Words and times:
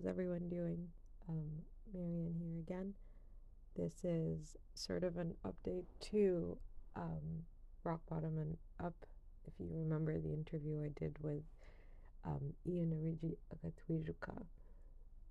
how's 0.00 0.08
everyone 0.08 0.48
doing? 0.48 0.88
Um, 1.28 1.50
Marianne 1.92 2.34
here 2.38 2.58
again. 2.60 2.94
This 3.76 4.04
is 4.04 4.56
sort 4.74 5.04
of 5.04 5.16
an 5.18 5.34
update 5.44 5.84
to 6.10 6.56
um, 6.96 7.44
Rock 7.84 8.00
Bottom 8.08 8.38
and 8.38 8.56
Up. 8.82 8.94
If 9.46 9.52
you 9.58 9.68
remember 9.70 10.18
the 10.18 10.32
interview 10.32 10.82
I 10.84 10.90
did 10.98 11.16
with 11.20 11.42
um, 12.24 12.54
Ian 12.66 12.92
Origi 12.94 13.36
Akatwijuka. 13.54 14.42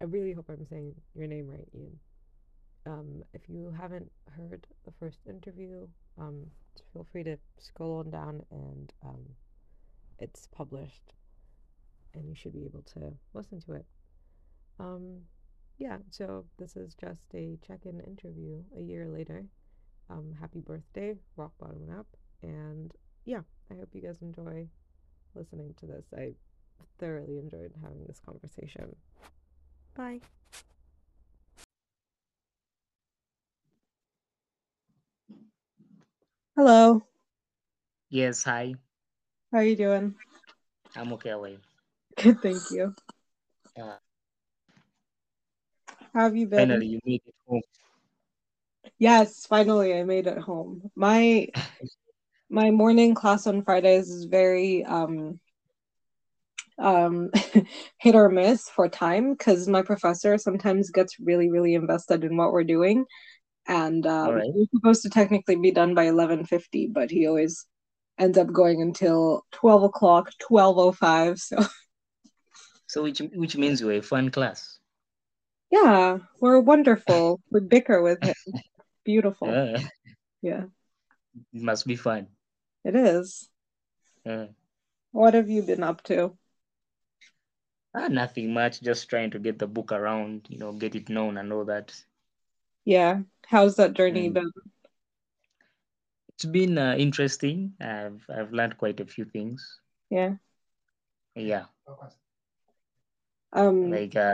I 0.01 0.03
really 0.05 0.33
hope 0.33 0.49
I'm 0.49 0.65
saying 0.65 0.93
your 1.15 1.27
name 1.27 1.47
right, 1.47 1.67
Ian. 1.75 1.99
Um, 2.85 3.23
if 3.33 3.41
you 3.47 3.73
haven't 3.79 4.11
heard 4.37 4.67
the 4.85 4.91
first 4.99 5.19
interview, 5.27 5.87
um, 6.19 6.45
feel 6.93 7.07
free 7.11 7.23
to 7.23 7.37
scroll 7.57 7.99
on 7.99 8.11
down 8.11 8.43
and 8.51 8.93
um, 9.03 9.25
it's 10.19 10.47
published 10.55 11.13
and 12.13 12.27
you 12.27 12.35
should 12.35 12.53
be 12.53 12.65
able 12.65 12.83
to 12.93 13.13
listen 13.33 13.61
to 13.61 13.73
it. 13.73 13.85
Um, 14.79 15.21
yeah, 15.77 15.97
so 16.09 16.45
this 16.57 16.75
is 16.75 16.95
just 16.95 17.21
a 17.33 17.57
check 17.65 17.81
in 17.85 17.99
interview 18.01 18.63
a 18.77 18.81
year 18.81 19.07
later. 19.07 19.45
Um, 20.09 20.33
happy 20.39 20.61
birthday, 20.61 21.15
Rock 21.35 21.51
Bottom 21.59 21.83
and 21.87 21.99
Up. 21.99 22.07
And 22.41 22.93
yeah, 23.25 23.41
I 23.71 23.75
hope 23.75 23.89
you 23.93 24.01
guys 24.01 24.21
enjoy 24.21 24.67
listening 25.35 25.75
to 25.79 25.85
this. 25.85 26.05
I 26.17 26.33
thoroughly 26.97 27.37
enjoyed 27.37 27.73
having 27.81 28.03
this 28.07 28.19
conversation. 28.25 28.95
Bye. 29.95 30.21
Hello. 36.55 37.01
Yes, 38.09 38.43
hi. 38.43 38.73
How 39.51 39.59
are 39.59 39.63
you 39.63 39.75
doing? 39.75 40.15
I'm 40.95 41.13
okay. 41.13 41.29
How 41.29 41.45
Good, 42.17 42.41
thank 42.41 42.71
you. 42.71 42.93
Uh, 43.79 43.85
How 43.85 44.08
have 46.13 46.35
you 46.35 46.47
been? 46.47 46.69
finally, 46.69 46.87
you 46.87 46.99
made 47.05 47.21
it 47.25 47.35
home. 47.47 47.61
Yes, 48.97 49.45
finally 49.45 49.93
I 49.93 50.03
made 50.03 50.27
it 50.27 50.37
home. 50.37 50.89
My 50.95 51.47
my 52.49 52.71
morning 52.71 53.13
class 53.13 53.47
on 53.47 53.63
Fridays 53.63 54.09
is 54.09 54.25
very 54.25 54.83
um 54.85 55.39
um 56.79 57.29
hit 57.99 58.15
or 58.15 58.29
miss 58.29 58.69
for 58.69 58.87
time 58.87 59.33
because 59.33 59.67
my 59.67 59.81
professor 59.81 60.37
sometimes 60.37 60.91
gets 60.91 61.19
really 61.19 61.49
really 61.49 61.73
invested 61.75 62.23
in 62.23 62.37
what 62.37 62.53
we're 62.53 62.63
doing 62.63 63.05
and 63.67 64.07
um 64.07 64.35
right. 64.35 64.49
we're 64.53 64.65
supposed 64.73 65.03
to 65.03 65.09
technically 65.09 65.57
be 65.57 65.71
done 65.71 65.93
by 65.93 66.05
11:50 66.05 66.87
but 66.87 67.11
he 67.11 67.27
always 67.27 67.65
ends 68.17 68.37
up 68.37 68.51
going 68.51 68.81
until 68.81 69.45
12 69.51 69.83
o'clock 69.83 70.31
12:05 70.39 71.37
so 71.37 71.57
So, 72.89 73.03
which 73.03 73.19
which 73.35 73.55
means 73.55 73.81
you're 73.81 73.91
a 73.93 74.01
fun 74.01 74.31
class. 74.31 74.78
Yeah 75.71 76.17
we're 76.39 76.59
wonderful 76.59 77.39
we 77.51 77.59
bicker 77.59 78.01
with 78.01 78.21
him 78.23 78.35
beautiful 79.05 79.61
Yeah, 79.71 79.77
yeah 80.41 80.65
it 81.53 81.61
must 81.61 81.85
be 81.87 81.95
fun. 81.95 82.27
it 82.83 82.95
is 82.95 83.49
Yeah. 84.25 84.47
what 85.11 85.35
have 85.35 85.47
you 85.49 85.61
been 85.61 85.83
up 85.83 86.01
to 86.03 86.35
Ah, 87.93 88.07
nothing 88.07 88.51
much. 88.51 88.81
Just 88.81 89.07
trying 89.11 89.29
to 89.29 89.37
get 89.37 89.59
the 89.59 89.67
book 89.67 89.91
around, 89.91 90.47
you 90.49 90.57
know, 90.57 90.73
get 90.73 90.95
it 90.95 91.07
known 91.07 91.37
and 91.37 91.53
all 91.53 91.65
that. 91.65 91.93
yeah 92.85 93.19
how's 93.47 93.75
that 93.75 93.93
journey 93.93 94.29
Mm. 94.29 94.33
been 94.33 94.51
It's 96.29 96.45
been 96.45 96.79
uh, 96.79 96.95
interesting. 96.97 97.75
I've 97.79 98.25
I've 98.29 98.51
learned 98.51 98.79
quite 98.79 98.99
a 98.99 99.05
few 99.05 99.25
things. 99.25 99.79
yeah 100.09 100.35
Yeah, 101.35 101.65
um 103.53 104.01
like 104.03 104.15
uh, 104.15 104.33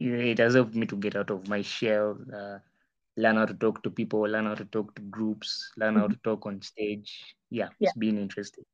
it 0.00 0.12
it 0.32 0.38
has 0.38 0.54
helped 0.54 0.74
me 0.74 0.86
to 0.86 0.96
get 0.96 1.16
out 1.16 1.30
of 1.30 1.48
my 1.48 1.62
shell, 1.62 2.18
uh, 2.34 2.58
learn 3.16 3.36
how 3.36 3.46
to 3.46 3.54
talk 3.54 3.82
to 3.84 3.90
people, 3.90 4.20
learn 4.22 4.46
how 4.46 4.54
to 4.54 4.64
talk 4.66 4.94
to 4.96 5.02
groups, 5.02 5.72
learn 5.76 5.96
how 5.96 6.08
to 6.08 6.16
talk 6.24 6.46
on 6.46 6.60
stage. 6.62 7.36
Yeah, 7.50 7.70
yeah 7.80 7.90
it's 7.90 7.94
been 7.94 8.18
interesting. 8.18 8.64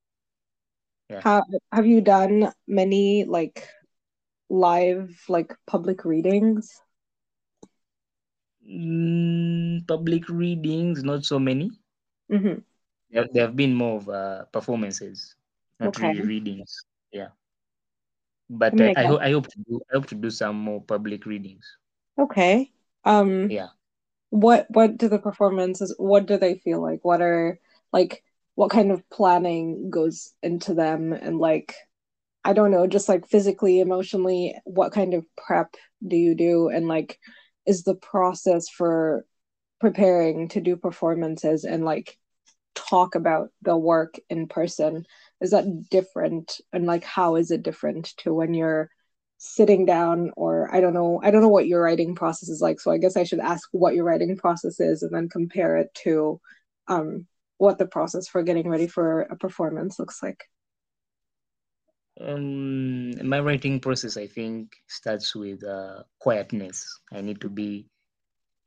Yeah. 1.11 1.25
how 1.25 1.43
have 1.73 1.87
you 1.87 2.01
done 2.01 2.53
many 2.67 3.25
like 3.25 3.69
live 4.51 5.25
like 5.29 5.55
public 5.67 6.05
readings 6.05 6.81
Mm, 8.69 9.87
public 9.87 10.29
readings, 10.29 11.03
not 11.05 11.25
so 11.25 11.39
many. 11.39 11.71
mm-hmm. 12.31 12.59
There, 13.11 13.27
there 13.33 13.47
have 13.47 13.57
been 13.57 13.75
more 13.75 13.97
of 13.99 14.09
uh, 14.09 14.45
performances, 14.47 15.35
not 15.81 15.99
okay 15.99 16.13
really 16.13 16.23
readings. 16.23 16.85
Yeah, 17.13 17.29
but 18.51 18.81
I, 18.81 18.93
I 18.97 19.05
I 19.05 19.05
hope 19.07 19.21
I 19.21 19.31
hope 19.33 19.49
to 19.49 19.59
do 19.69 19.81
I 19.91 19.97
hope 19.97 20.07
to 20.09 20.15
do 20.15 20.31
some 20.31 20.57
more 20.57 20.81
public 20.83 21.27
readings. 21.27 21.67
okay 22.19 22.71
um 23.05 23.51
Yeah. 23.51 23.69
what 24.31 24.67
what 24.71 24.99
do 24.99 25.09
the 25.09 25.19
performances 25.19 25.95
what 25.99 26.27
do 26.27 26.37
they 26.39 26.57
feel 26.57 26.83
like 26.83 27.05
what 27.05 27.23
are 27.23 27.59
like 27.93 28.25
what 28.57 28.71
kind 28.71 28.93
of 28.93 29.09
planning 29.11 29.91
goes 29.91 30.33
into 30.43 30.75
them 30.75 31.13
and 31.13 31.39
like 31.39 31.75
I 32.45 32.55
don't 32.55 32.73
know 32.73 32.87
just 32.87 33.09
like 33.09 33.29
physically 33.29 33.81
emotionally 33.81 34.55
what 34.65 34.93
kind 34.93 35.15
of 35.15 35.27
prep 35.37 35.75
do 36.07 36.17
you 36.17 36.35
do 36.35 36.69
and 36.69 36.89
like 36.89 37.19
is 37.67 37.85
the 37.85 37.97
process 37.97 38.69
for 38.69 39.27
preparing 39.81 40.49
to 40.51 40.61
do 40.61 40.77
performances 40.77 41.65
and 41.65 41.85
like 41.85 42.19
talk 42.75 43.15
about 43.15 43.51
the 43.63 43.77
work 43.77 44.17
in 44.31 44.49
person 44.49 45.07
is 45.45 45.53
that 45.53 45.91
different 45.91 46.61
and 46.73 46.87
like 46.87 47.05
how 47.05 47.37
is 47.37 47.53
it 47.53 47.65
different 47.65 48.15
to 48.19 48.35
when 48.35 48.55
you're 48.55 48.91
sitting 49.39 49.87
down 49.87 50.33
or 50.37 50.75
I 50.75 50.81
don't 50.83 50.95
know 50.95 51.21
I 51.25 51.31
don't 51.33 51.43
know 51.43 51.49
what 51.51 51.69
your 51.69 51.83
writing 51.85 52.17
process 52.17 52.51
is 52.51 52.63
like 52.63 52.81
so 52.81 52.93
I 52.93 52.99
guess 52.99 53.17
I 53.19 53.25
should 53.25 53.41
ask 53.41 53.69
what 53.73 53.95
your 53.95 54.05
writing 54.07 54.37
process 54.39 54.81
is 54.81 55.03
and 55.05 55.15
then 55.15 55.29
compare 55.31 55.79
it 55.79 55.95
to 56.05 56.41
um 56.89 57.27
what 57.59 57.79
the 57.79 57.87
process 57.87 58.29
for 58.29 58.43
getting 58.45 58.69
ready 58.69 58.89
for 58.89 59.23
a 59.23 59.37
performance 59.37 59.99
looks 60.01 60.23
like 60.23 60.45
Um, 62.21 63.11
my 63.29 63.41
writing 63.41 63.81
process, 63.81 64.17
I 64.17 64.27
think, 64.29 64.77
starts 64.89 65.35
with 65.35 65.65
uh, 65.65 66.05
quietness. 66.21 67.01
I 67.13 67.21
need 67.21 67.41
to 67.41 67.49
be 67.49 67.87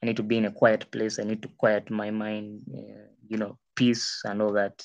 I 0.04 0.08
need 0.08 0.18
to 0.18 0.24
be 0.24 0.38
in 0.38 0.46
a 0.46 0.52
quiet 0.52 0.92
place. 0.92 1.20
I 1.20 1.24
need 1.24 1.42
to 1.44 1.50
quiet 1.58 1.90
my 1.92 2.12
mind. 2.12 2.64
Uh, 2.74 3.08
you 3.28 3.38
know, 3.38 3.59
peace 3.76 4.22
and 4.26 4.42
all 4.42 4.54
that. 4.54 4.84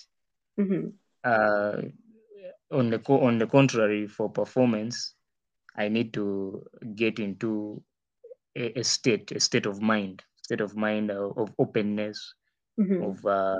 hmm 0.57 1.02
Uh, 1.25 1.83
on 2.71 2.91
the 2.91 2.99
co- 2.99 3.21
on 3.21 3.39
the 3.39 3.47
contrary, 3.47 4.07
for 4.07 4.29
performance, 4.31 5.15
I 5.77 5.89
need 5.89 6.13
to 6.15 6.65
get 6.97 7.19
into 7.19 7.83
a, 8.57 8.81
a 8.81 8.85
state, 8.85 9.33
a 9.33 9.41
state 9.41 9.67
of 9.67 9.81
mind, 9.83 10.23
state 10.37 10.61
of 10.61 10.77
mind 10.77 11.11
of, 11.11 11.37
of 11.39 11.53
openness, 11.59 12.35
hmm 12.77 13.03
of 13.03 13.25
uh, 13.27 13.59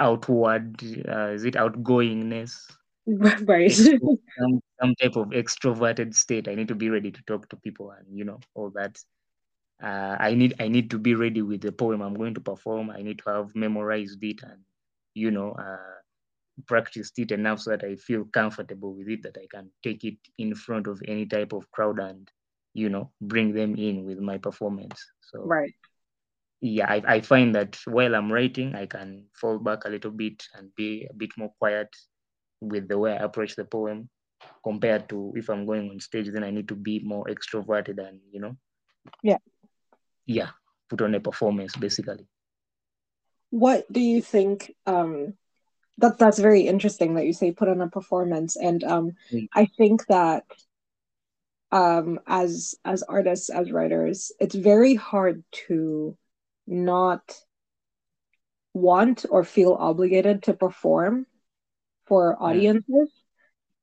outward, 0.00 0.82
uh, 1.08 1.28
is 1.28 1.44
it 1.44 1.54
outgoingness? 1.54 2.54
right 3.46 3.70
some, 4.38 4.60
some 4.80 4.94
type 5.00 5.16
of 5.16 5.28
extroverted 5.28 6.14
state. 6.14 6.48
I 6.48 6.54
need 6.54 6.68
to 6.68 6.74
be 6.74 6.90
ready 6.90 7.10
to 7.10 7.22
talk 7.26 7.48
to 7.50 7.56
people 7.56 7.90
and 7.92 8.06
you 8.16 8.24
know 8.24 8.40
all 8.54 8.70
that. 8.70 8.98
Uh, 9.82 10.16
I 10.18 10.34
need 10.34 10.54
I 10.60 10.68
need 10.68 10.90
to 10.90 10.98
be 10.98 11.14
ready 11.14 11.42
with 11.42 11.60
the 11.60 11.72
poem 11.72 12.00
I'm 12.02 12.14
going 12.14 12.34
to 12.34 12.40
perform. 12.40 12.90
I 12.90 13.02
need 13.02 13.18
to 13.20 13.30
have 13.30 13.54
memorized 13.54 14.22
it 14.22 14.42
and 14.42 14.60
you 15.14 15.30
know 15.30 15.52
uh, 15.52 15.94
practiced 16.66 17.18
it 17.18 17.32
enough 17.32 17.60
so 17.60 17.70
that 17.70 17.84
I 17.84 17.96
feel 17.96 18.24
comfortable 18.24 18.94
with 18.94 19.08
it 19.08 19.22
that 19.22 19.36
I 19.36 19.46
can 19.50 19.70
take 19.82 20.04
it 20.04 20.16
in 20.38 20.54
front 20.54 20.86
of 20.86 21.00
any 21.06 21.26
type 21.26 21.52
of 21.52 21.70
crowd 21.70 21.98
and 21.98 22.28
you 22.72 22.88
know 22.88 23.10
bring 23.20 23.54
them 23.54 23.76
in 23.76 24.04
with 24.04 24.18
my 24.18 24.38
performance. 24.38 25.04
So 25.20 25.40
right 25.44 25.74
yeah, 26.60 26.90
I, 26.90 27.02
I 27.06 27.20
find 27.20 27.54
that 27.56 27.78
while 27.84 28.14
I'm 28.14 28.32
writing, 28.32 28.74
I 28.74 28.86
can 28.86 29.26
fall 29.38 29.58
back 29.58 29.84
a 29.84 29.90
little 29.90 30.10
bit 30.10 30.42
and 30.54 30.74
be 30.74 31.06
a 31.10 31.12
bit 31.12 31.30
more 31.36 31.52
quiet 31.58 31.94
with 32.62 32.88
the 32.88 32.98
way 32.98 33.12
I 33.12 33.16
approach 33.16 33.54
the 33.54 33.66
poem 33.66 34.08
compared 34.62 35.08
to 35.10 35.34
if 35.36 35.50
I'm 35.50 35.66
going 35.66 35.90
on 35.90 36.00
stage, 36.00 36.30
then 36.32 36.42
I 36.42 36.50
need 36.50 36.68
to 36.68 36.74
be 36.74 37.00
more 37.00 37.26
extroverted 37.26 37.98
and 37.98 38.20
you 38.32 38.40
know, 38.40 38.56
yeah 39.22 39.38
yeah, 40.26 40.50
put 40.88 41.02
on 41.02 41.14
a 41.14 41.20
performance 41.20 41.76
basically. 41.76 42.26
what 43.50 43.84
do 43.92 44.00
you 44.00 44.20
think 44.22 44.74
um 44.86 45.34
that 45.98 46.18
that's 46.18 46.38
very 46.38 46.62
interesting 46.62 47.14
that 47.14 47.26
you 47.26 47.32
say 47.32 47.52
put 47.52 47.68
on 47.68 47.80
a 47.80 47.88
performance 47.88 48.56
and 48.56 48.82
um 48.84 49.12
Mm. 49.32 49.48
I 49.54 49.66
think 49.66 50.06
that 50.06 50.44
um 51.72 52.20
as 52.26 52.74
as 52.84 53.02
artists 53.02 53.48
as 53.50 53.72
writers 53.72 54.32
it's 54.40 54.54
very 54.54 54.94
hard 54.94 55.42
to 55.68 56.16
not 56.66 57.34
want 58.72 59.24
or 59.30 59.44
feel 59.44 59.72
obligated 59.74 60.42
to 60.44 60.54
perform 60.54 61.26
for 62.06 62.36
audiences 62.42 63.10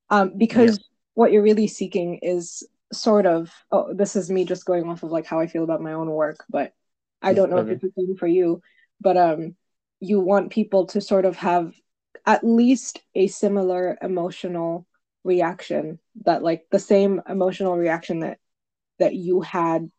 um 0.10 0.30
Yeah. 0.30 0.38
because 0.38 0.80
what 1.14 1.32
you're 1.32 1.44
really 1.44 1.68
seeking 1.68 2.20
is 2.22 2.64
sort 2.94 3.26
of 3.26 3.52
oh 3.72 3.94
this 3.94 4.16
is 4.16 4.30
me 4.30 4.44
just 4.46 4.66
going 4.66 4.90
off 4.90 5.04
of 5.04 5.12
like 5.12 5.26
how 5.26 5.40
I 5.40 5.48
feel 5.48 5.64
about 5.64 5.82
my 5.82 5.94
own 5.94 6.10
work 6.10 6.44
but 6.50 6.74
I 7.22 7.34
don't 7.34 7.50
know 7.50 7.60
if 7.60 7.70
it's 7.70 7.82
the 7.82 7.92
same 7.98 8.16
for 8.18 8.28
you 8.28 8.62
but 9.00 9.16
um 9.18 9.56
you 10.00 10.20
want 10.20 10.52
people 10.52 10.88
to 10.88 11.00
sort 11.02 11.26
of 11.26 11.38
have 11.38 11.74
at 12.26 12.44
least 12.44 13.02
a 13.16 13.28
similar 13.28 13.98
emotional 14.02 14.86
reaction 15.24 16.00
that 16.26 16.44
like 16.44 16.66
the 16.72 16.80
same 16.80 17.22
emotional 17.28 17.78
reaction 17.78 18.20
that 18.22 18.38
that 19.00 19.16
you 19.16 19.42
had 19.42 19.90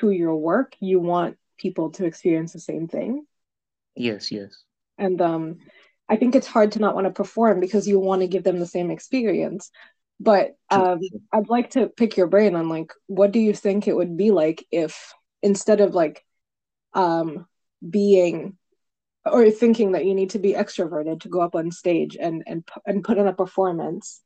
to 0.00 0.10
your 0.10 0.36
work, 0.36 0.74
you 0.80 1.00
want 1.00 1.36
people 1.56 1.90
to 1.90 2.04
experience 2.04 2.52
the 2.52 2.60
same 2.60 2.88
thing. 2.88 3.24
Yes, 3.94 4.30
yes. 4.30 4.62
And 4.96 5.20
um, 5.20 5.58
I 6.08 6.16
think 6.16 6.34
it's 6.34 6.46
hard 6.46 6.72
to 6.72 6.78
not 6.78 6.94
want 6.94 7.06
to 7.06 7.12
perform 7.12 7.60
because 7.60 7.86
you 7.86 7.98
want 7.98 8.22
to 8.22 8.28
give 8.28 8.44
them 8.44 8.58
the 8.58 8.66
same 8.66 8.90
experience. 8.90 9.70
But 10.20 10.56
um, 10.70 11.00
I'd 11.32 11.48
like 11.48 11.70
to 11.70 11.86
pick 11.86 12.16
your 12.16 12.26
brain 12.26 12.56
on 12.56 12.68
like, 12.68 12.92
what 13.06 13.30
do 13.30 13.38
you 13.38 13.54
think 13.54 13.86
it 13.86 13.94
would 13.94 14.16
be 14.16 14.32
like 14.32 14.66
if 14.72 15.14
instead 15.42 15.80
of 15.80 15.94
like 15.94 16.24
um, 16.92 17.46
being 17.88 18.57
or 19.28 19.42
you're 19.42 19.50
thinking 19.50 19.92
that 19.92 20.04
you 20.04 20.14
need 20.14 20.30
to 20.30 20.38
be 20.38 20.54
extroverted 20.54 21.20
to 21.20 21.28
go 21.28 21.40
up 21.40 21.54
on 21.54 21.70
stage 21.70 22.16
and 22.20 22.42
and 22.46 22.68
and 22.86 23.04
put 23.04 23.18
in 23.18 23.26
a 23.26 23.32
performance, 23.32 24.20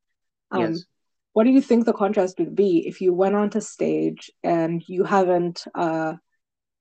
um, 0.51 0.61
yes. 0.61 0.85
what 1.33 1.45
do 1.45 1.51
you 1.51 1.61
think 1.61 1.85
the 1.85 1.93
contrast 1.93 2.39
would 2.39 2.55
be 2.55 2.87
if 2.87 3.01
you 3.01 3.13
went 3.13 3.35
onto 3.35 3.61
stage 3.61 4.31
and 4.43 4.83
you 4.89 5.05
haven't 5.05 5.65
uh, 5.75 6.15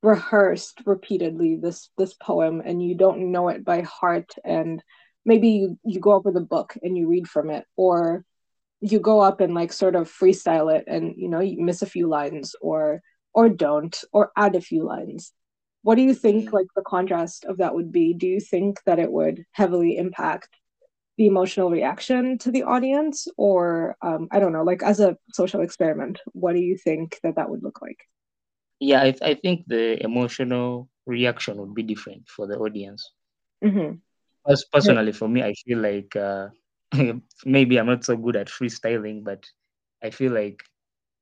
rehearsed 0.03 0.81
repeatedly 0.85 1.55
this 1.55 1.89
this 1.97 2.13
poem 2.13 2.61
and 2.63 2.81
you 2.81 2.95
don't 2.95 3.31
know 3.31 3.49
it 3.49 3.63
by 3.63 3.81
heart 3.81 4.33
and 4.43 4.83
maybe 5.25 5.49
you 5.49 5.79
you 5.83 5.99
go 5.99 6.15
up 6.15 6.25
with 6.25 6.35
a 6.35 6.41
book 6.41 6.75
and 6.81 6.97
you 6.97 7.07
read 7.07 7.27
from 7.27 7.51
it 7.51 7.65
or 7.75 8.25
you 8.81 8.99
go 8.99 9.19
up 9.19 9.41
and 9.41 9.53
like 9.53 9.71
sort 9.71 9.95
of 9.95 10.11
freestyle 10.11 10.75
it 10.75 10.85
and 10.87 11.13
you 11.17 11.29
know 11.29 11.39
you 11.39 11.61
miss 11.61 11.83
a 11.83 11.87
few 11.87 12.07
lines 12.07 12.55
or 12.61 13.01
or 13.33 13.47
don't 13.47 14.03
or 14.11 14.31
add 14.35 14.55
a 14.55 14.61
few 14.61 14.83
lines 14.83 15.33
what 15.83 15.95
do 15.95 16.01
you 16.01 16.13
think 16.13 16.49
mm. 16.49 16.53
like 16.53 16.67
the 16.75 16.83
contrast 16.83 17.45
of 17.45 17.57
that 17.57 17.73
would 17.73 17.91
be? 17.91 18.13
Do 18.13 18.27
you 18.27 18.39
think 18.39 18.81
that 18.85 18.99
it 18.99 19.11
would 19.11 19.45
heavily 19.51 19.97
impact 19.97 20.49
the 21.17 21.27
emotional 21.27 21.69
reaction 21.69 22.37
to 22.39 22.51
the 22.51 22.63
audience? 22.63 23.27
Or 23.37 23.95
um, 24.01 24.27
i 24.31 24.39
don't 24.39 24.53
know 24.53 24.63
like 24.63 24.83
as 24.83 24.99
a 24.99 25.17
social 25.33 25.61
experiment 25.61 26.19
what 26.33 26.53
do 26.53 26.61
you 26.61 26.77
think 26.77 27.19
that 27.23 27.35
that 27.35 27.49
would 27.49 27.63
look 27.63 27.81
like? 27.81 27.99
Yeah 28.79 29.01
i, 29.01 29.15
I 29.21 29.33
think 29.35 29.65
the 29.67 30.03
emotional 30.03 30.89
reaction 31.05 31.57
would 31.57 31.73
be 31.73 31.83
different 31.83 32.29
for 32.29 32.47
the 32.47 32.57
audience. 32.57 33.11
Mm-hmm. 33.63 33.97
As 34.47 34.65
personally 34.71 35.11
for 35.11 35.27
me 35.27 35.43
i 35.43 35.53
feel 35.53 35.79
like 35.79 36.15
uh, 36.15 36.47
maybe 37.45 37.77
i'm 37.77 37.87
not 37.87 38.03
so 38.03 38.15
good 38.15 38.35
at 38.35 38.47
freestyling 38.47 39.23
but 39.23 39.45
i 40.03 40.09
feel 40.09 40.31
like 40.33 40.63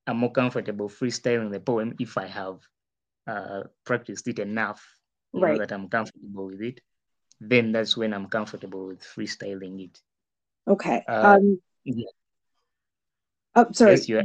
i'm 0.07 0.17
more 0.17 0.31
comfortable 0.31 0.89
freestyling 0.89 1.51
the 1.51 1.59
poem 1.59 1.93
if 1.99 2.17
i 2.17 2.25
have 2.25 2.59
uh, 3.27 3.63
practiced 3.85 4.27
it 4.27 4.39
enough 4.39 4.85
right. 5.33 5.59
that 5.59 5.71
i'm 5.71 5.87
comfortable 5.89 6.47
with 6.47 6.61
it 6.61 6.81
then 7.39 7.71
that's 7.71 7.95
when 7.95 8.13
i'm 8.13 8.27
comfortable 8.27 8.87
with 8.87 9.01
freestyling 9.01 9.83
it 9.85 9.99
okay 10.67 11.03
uh, 11.07 11.35
um 11.37 11.59
yeah. 11.83 12.05
oh 13.55 13.67
sorry 13.71 13.93
yes, 13.93 14.09
you, 14.09 14.21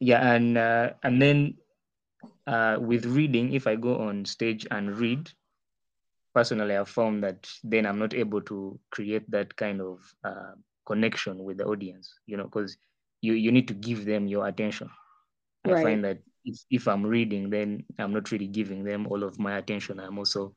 yeah 0.00 0.34
and 0.34 0.56
uh, 0.56 0.90
and 1.02 1.20
then 1.20 1.54
uh, 2.46 2.78
with 2.80 3.04
reading 3.04 3.52
if 3.52 3.66
i 3.66 3.76
go 3.76 3.98
on 3.98 4.24
stage 4.24 4.66
and 4.70 4.96
read 4.96 5.30
personally 6.34 6.76
i've 6.76 6.88
found 6.88 7.22
that 7.22 7.48
then 7.62 7.86
i'm 7.86 7.98
not 7.98 8.14
able 8.14 8.40
to 8.40 8.78
create 8.90 9.28
that 9.30 9.54
kind 9.56 9.80
of 9.80 9.98
uh, 10.24 10.52
connection 10.86 11.44
with 11.44 11.58
the 11.58 11.64
audience 11.64 12.14
you 12.26 12.36
know 12.36 12.44
because 12.44 12.76
you 13.20 13.34
you 13.34 13.52
need 13.52 13.68
to 13.68 13.74
give 13.74 14.04
them 14.04 14.26
your 14.26 14.46
attention 14.46 14.88
right. 15.66 15.76
i 15.78 15.82
find 15.82 16.04
that 16.04 16.18
if, 16.44 16.64
if 16.70 16.88
i'm 16.88 17.04
reading 17.04 17.50
then 17.50 17.84
i'm 17.98 18.12
not 18.12 18.30
really 18.30 18.46
giving 18.46 18.84
them 18.84 19.06
all 19.06 19.22
of 19.22 19.38
my 19.38 19.58
attention 19.58 20.00
i'm 20.00 20.18
also 20.18 20.54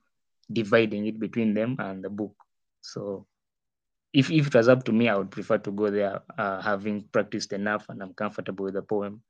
dividing 0.52 1.08
it 1.08 1.20
between 1.20 1.54
them 1.54 1.76
and 1.80 2.04
the 2.04 2.10
book 2.10 2.36
so 2.82 3.26
if, 4.14 4.30
if 4.30 4.48
it 4.48 4.56
was 4.56 4.68
up 4.68 4.84
to 4.84 4.92
me 4.92 5.10
i 5.10 5.16
would 5.16 5.32
prefer 5.32 5.58
to 5.58 5.72
go 5.72 5.90
there 5.90 6.22
uh, 6.38 6.62
having 6.62 7.04
practiced 7.12 7.54
enough 7.54 7.86
and 7.90 8.02
i'm 8.02 8.14
comfortable 8.14 8.66
with 8.66 8.74
the 8.74 8.82
poem 8.82 9.22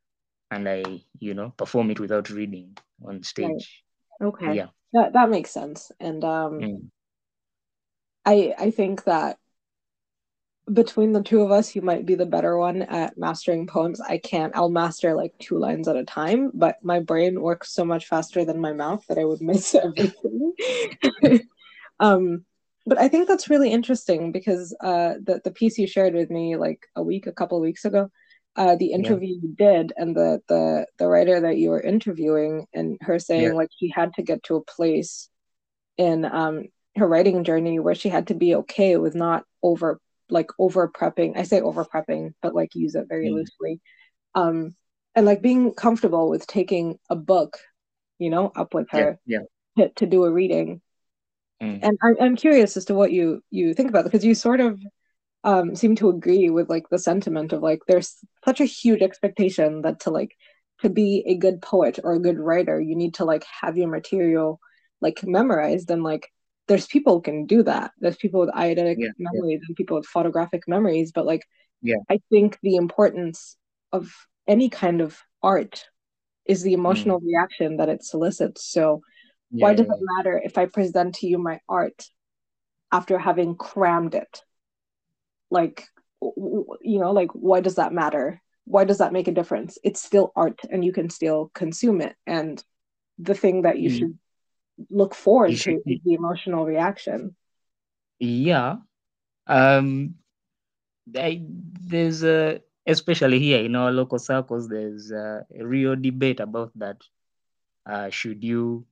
and 0.54 0.70
I, 0.70 0.84
you 1.20 1.34
know, 1.34 1.54
perform 1.58 1.92
it 1.92 2.00
without 2.00 2.30
reading 2.30 2.78
on 3.06 3.24
stage. 3.24 3.84
Right. 4.20 4.28
Okay. 4.28 4.56
Yeah. 4.56 4.68
That 4.94 5.14
that 5.14 5.30
makes 5.30 5.52
sense. 5.52 5.92
And 6.00 6.24
um 6.24 6.60
mm. 6.60 6.90
I 8.26 8.54
I 8.58 8.72
think 8.72 9.04
that 9.06 9.38
between 10.72 11.12
the 11.12 11.22
two 11.22 11.42
of 11.42 11.52
us, 11.52 11.76
you 11.76 11.82
might 11.82 12.06
be 12.06 12.16
the 12.16 12.26
better 12.26 12.58
one 12.58 12.84
at 12.84 13.18
mastering 13.18 13.68
poems. 13.68 14.00
I 14.00 14.18
can't. 14.18 14.56
I'll 14.56 14.70
master 14.70 15.14
like 15.14 15.34
two 15.40 15.58
lines 15.58 15.88
at 15.88 15.98
a 15.98 16.06
time, 16.06 16.52
but 16.54 16.78
my 16.84 17.00
brain 17.00 17.42
works 17.42 17.74
so 17.74 17.84
much 17.84 18.08
faster 18.08 18.46
than 18.46 18.62
my 18.62 18.72
mouth 18.72 19.06
that 19.08 19.18
I 19.18 19.26
would 19.26 19.42
miss 19.42 19.76
everything. 19.76 20.54
um, 22.00 22.46
but 22.86 22.98
I 22.98 23.08
think 23.08 23.28
that's 23.28 23.50
really 23.50 23.72
interesting 23.72 24.32
because 24.32 24.76
uh, 24.82 25.16
the 25.22 25.42
the 25.44 25.52
piece 25.52 25.78
you 25.78 25.88
shared 25.88 26.14
with 26.14 26.30
me 26.30 26.56
like 26.56 26.88
a 26.96 27.04
week, 27.04 27.28
a 27.28 27.34
couple 27.34 27.60
weeks 27.60 27.86
ago, 27.86 28.10
uh, 28.56 28.76
the 28.76 28.92
interview 28.92 29.36
yeah. 29.36 29.42
you 29.42 29.56
did 29.58 29.94
and 29.98 30.16
the 30.16 30.42
the 30.48 30.86
the 30.98 31.08
writer 31.08 31.42
that 31.42 31.58
you 31.58 31.70
were 31.70 31.82
interviewing 31.82 32.68
and 32.74 32.98
her 33.02 33.20
saying 33.20 33.44
yeah. 33.44 33.54
like 33.54 33.70
she 33.78 33.90
had 33.90 34.14
to 34.14 34.22
get 34.22 34.44
to 34.44 34.56
a 34.56 34.64
place 34.64 35.30
in 35.98 36.26
um 36.26 36.66
her 36.96 37.08
writing 37.08 37.44
journey 37.44 37.80
where 37.80 37.96
she 37.96 38.10
had 38.10 38.28
to 38.28 38.36
be 38.36 38.56
okay 38.56 38.98
with 38.98 39.16
not 39.16 39.44
over 39.64 40.00
like 40.34 40.50
over 40.60 40.90
prepping 40.90 41.38
i 41.38 41.44
say 41.44 41.62
over 41.62 41.86
prepping 41.86 42.32
but 42.42 42.56
like 42.56 42.76
use 42.76 42.96
it 42.96 43.08
very 43.08 43.30
mm. 43.30 43.36
loosely 43.36 43.80
um 44.36 44.76
and 45.16 45.26
like 45.26 45.42
being 45.42 45.74
comfortable 45.74 46.30
with 46.30 46.46
taking 46.48 46.98
a 47.10 47.16
book 47.16 47.58
you 48.20 48.30
know 48.30 48.52
up 48.56 48.74
with 48.74 48.88
her 48.92 49.20
yeah, 49.26 49.40
yeah. 49.76 49.86
To, 49.86 49.94
to 49.94 50.06
do 50.06 50.26
a 50.26 50.32
reading 50.32 50.82
mm. 51.62 51.80
and 51.82 51.98
I'm, 52.02 52.16
I'm 52.20 52.36
curious 52.36 52.76
as 52.76 52.86
to 52.86 52.94
what 52.94 53.12
you 53.12 53.42
you 53.52 53.74
think 53.74 53.90
about 53.90 54.04
because 54.04 54.26
you 54.26 54.36
sort 54.36 54.60
of 54.60 54.80
um 55.44 55.76
seem 55.76 55.96
to 55.98 56.10
agree 56.10 56.50
with 56.50 56.70
like 56.70 56.90
the 56.90 57.00
sentiment 57.00 57.54
of 57.54 57.62
like 57.62 57.80
there's 57.88 58.18
such 58.44 58.60
a 58.60 58.66
huge 58.66 59.02
expectation 59.02 59.82
that 59.84 60.02
to 60.02 60.10
like 60.10 60.36
to 60.82 60.90
be 60.90 61.24
a 61.28 61.36
good 61.36 61.62
poet 61.62 62.00
or 62.04 62.14
a 62.14 62.20
good 62.20 62.40
writer 62.40 62.82
you 62.82 62.96
need 62.96 63.14
to 63.16 63.26
like 63.26 63.46
have 63.62 63.78
your 63.78 63.88
material 63.88 64.60
like 65.02 65.24
memorized 65.24 65.92
and 65.92 66.04
like 66.04 66.33
there's 66.68 66.88
people 66.88 67.16
who 67.16 67.22
can 67.22 67.46
do 67.46 67.64
that. 67.64 67.92
There's 68.00 68.16
people 68.16 68.40
with 68.40 68.50
eidetic 68.52 68.96
yeah, 68.98 69.10
memories 69.18 69.60
yeah. 69.62 69.68
and 69.68 69.76
people 69.76 69.98
with 69.98 70.06
photographic 70.06 70.64
memories 70.68 71.12
but 71.12 71.26
like 71.26 71.44
yeah. 71.84 71.98
I 72.10 72.20
think 72.32 72.58
the 72.64 72.78
importance 72.78 73.58
of 73.92 74.12
any 74.48 74.70
kind 74.70 75.02
of 75.02 75.20
art 75.44 75.86
is 76.46 76.64
the 76.64 76.74
emotional 76.74 77.20
mm. 77.20 77.26
reaction 77.26 77.78
that 77.78 77.90
it 77.90 78.04
solicits. 78.04 78.66
So 78.66 79.02
yeah, 79.52 79.64
why 79.68 79.74
does 79.76 79.88
it 79.88 80.00
matter 80.18 80.42
if 80.44 80.58
i 80.58 80.66
present 80.66 81.16
to 81.16 81.28
you 81.28 81.38
my 81.38 81.60
art 81.70 82.06
after 82.92 83.20
having 83.20 83.56
crammed 83.56 84.16
it? 84.16 84.42
Like 85.52 85.86
you 86.22 87.00
know 87.00 87.12
like 87.12 87.32
why 87.34 87.60
does 87.60 87.76
that 87.76 87.94
matter? 87.94 88.42
Why 88.66 88.86
does 88.86 89.00
that 89.00 89.14
make 89.14 89.28
a 89.28 89.34
difference? 89.34 89.78
It's 89.84 90.02
still 90.02 90.32
art 90.36 90.62
and 90.72 90.86
you 90.86 90.94
can 90.94 91.10
still 91.10 91.52
consume 91.54 92.00
it. 92.02 92.16
And 92.26 92.64
the 93.20 93.36
thing 93.36 93.64
that 93.64 93.78
you 93.78 93.90
mm. 93.90 93.98
should 93.98 94.20
look 94.90 95.16
forward 95.16 95.56
to 95.56 95.82
the 95.86 96.14
emotional 96.14 96.66
reaction. 96.66 97.36
Yeah. 98.20 98.78
Um 99.48 100.16
I, 101.16 101.42
there's 101.44 102.24
a 102.24 102.62
especially 102.88 103.40
here 103.40 103.64
in 103.64 103.76
our 103.76 103.92
local 103.92 104.20
circles 104.20 104.68
there's 104.68 105.12
a 105.12 105.46
real 105.60 105.96
debate 105.96 106.40
about 106.40 106.72
that. 106.76 107.02
Uh 107.86 108.10
should 108.10 108.44
you 108.44 108.86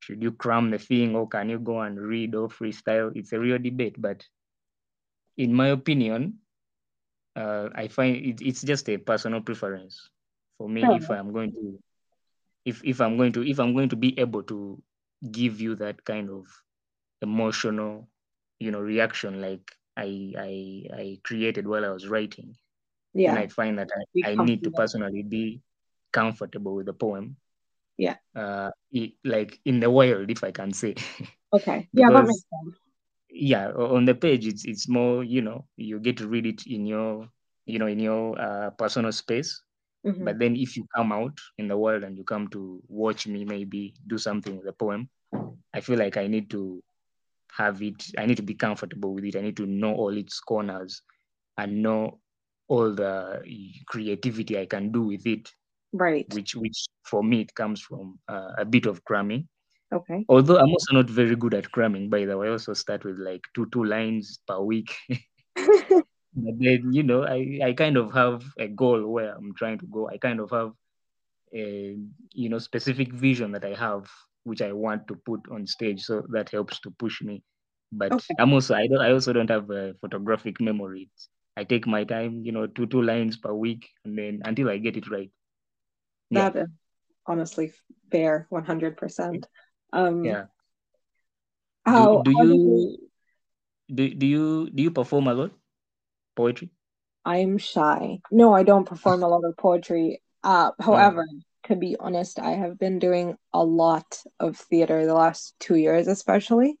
should 0.00 0.22
you 0.22 0.32
cram 0.32 0.70
the 0.70 0.78
thing 0.78 1.16
or 1.16 1.26
can 1.26 1.48
you 1.48 1.58
go 1.58 1.80
and 1.80 1.98
read 1.98 2.34
or 2.34 2.48
freestyle? 2.48 3.10
It's 3.16 3.32
a 3.32 3.40
real 3.40 3.58
debate 3.58 4.00
but 4.00 4.24
in 5.36 5.52
my 5.52 5.68
opinion, 5.68 6.38
uh, 7.36 7.68
I 7.74 7.88
find 7.88 8.16
it, 8.16 8.40
it's 8.40 8.62
just 8.62 8.88
a 8.88 8.96
personal 8.96 9.40
preference. 9.40 10.10
For 10.58 10.68
me. 10.68 10.84
If 10.84 11.10
I'm 11.10 11.32
going 11.32 11.50
to, 11.52 11.78
if 12.64 12.84
if 12.84 13.00
I'm 13.00 13.16
going 13.16 13.32
to, 13.32 13.42
if 13.42 13.58
I'm 13.58 13.74
going 13.74 13.88
to 13.88 13.96
be 13.96 14.18
able 14.18 14.42
to 14.44 14.80
give 15.30 15.60
you 15.60 15.74
that 15.76 16.04
kind 16.04 16.30
of 16.30 16.46
emotional, 17.22 18.08
you 18.58 18.70
know, 18.70 18.80
reaction 18.80 19.40
like 19.40 19.70
I 19.96 20.32
I 20.38 20.52
I 20.92 21.18
created 21.22 21.66
while 21.66 21.84
I 21.84 21.90
was 21.90 22.08
writing, 22.08 22.56
yeah, 23.12 23.30
and 23.30 23.38
I 23.38 23.48
find 23.48 23.78
that 23.78 23.90
I, 24.24 24.32
I 24.32 24.34
need 24.34 24.64
to 24.64 24.70
personally 24.70 25.22
be 25.22 25.60
comfortable 26.12 26.74
with 26.74 26.86
the 26.86 26.92
poem. 26.94 27.36
Yeah. 27.96 28.16
Uh, 28.34 28.70
it, 28.90 29.12
like 29.24 29.60
in 29.64 29.78
the 29.78 29.90
wild, 29.90 30.30
if 30.30 30.42
I 30.42 30.50
can 30.50 30.72
say. 30.72 30.94
Okay. 31.54 31.88
yeah, 31.92 32.10
that 32.10 32.26
makes 32.26 32.42
sense 32.50 32.74
yeah 33.34 33.70
on 33.72 34.04
the 34.04 34.14
page 34.14 34.46
it's 34.46 34.64
it's 34.64 34.88
more 34.88 35.24
you 35.24 35.42
know 35.42 35.66
you 35.76 35.98
get 35.98 36.16
to 36.16 36.28
read 36.28 36.46
it 36.46 36.66
in 36.66 36.86
your 36.86 37.28
you 37.66 37.80
know 37.80 37.86
in 37.86 37.98
your 37.98 38.38
uh, 38.40 38.70
personal 38.70 39.10
space 39.10 39.60
mm-hmm. 40.04 40.24
but 40.24 40.38
then 40.38 40.56
if 40.56 40.76
you 40.76 40.86
come 40.94 41.12
out 41.12 41.38
in 41.58 41.68
the 41.68 41.76
world 41.76 42.04
and 42.04 42.16
you 42.16 42.24
come 42.24 42.48
to 42.48 42.82
watch 42.88 43.26
me 43.26 43.44
maybe 43.44 43.94
do 44.06 44.18
something 44.18 44.56
with 44.56 44.66
a 44.66 44.72
poem 44.72 45.08
i 45.74 45.80
feel 45.80 45.98
like 45.98 46.16
i 46.16 46.26
need 46.26 46.50
to 46.50 46.82
have 47.50 47.82
it 47.82 48.04
i 48.18 48.26
need 48.26 48.36
to 48.36 48.42
be 48.42 48.54
comfortable 48.54 49.14
with 49.14 49.24
it 49.24 49.36
i 49.36 49.40
need 49.40 49.56
to 49.56 49.66
know 49.66 49.94
all 49.94 50.16
its 50.16 50.40
corners 50.40 51.02
and 51.58 51.82
know 51.82 52.18
all 52.68 52.92
the 52.92 53.42
creativity 53.86 54.58
i 54.58 54.66
can 54.66 54.90
do 54.90 55.02
with 55.02 55.26
it 55.26 55.50
right 55.92 56.32
which 56.34 56.54
which 56.54 56.86
for 57.04 57.22
me 57.22 57.40
it 57.40 57.54
comes 57.54 57.80
from 57.80 58.18
uh, 58.28 58.52
a 58.58 58.64
bit 58.64 58.86
of 58.86 59.04
cramming 59.04 59.46
Okay. 59.92 60.24
Although 60.28 60.58
I'm 60.58 60.70
also 60.70 60.92
not 60.92 61.08
very 61.08 61.36
good 61.36 61.54
at 61.54 61.70
cramming, 61.70 62.10
by 62.10 62.24
the 62.24 62.36
way. 62.36 62.48
I 62.48 62.50
also 62.50 62.74
start 62.74 63.04
with 63.04 63.16
like 63.18 63.42
two 63.54 63.66
two 63.70 63.84
lines 63.84 64.40
per 64.46 64.58
week. 64.58 64.92
but 66.36 66.54
then 66.58 66.92
you 66.92 67.02
know 67.02 67.24
I, 67.24 67.60
I 67.64 67.72
kind 67.72 67.96
of 67.96 68.12
have 68.12 68.44
a 68.58 68.68
goal 68.68 69.06
where 69.06 69.34
i'm 69.34 69.54
trying 69.54 69.78
to 69.78 69.86
go. 69.86 70.08
I 70.08 70.18
kind 70.18 70.40
of 70.40 70.50
have 70.50 70.72
a 71.54 71.96
you 72.32 72.48
know 72.48 72.58
specific 72.58 73.12
vision 73.12 73.52
that 73.52 73.64
i 73.64 73.74
have 73.74 74.10
which 74.42 74.60
i 74.60 74.72
want 74.72 75.06
to 75.08 75.14
put 75.24 75.40
on 75.50 75.66
stage. 75.66 76.02
So 76.02 76.22
that 76.30 76.50
helps 76.50 76.80
to 76.80 76.90
push 76.90 77.22
me. 77.22 77.42
But 77.92 78.12
Okay. 78.12 78.34
i'm 78.38 78.52
also 78.52 78.74
i 78.74 78.86
don't 78.86 79.00
i 79.00 79.12
also 79.12 79.32
don't 79.32 79.50
have 79.50 79.70
a 79.70 79.94
photographic 80.00 80.60
memory. 80.60 81.08
I 81.56 81.62
take 81.62 81.86
my 81.86 82.02
time 82.04 82.42
you 82.44 82.52
know 82.52 82.66
two 82.66 82.86
two 82.86 83.02
lines 83.02 83.36
per 83.36 83.54
week 83.54 83.88
and 84.04 84.18
then 84.18 84.42
until 84.44 84.68
i 84.68 84.78
get 84.78 84.96
it 84.96 85.08
right. 85.10 85.30
Yeah. 86.30 86.50
that 86.50 86.56
is 86.64 86.68
honestly 87.26 87.72
fair 88.10 88.46
100% 88.50 89.46
um 89.92 90.24
yeah. 90.24 90.44
How 91.86 92.22
do, 92.22 92.32
do 92.32 92.42
you 92.42 92.98
do, 93.94 94.14
do 94.14 94.26
you 94.26 94.70
do 94.70 94.82
you 94.82 94.90
perform 94.90 95.28
a 95.28 95.34
lot 95.34 95.52
poetry? 96.34 96.70
I'm 97.24 97.58
shy. 97.58 98.20
No 98.30 98.52
i 98.54 98.62
don't 98.62 98.86
perform 98.86 99.22
a 99.22 99.28
lot 99.28 99.44
of 99.44 99.56
poetry. 99.56 100.22
Uh 100.42 100.72
however 100.80 101.26
to 101.64 101.76
be 101.76 101.96
honest 101.98 102.38
i 102.38 102.50
have 102.50 102.78
been 102.78 102.98
doing 102.98 103.36
a 103.54 103.64
lot 103.64 104.20
of 104.38 104.56
theater 104.56 105.06
the 105.06 105.14
last 105.14 105.54
two 105.58 105.76
years 105.76 106.06
especially. 106.08 106.78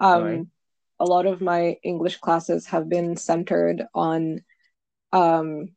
Um 0.00 0.22
right. 0.22 0.46
a 0.98 1.04
lot 1.04 1.26
of 1.26 1.40
my 1.40 1.76
english 1.82 2.18
classes 2.18 2.66
have 2.66 2.88
been 2.88 3.16
centered 3.16 3.84
on 3.94 4.44
um 5.12 5.68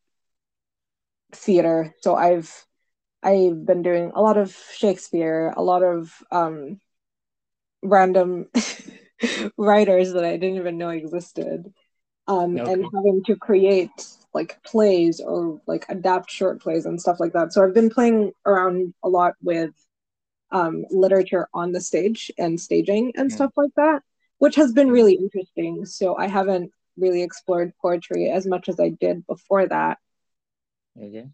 theater. 1.32 1.94
So 2.02 2.16
i've 2.16 2.66
i've 3.24 3.66
been 3.66 3.84
doing 3.84 4.12
a 4.14 4.22
lot 4.22 4.38
of 4.38 4.56
shakespeare 4.74 5.54
a 5.56 5.64
lot 5.64 5.82
of 5.84 6.12
um 6.32 6.80
random 7.82 8.48
writers 9.58 10.14
that 10.14 10.24
I 10.26 10.38
didn't 10.38 10.58
even 10.58 10.78
know 10.78 10.90
existed. 10.90 11.74
Um, 12.28 12.58
okay. 12.58 12.72
and 12.72 12.86
having 12.94 13.22
to 13.26 13.36
create 13.36 13.92
like 14.34 14.62
plays 14.64 15.20
or 15.20 15.62
like 15.68 15.86
adapt 15.90 16.32
short 16.32 16.62
plays 16.62 16.86
and 16.86 17.00
stuff 17.00 17.20
like 17.20 17.34
that. 17.34 17.54
So 17.54 17.64
I've 17.64 17.74
been 17.74 17.90
playing 17.90 18.32
around 18.46 18.94
a 19.04 19.10
lot 19.10 19.34
with 19.42 19.72
um, 20.52 20.86
literature 20.90 21.48
on 21.54 21.72
the 21.72 21.82
stage 21.82 22.32
and 22.38 22.60
staging 22.60 23.12
and 23.16 23.30
mm. 23.30 23.34
stuff 23.34 23.52
like 23.56 23.72
that, 23.76 24.02
which 24.38 24.56
has 24.56 24.72
been 24.72 24.90
really 24.90 25.16
interesting. 25.16 25.86
So 25.86 26.16
I 26.16 26.28
haven't 26.28 26.72
really 26.98 27.24
explored 27.24 27.74
poetry 27.82 28.30
as 28.30 28.46
much 28.46 28.70
as 28.70 28.80
I 28.80 28.90
did 28.90 29.26
before 29.28 29.68
that. 29.68 29.98
Okay. 31.00 31.28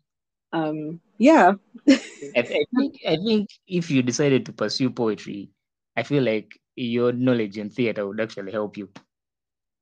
Um, 0.51 1.01
yeah. 1.17 1.53
I, 1.87 1.99
I 2.35 2.65
think 2.75 2.95
I 3.07 3.17
think 3.17 3.49
if 3.67 3.91
you 3.91 4.01
decided 4.01 4.45
to 4.45 4.53
pursue 4.53 4.89
poetry, 4.89 5.51
I 5.95 6.03
feel 6.03 6.23
like 6.23 6.59
your 6.75 7.11
knowledge 7.11 7.57
in 7.57 7.69
theater 7.69 8.07
would 8.07 8.21
actually 8.21 8.53
help 8.53 8.77
you 8.77 8.89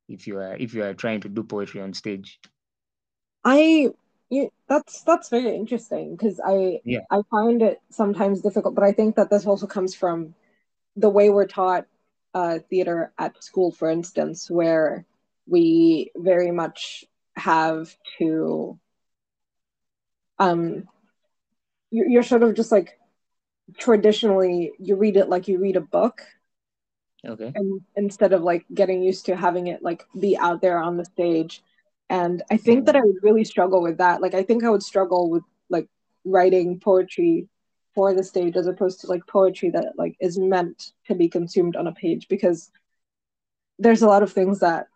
if 0.07 0.27
you 0.27 0.37
are 0.37 0.55
if 0.55 0.73
you 0.73 0.83
are 0.83 0.93
trying 0.93 1.21
to 1.21 1.29
do 1.29 1.43
poetry 1.43 1.81
on 1.81 1.93
stage. 1.93 2.39
I 3.43 3.89
you, 4.29 4.51
that's 4.67 5.01
that's 5.03 5.29
very 5.29 5.55
interesting 5.55 6.15
because 6.15 6.39
I 6.45 6.81
yeah. 6.83 7.01
I 7.09 7.21
find 7.31 7.61
it 7.61 7.81
sometimes 7.89 8.41
difficult, 8.41 8.75
but 8.75 8.83
I 8.83 8.91
think 8.91 9.15
that 9.15 9.29
this 9.29 9.45
also 9.45 9.67
comes 9.67 9.95
from 9.95 10.35
the 10.95 11.09
way 11.09 11.29
we're 11.29 11.47
taught 11.47 11.85
uh, 12.33 12.59
theater 12.69 13.13
at 13.17 13.41
school, 13.43 13.71
for 13.71 13.89
instance, 13.89 14.49
where 14.49 15.05
we 15.47 16.11
very 16.15 16.51
much 16.51 17.05
have 17.35 17.95
to 18.17 18.79
um 20.39 20.87
you're, 21.91 22.07
you're 22.07 22.23
sort 22.23 22.43
of 22.43 22.55
just 22.55 22.71
like 22.71 22.99
traditionally 23.77 24.71
you 24.79 24.95
read 24.95 25.17
it 25.17 25.29
like 25.29 25.47
you 25.47 25.59
read 25.59 25.75
a 25.75 25.81
book 25.81 26.21
okay. 27.27 27.51
And 27.55 27.81
instead 27.95 28.33
of 28.33 28.41
like 28.41 28.65
getting 28.73 29.01
used 29.01 29.25
to 29.25 29.35
having 29.35 29.67
it 29.67 29.83
like 29.83 30.05
be 30.19 30.37
out 30.37 30.61
there 30.61 30.79
on 30.79 30.97
the 30.97 31.05
stage. 31.05 31.63
And 32.09 32.41
i 32.49 32.57
think 32.57 32.85
that 32.85 32.95
i 32.95 33.01
would 33.01 33.17
really 33.21 33.43
struggle 33.43 33.81
with 33.81 33.97
that. 33.97 34.21
Like 34.21 34.33
i 34.33 34.43
think 34.43 34.63
i 34.63 34.69
would 34.69 34.83
struggle 34.83 35.29
with 35.29 35.43
like 35.69 35.87
writing 36.25 36.79
poetry 36.79 37.47
for 37.95 38.13
the 38.13 38.23
stage 38.23 38.55
as 38.55 38.67
opposed 38.67 39.01
to 39.01 39.07
like 39.07 39.25
poetry 39.27 39.69
that 39.71 39.93
like 39.97 40.15
is 40.19 40.37
meant 40.37 40.91
to 41.07 41.15
be 41.15 41.27
consumed 41.27 41.75
on 41.75 41.87
a 41.87 41.91
page 41.91 42.27
because 42.27 42.71
there's 43.79 44.01
a 44.01 44.07
lot 44.07 44.23
of 44.23 44.31
things 44.31 44.59
that 44.59 44.87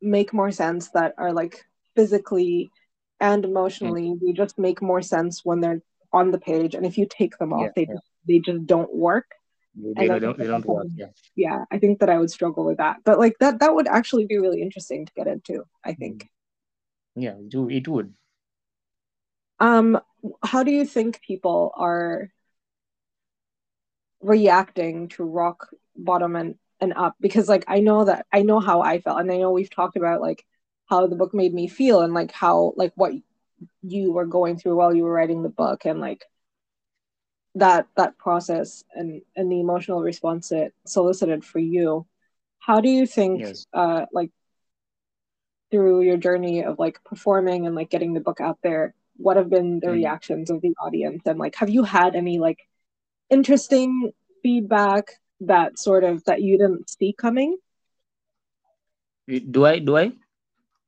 make 0.00 0.32
more 0.32 0.50
sense 0.50 0.90
that 0.90 1.14
are 1.18 1.32
like 1.32 1.64
physically 1.94 2.70
and 3.20 3.44
emotionally 3.44 4.08
mm-hmm. 4.08 4.26
they 4.26 4.32
just 4.32 4.58
make 4.58 4.82
more 4.82 5.02
sense 5.02 5.44
when 5.44 5.60
they're 5.60 5.82
on 6.14 6.30
the 6.30 6.38
page. 6.38 6.74
And 6.74 6.86
if 6.86 6.96
you 6.96 7.06
take 7.10 7.36
them 7.38 7.52
off 7.52 7.62
yeah, 7.62 7.68
they 7.74 7.82
yeah. 7.82 7.94
just 7.94 8.06
they 8.26 8.38
just 8.38 8.66
don't 8.66 8.94
work 8.94 9.26
they, 9.76 10.08
they 10.08 10.18
don't, 10.18 10.38
they 10.38 10.46
don't 10.46 10.92
yeah 10.96 11.06
yeah 11.34 11.64
i 11.70 11.78
think 11.78 11.98
that 11.98 12.08
i 12.08 12.18
would 12.18 12.30
struggle 12.30 12.64
with 12.64 12.78
that. 12.78 12.98
But 13.04 13.18
like 13.18 13.36
that 13.40 13.60
that 13.60 13.74
would 13.74 13.88
actually 13.88 14.26
be 14.26 14.38
really 14.38 14.62
interesting 14.62 15.06
to 15.06 15.12
get 15.14 15.26
into 15.26 15.64
i 15.84 15.94
think. 15.94 16.28
Yeah 17.16 17.34
do 17.48 17.68
it 17.68 17.88
would. 17.88 18.14
Um 19.60 20.00
how 20.42 20.62
do 20.62 20.70
you 20.70 20.84
think 20.84 21.20
people 21.20 21.72
are 21.76 22.30
reacting 24.20 25.08
to 25.08 25.24
rock 25.24 25.68
bottom 25.96 26.36
and 26.36 26.56
and 26.80 26.92
up? 26.94 27.16
Because 27.20 27.48
like 27.48 27.64
i 27.68 27.80
know 27.80 28.04
that 28.04 28.26
i 28.32 28.42
know 28.42 28.60
how 28.60 28.80
i 28.82 29.00
felt 29.00 29.20
and 29.20 29.30
i 29.30 29.38
know 29.38 29.50
we've 29.50 29.70
talked 29.70 29.96
about 29.96 30.20
like 30.20 30.44
how 30.86 31.06
the 31.06 31.16
book 31.16 31.34
made 31.34 31.54
me 31.54 31.66
feel 31.66 32.00
and 32.00 32.14
like 32.14 32.30
how 32.30 32.74
like 32.76 32.92
what 32.94 33.12
you 33.82 34.12
were 34.12 34.26
going 34.26 34.58
through 34.58 34.76
while 34.76 34.94
you 34.94 35.02
were 35.04 35.12
writing 35.12 35.42
the 35.42 35.48
book 35.48 35.84
and 35.84 36.00
like 36.00 36.24
that 37.54 37.86
that 37.96 38.18
process 38.18 38.84
and 38.94 39.22
and 39.36 39.50
the 39.50 39.60
emotional 39.60 40.02
response 40.02 40.50
it 40.50 40.74
solicited 40.86 41.44
for 41.44 41.60
you 41.60 42.06
how 42.58 42.80
do 42.80 42.88
you 42.88 43.06
think 43.06 43.40
yes. 43.40 43.66
uh 43.72 44.06
like 44.12 44.30
through 45.70 46.02
your 46.02 46.16
journey 46.16 46.64
of 46.64 46.78
like 46.78 47.02
performing 47.04 47.66
and 47.66 47.74
like 47.74 47.90
getting 47.90 48.12
the 48.12 48.20
book 48.20 48.40
out 48.40 48.58
there 48.62 48.94
what 49.16 49.36
have 49.36 49.48
been 49.48 49.78
the 49.80 49.86
mm. 49.86 49.92
reactions 49.92 50.50
of 50.50 50.60
the 50.62 50.74
audience 50.80 51.22
and 51.26 51.38
like 51.38 51.54
have 51.54 51.70
you 51.70 51.84
had 51.84 52.16
any 52.16 52.38
like 52.38 52.58
interesting 53.30 54.12
feedback 54.42 55.12
that 55.40 55.78
sort 55.78 56.04
of 56.04 56.24
that 56.24 56.42
you 56.42 56.58
didn't 56.58 56.90
see 56.90 57.12
coming 57.12 57.56
do 59.50 59.64
i 59.64 59.78
do 59.78 59.96
i 59.96 60.10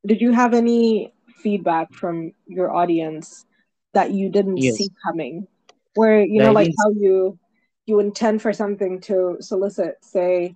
did 0.05 0.21
you 0.21 0.33
have 0.33 0.53
any 0.53 1.13
feedback 1.37 1.93
from 1.93 2.33
your 2.47 2.73
audience 2.73 3.47
that 3.93 4.11
you 4.11 4.29
didn't 4.29 4.57
yes. 4.57 4.77
see 4.77 4.89
coming 5.03 5.47
where 5.97 6.23
you 6.23 6.43
know 6.43 6.53
like 6.53 6.73
how 6.83 6.91
you 6.91 7.39
you 7.87 8.01
intend 8.01 8.43
for 8.43 8.53
something 8.53 9.01
to 9.01 9.37
solicit 9.41 9.97
say 10.03 10.55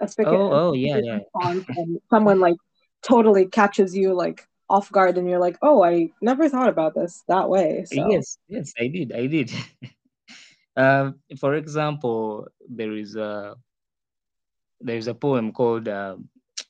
a 0.00 0.08
spigot 0.08 0.32
oh, 0.32 0.52
oh 0.52 0.72
yeah 0.74 0.98
yeah. 1.02 1.18
and 1.42 2.00
someone 2.10 2.40
like 2.40 2.56
totally 3.02 3.46
catches 3.46 3.96
you 3.96 4.14
like 4.14 4.46
off 4.68 4.90
guard 4.90 5.18
and 5.18 5.28
you're 5.28 5.40
like 5.40 5.58
oh 5.62 5.82
i 5.82 6.08
never 6.20 6.48
thought 6.48 6.68
about 6.68 6.94
this 6.94 7.22
that 7.28 7.48
way 7.48 7.84
so. 7.86 8.08
yes 8.10 8.38
yes 8.48 8.72
i 8.78 8.86
did 8.86 9.12
i 9.12 9.26
did. 9.26 9.52
Um 10.74 11.20
for 11.38 11.52
example 11.56 12.48
there 12.66 12.96
is 12.96 13.14
a 13.14 13.56
there's 14.82 15.06
a 15.06 15.14
poem 15.14 15.52
called 15.52 15.88
uh, 15.88 16.16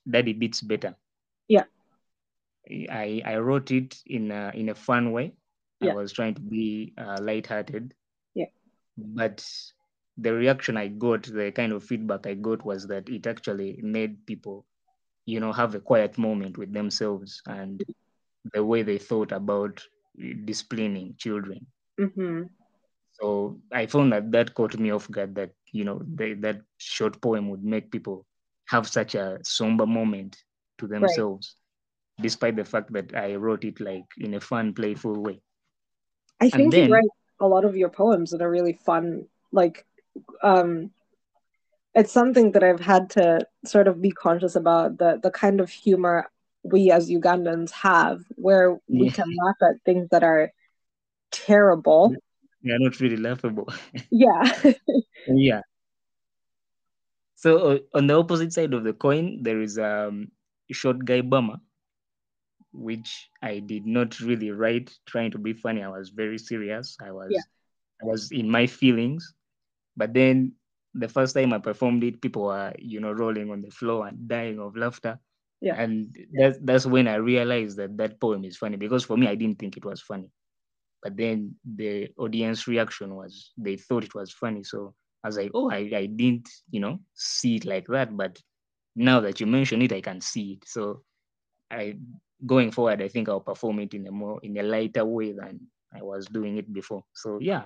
daddy 0.09 0.33
beats 0.33 0.61
better. 0.61 0.95
Yeah. 1.49 1.65
I 2.71 3.23
i 3.25 3.37
wrote 3.37 3.71
it 3.73 3.99
in 4.07 4.31
a, 4.31 4.53
in 4.55 4.69
a 4.69 4.75
fun 4.75 5.11
way 5.11 5.33
yeah. 5.83 5.93
I 5.93 5.97
was 5.97 6.13
trying 6.13 6.35
to 6.35 6.41
be 6.41 6.93
uh, 6.99 7.19
lighthearted. 7.21 7.95
Yeah. 8.35 8.47
But 8.97 9.47
the 10.19 10.33
reaction 10.33 10.77
I 10.77 10.89
got, 10.89 11.25
the 11.25 11.53
kind 11.53 11.73
of 11.73 11.85
feedback 11.85 12.27
I 12.27 12.35
got 12.35 12.65
was 12.65 12.87
that 12.89 13.09
it 13.09 13.27
actually 13.27 13.81
made 13.83 14.27
people, 14.27 14.67
you 15.25 15.41
know, 15.41 15.53
have 15.53 15.75
a 15.75 15.81
quiet 15.81 16.19
moment 16.19 16.59
with 16.59 16.73
themselves 16.73 17.43
and 17.47 17.83
the 18.53 18.65
way 18.65 18.83
they 18.83 18.99
thought 18.99 19.33
about 19.33 19.83
disciplining 20.45 21.15
children. 21.17 21.67
Mm-hmm. 21.99 22.43
So 23.21 23.61
I 23.73 23.87
found 23.87 24.13
that 24.13 24.33
that 24.33 24.55
caught 24.55 24.79
me 24.79 24.91
off 24.91 25.11
guard 25.11 25.35
that, 25.37 25.53
you 25.71 25.85
know, 25.85 26.03
they, 26.05 26.35
that 26.35 26.61
short 26.79 27.21
poem 27.21 27.49
would 27.51 27.65
make 27.65 27.91
people 27.91 28.27
have 28.69 28.89
such 28.89 29.15
a 29.15 29.39
somber 29.43 29.87
moment 29.87 30.37
to 30.79 30.87
themselves, 30.87 31.57
right. 32.19 32.23
despite 32.23 32.57
the 32.57 32.65
fact 32.65 32.93
that 32.93 33.15
I 33.15 33.35
wrote 33.37 33.65
it 33.65 33.81
like 33.81 34.05
in 34.19 34.35
a 34.35 34.41
fun, 34.41 34.73
playful 34.75 35.21
way. 35.23 35.41
I 36.41 36.51
think 36.51 36.73
then, 36.73 36.89
you 36.89 36.95
write 36.95 37.05
a 37.41 37.47
lot 37.47 37.65
of 37.65 37.77
your 37.77 37.89
poems 37.89 38.31
that 38.31 38.43
are 38.43 38.51
really 38.51 38.73
fun. 38.73 39.27
Like, 39.53 39.85
um, 40.43 40.91
it's 41.95 42.13
something 42.13 42.53
that 42.53 42.63
I've 42.65 42.81
had 42.81 43.11
to 43.11 43.47
sort 43.65 43.87
of 43.89 44.01
be 44.01 44.11
conscious 44.11 44.57
about 44.57 44.99
the 44.99 45.21
the 45.23 45.31
kind 45.31 45.61
of 45.61 45.69
humor 45.71 46.31
we 46.63 46.91
as 46.91 47.11
Ugandans 47.11 47.71
have, 47.73 48.25
where 48.37 48.79
we 48.89 49.07
Yeah. 49.07 49.13
can 49.13 49.29
laugh 49.45 49.57
at 49.63 49.83
things 49.85 50.09
that 50.11 50.23
are 50.23 50.53
terrible. 51.31 52.15
are 52.65 52.79
not 52.79 53.01
really 53.01 53.17
laughable. 53.17 53.69
Yeah. 54.11 54.43
yeah. 55.27 55.61
So 57.35 57.59
uh, 57.59 57.79
on 57.95 58.07
the 58.07 58.15
opposite 58.15 58.53
side 58.53 58.73
of 58.73 58.85
the 58.85 58.93
coin, 58.95 59.43
there 59.43 59.61
is 59.61 59.79
um 59.79 60.31
short 60.71 61.05
guy 61.05 61.21
Bama, 61.21 61.61
which 62.73 63.29
I 63.43 63.59
did 63.61 63.87
not 63.87 64.21
really 64.21 64.51
write 64.51 64.93
trying 65.07 65.31
to 65.33 65.39
be 65.39 65.53
funny. 65.53 65.83
I 65.83 65.89
was 65.89 66.11
very 66.11 66.39
serious. 66.39 66.97
I 67.03 67.13
was 67.13 67.31
Yeah. 67.31 67.43
I 68.03 68.07
was 68.07 68.31
in 68.33 68.51
my 68.51 68.67
feelings. 68.67 69.35
But 69.97 70.15
then 70.15 70.53
the 70.95 71.09
first 71.09 71.35
time 71.35 71.53
I 71.53 71.59
performed 71.59 72.05
it, 72.05 72.21
people 72.21 72.45
were, 72.45 72.73
you 72.79 73.01
know, 73.01 73.13
rolling 73.13 73.51
on 73.51 73.63
the 73.63 73.71
floor 73.71 74.07
and 74.09 74.29
dying 74.29 74.59
of 74.61 74.77
laughter. 74.77 75.19
Yeah. 75.61 75.81
And 75.81 76.15
that's 76.33 76.59
that's 76.63 76.87
when 76.87 77.07
I 77.07 77.17
realized 77.17 77.77
that 77.79 77.97
that 77.99 78.21
poem 78.21 78.45
is 78.45 78.57
funny 78.57 78.77
because 78.77 79.05
for 79.05 79.17
me 79.17 79.29
I 79.29 79.35
didn't 79.37 79.59
think 79.59 79.77
it 79.77 79.85
was 79.85 80.01
funny, 80.03 80.31
but 81.03 81.17
then 81.17 81.57
the 81.65 82.09
audience 82.19 82.67
reaction 82.67 83.15
was 83.15 83.53
they 83.57 83.77
thought 83.77 84.05
it 84.05 84.15
was 84.15 84.33
funny. 84.33 84.65
So 84.65 84.95
I 85.23 85.29
was 85.29 85.37
like, 85.37 85.53
oh, 85.55 85.71
I, 85.71 85.91
I 85.95 86.07
didn't 86.07 86.49
you 86.71 86.81
know 86.81 87.01
see 87.15 87.57
it 87.57 87.65
like 87.65 87.87
that, 87.89 88.17
but 88.17 88.41
now 88.97 89.21
that 89.21 89.41
you 89.41 89.47
mention 89.47 89.83
it, 89.83 89.93
I 89.93 90.01
can 90.01 90.21
see 90.21 90.55
it. 90.55 90.69
So 90.69 91.03
I 91.71 91.97
going 92.45 92.71
forward, 92.71 93.03
I 93.03 93.09
think 93.09 93.29
I'll 93.29 93.41
perform 93.41 93.81
it 93.81 93.95
in 93.95 94.07
a 94.07 94.11
more 94.11 94.41
in 94.43 94.57
a 94.59 94.63
lighter 94.63 95.05
way 95.05 95.33
than 95.33 95.61
I 95.95 96.03
was 96.03 96.27
doing 96.27 96.57
it 96.59 96.73
before. 96.73 97.05
So 97.13 97.39
yeah, 97.41 97.63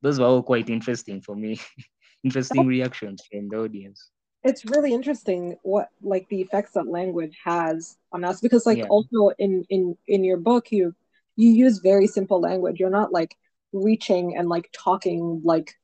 those 0.00 0.18
were 0.18 0.26
all 0.26 0.42
quite 0.42 0.70
interesting 0.70 1.20
for 1.20 1.36
me. 1.36 1.60
interesting 2.24 2.66
reactions 2.66 3.20
from 3.28 3.48
the 3.48 3.58
audience 3.58 4.10
it's 4.44 4.64
really 4.64 4.92
interesting 4.92 5.56
what 5.62 5.88
like 6.02 6.28
the 6.28 6.40
effects 6.40 6.72
that 6.72 6.88
language 6.88 7.36
has 7.44 7.96
on 8.12 8.24
us 8.24 8.40
because 8.40 8.66
like 8.66 8.78
yeah. 8.78 8.86
also 8.88 9.30
in 9.38 9.64
in 9.70 9.96
in 10.06 10.24
your 10.24 10.36
book 10.36 10.72
you 10.72 10.94
you 11.36 11.50
use 11.50 11.78
very 11.78 12.06
simple 12.06 12.40
language 12.40 12.80
you're 12.80 12.90
not 12.90 13.12
like 13.12 13.36
reaching 13.72 14.36
and 14.36 14.48
like 14.48 14.68
talking 14.72 15.40
like 15.44 15.74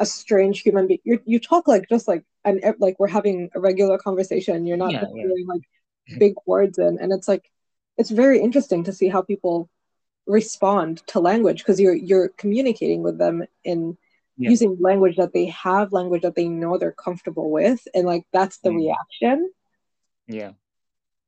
a 0.00 0.06
strange 0.06 0.60
human 0.60 0.86
being 0.86 1.00
you 1.04 1.20
you 1.24 1.38
talk 1.38 1.66
like 1.68 1.88
just 1.88 2.08
like 2.08 2.24
and 2.44 2.62
like 2.78 2.96
we're 2.98 3.08
having 3.08 3.48
a 3.54 3.60
regular 3.60 3.98
conversation 3.98 4.66
you're 4.66 4.76
not 4.76 4.92
yeah, 4.92 5.04
yeah. 5.14 5.24
like 5.46 5.62
big 6.18 6.34
words 6.46 6.78
in 6.78 6.98
and 7.00 7.12
it's 7.12 7.28
like 7.28 7.50
it's 7.98 8.10
very 8.10 8.40
interesting 8.40 8.84
to 8.84 8.92
see 8.92 9.08
how 9.08 9.22
people 9.22 9.68
respond 10.26 11.02
to 11.08 11.20
language 11.20 11.58
because 11.58 11.80
you're 11.80 11.94
you're 11.94 12.28
communicating 12.28 13.02
with 13.02 13.18
them 13.18 13.44
in 13.64 13.98
yeah. 14.36 14.50
using 14.50 14.76
language 14.80 15.16
that 15.16 15.32
they 15.32 15.46
have, 15.46 15.92
language 15.92 16.22
that 16.22 16.36
they 16.36 16.48
know 16.48 16.78
they're 16.78 16.92
comfortable 16.92 17.50
with, 17.50 17.86
and 17.94 18.06
like 18.06 18.24
that's 18.32 18.58
the 18.58 18.70
mm. 18.70 18.76
reaction. 18.76 19.50
Yeah, 20.28 20.52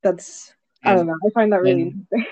that's 0.03 0.55
I 0.85 0.95
don't 0.95 1.07
know. 1.07 1.19
I 1.27 1.31
find 1.31 1.53
that 1.53 1.61
really 1.61 1.83
and, 1.83 2.07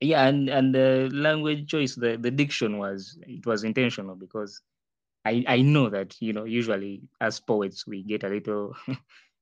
Yeah, 0.00 0.26
and 0.26 0.48
and 0.48 0.74
the 0.74 1.10
language 1.12 1.68
choice, 1.68 1.94
the 1.94 2.16
the 2.16 2.30
diction 2.30 2.78
was 2.78 3.18
it 3.26 3.44
was 3.44 3.64
intentional 3.64 4.14
because 4.14 4.62
I 5.24 5.44
I 5.46 5.60
know 5.60 5.90
that 5.90 6.16
you 6.20 6.32
know 6.32 6.44
usually 6.44 7.02
as 7.20 7.40
poets 7.40 7.86
we 7.86 8.02
get 8.02 8.24
a 8.24 8.28
little. 8.28 8.76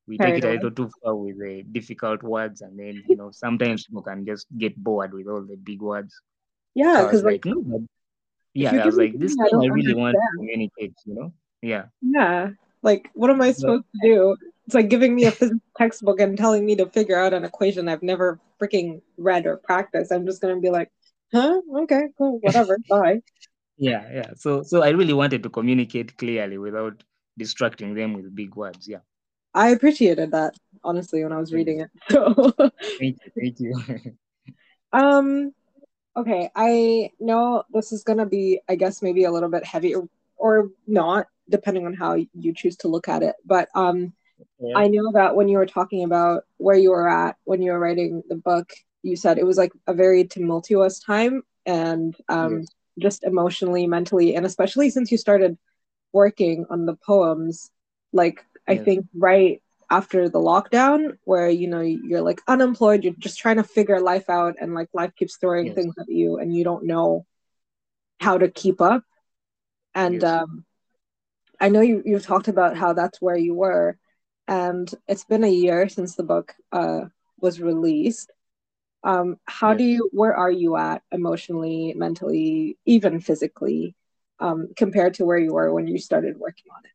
we 0.07 0.19
take 0.19 0.39
it 0.39 0.45
a 0.45 0.53
little 0.53 0.71
too 0.71 0.91
far 1.03 1.15
with 1.15 1.39
the 1.39 1.63
difficult 1.73 2.23
words, 2.23 2.61
and 2.61 2.79
then 2.79 3.03
you 3.09 3.17
know 3.17 3.31
sometimes 3.31 3.87
people 3.87 4.03
can 4.03 4.25
just 4.25 4.47
get 4.57 4.77
bored 4.77 5.13
with 5.13 5.27
all 5.27 5.43
the 5.43 5.57
big 5.57 5.83
words. 5.83 6.15
Yeah, 6.75 7.05
because 7.05 7.21
so 7.21 7.27
like, 7.27 7.45
like 7.45 7.57
no, 7.57 7.87
yeah, 8.57 8.83
I 8.83 8.87
was 8.87 8.97
like, 8.97 9.19
this 9.19 9.37
I, 9.39 9.45
I 9.45 9.67
really 9.67 9.93
understand. 9.93 9.99
want 9.99 10.15
to 10.15 10.39
communicate, 10.39 10.95
you 11.05 11.15
know? 11.15 11.33
Yeah. 11.61 11.85
Yeah. 12.01 12.51
Like, 12.83 13.11
what 13.13 13.29
am 13.29 13.43
I 13.43 13.53
supposed 13.53 13.85
to 13.85 14.09
do? 14.09 14.37
It's 14.65 14.75
like 14.75 14.89
giving 14.89 15.15
me 15.15 15.27
a 15.27 15.31
physics 15.31 15.61
textbook 15.77 16.21
and 16.21 16.39
telling 16.39 16.65
me 16.65 16.75
to 16.77 16.87
figure 16.87 17.19
out 17.19 17.35
an 17.35 17.45
equation 17.45 17.87
I've 17.87 18.03
never 18.03 18.41
freaking 18.61 19.03
read 19.19 19.45
or 19.45 19.59
practiced. 19.59 20.11
I'm 20.11 20.25
just 20.25 20.41
gonna 20.41 20.59
be 20.59 20.71
like, 20.71 20.91
huh? 21.35 21.61
Okay, 21.81 22.09
cool, 22.17 22.39
whatever, 22.41 22.79
bye. 22.89 23.21
Yeah, 23.77 24.09
yeah. 24.11 24.31
So 24.37 24.63
so 24.63 24.83
I 24.83 24.89
really 24.89 25.13
wanted 25.13 25.43
to 25.43 25.51
communicate 25.51 26.17
clearly 26.17 26.57
without 26.57 27.03
distracting 27.37 27.95
them 27.95 28.15
with 28.15 28.35
big 28.35 28.57
words. 28.57 28.89
Yeah. 28.89 29.05
I 29.57 29.71
appreciated 29.71 30.31
that, 30.33 30.57
honestly, 30.85 31.25
when 31.25 31.33
I 31.33 31.39
was 31.39 31.53
reading 31.53 31.81
it. 31.81 31.91
So 32.11 32.53
thank 32.99 33.19
you, 33.25 33.33
thank 33.35 33.61
you. 33.61 34.15
um 34.93 35.53
Okay, 36.17 36.51
I 36.57 37.11
know 37.21 37.65
this 37.73 37.93
is 37.93 38.03
to 38.05 38.25
be, 38.25 38.61
I 38.69 38.75
guess, 38.75 39.03
maybe 39.03 39.25
a 39.25 39.31
little 39.31 39.51
bit 39.51 39.65
heavy 39.67 39.95
or, 39.95 40.09
or 40.39 40.71
not, 40.87 41.27
depending 41.51 41.85
on 41.85 41.93
how 41.93 42.15
you 42.15 42.55
choose 42.55 42.77
to 42.79 42.89
look 42.89 43.07
at 43.07 43.23
it. 43.23 43.35
But 43.45 43.69
um, 43.75 44.15
yeah. 44.59 44.79
I 44.79 44.89
know 44.89 45.13
that 45.13 45.37
when 45.37 45.49
you 45.49 45.59
were 45.59 45.67
talking 45.67 46.05
about 46.05 46.45
where 46.57 46.77
you 46.77 46.91
were 46.91 47.09
at 47.09 47.37
when 47.45 47.61
you 47.61 47.73
were 47.73 47.79
writing 47.79 48.23
the 48.31 48.37
book, 48.37 48.73
you 49.03 49.15
said 49.15 49.37
it 49.37 49.47
was 49.47 49.59
like 49.59 49.73
a 49.87 49.93
very 49.93 50.25
tumultuous 50.25 50.99
time 50.99 51.43
and 51.67 52.17
um, 52.31 52.61
yes. 52.61 52.69
just 52.99 53.25
emotionally, 53.25 53.87
mentally, 53.87 54.37
and 54.37 54.47
especially 54.47 54.89
since 54.89 55.13
you 55.13 55.19
started 55.19 55.59
working 56.13 56.65
on 56.71 56.87
the 56.87 56.97
poems, 56.97 57.71
like 58.15 58.43
I 58.69 58.77
think 58.79 59.07
right 59.15 59.63
after 59.91 60.29
the 60.29 60.39
lockdown 60.39 61.17
where 61.25 61.49
you 61.49 61.69
know 61.69 61.81
you're 61.81 62.23
like 62.23 62.41
unemployed 62.49 63.05
you're 63.05 63.15
just 63.19 63.39
trying 63.39 63.57
to 63.57 63.63
figure 63.63 64.01
life 64.01 64.29
out 64.29 64.57
and 64.61 64.75
like 64.75 64.89
life 64.93 65.15
keeps 65.17 65.37
throwing 65.37 65.67
yes. 65.67 65.75
things 65.75 65.95
at 65.99 66.09
you 66.09 66.39
and 66.39 66.55
you 66.55 66.65
don't 66.65 66.85
know 66.85 67.25
how 68.21 68.37
to 68.37 68.51
keep 68.51 68.81
up 68.81 69.05
and 69.95 70.23
yes. 70.23 70.25
um 70.25 70.65
i 71.61 71.69
know 71.69 71.81
you, 71.81 72.03
you've 72.05 72.25
talked 72.27 72.49
about 72.49 72.77
how 72.77 72.93
that's 72.93 73.21
where 73.21 73.37
you 73.37 73.55
were 73.55 73.97
and 74.49 74.93
it's 75.07 75.25
been 75.25 75.45
a 75.45 75.51
year 75.51 75.89
since 75.89 76.17
the 76.17 76.25
book 76.25 76.55
uh 76.73 77.03
was 77.41 77.61
released 77.61 78.33
um 79.05 79.37
how 79.45 79.71
yes. 79.71 79.79
do 79.79 79.85
you 79.85 80.11
where 80.13 80.35
are 80.35 80.51
you 80.51 80.77
at 80.77 81.03
emotionally 81.13 81.95
mentally 81.97 82.77
even 82.87 83.21
physically 83.21 83.95
um 84.41 84.69
compared 84.77 85.15
to 85.15 85.25
where 85.25 85.39
you 85.39 85.53
were 85.53 85.73
when 85.73 85.87
you 85.87 85.99
started 85.99 86.37
working 86.39 86.73
on 86.77 86.85
it 86.85 86.91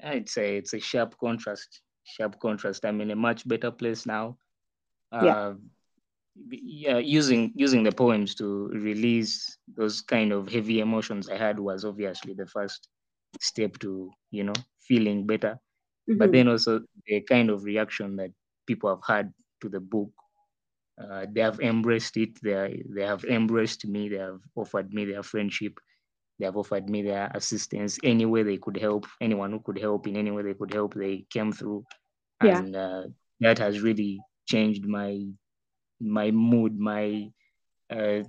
it's 0.00 0.36
a 0.36 0.56
it's 0.56 0.74
a 0.74 0.80
sharp 0.80 1.16
contrast. 1.18 1.80
Sharp 2.04 2.38
contrast. 2.40 2.84
I'm 2.84 3.00
in 3.00 3.10
a 3.10 3.16
much 3.16 3.46
better 3.46 3.70
place 3.70 4.06
now. 4.06 4.38
Yeah. 5.12 5.34
Uh, 5.34 5.54
yeah, 6.50 6.98
using 6.98 7.52
using 7.54 7.82
the 7.82 7.92
poems 7.92 8.34
to 8.36 8.68
release 8.68 9.58
those 9.76 10.00
kind 10.00 10.32
of 10.32 10.48
heavy 10.48 10.80
emotions 10.80 11.28
I 11.28 11.36
had 11.36 11.58
was 11.58 11.84
obviously 11.84 12.34
the 12.34 12.46
first 12.46 12.88
step 13.40 13.78
to 13.80 14.10
you 14.30 14.44
know 14.44 14.54
feeling 14.80 15.26
better. 15.26 15.58
Mm-hmm. 16.08 16.18
But 16.18 16.32
then 16.32 16.48
also 16.48 16.82
the 17.06 17.20
kind 17.22 17.50
of 17.50 17.64
reaction 17.64 18.16
that 18.16 18.30
people 18.66 18.88
have 18.90 19.04
had 19.06 19.32
to 19.60 19.68
the 19.68 19.80
book, 19.80 20.10
uh, 21.02 21.26
they 21.30 21.40
have 21.40 21.60
embraced 21.60 22.16
it. 22.16 22.40
They 22.42 22.82
they 22.88 23.04
have 23.04 23.24
embraced 23.24 23.84
me. 23.86 24.08
They 24.08 24.18
have 24.18 24.40
offered 24.54 24.92
me 24.92 25.04
their 25.04 25.22
friendship. 25.22 25.78
They 26.38 26.44
have 26.44 26.56
offered 26.56 26.88
me 26.88 27.02
their 27.02 27.30
assistance 27.34 27.98
any 28.04 28.24
way 28.24 28.42
they 28.42 28.58
could 28.58 28.76
help. 28.76 29.06
Anyone 29.20 29.50
who 29.50 29.60
could 29.60 29.78
help 29.78 30.06
in 30.06 30.16
any 30.16 30.30
way 30.30 30.42
they 30.42 30.54
could 30.54 30.72
help, 30.72 30.94
they 30.94 31.24
came 31.30 31.52
through, 31.52 31.84
yeah. 32.42 32.58
and 32.58 32.76
uh, 32.76 33.02
that 33.40 33.58
has 33.58 33.80
really 33.80 34.20
changed 34.46 34.86
my 34.86 35.24
my 36.00 36.30
mood, 36.30 36.78
my 36.78 37.28
uh, 37.90 38.22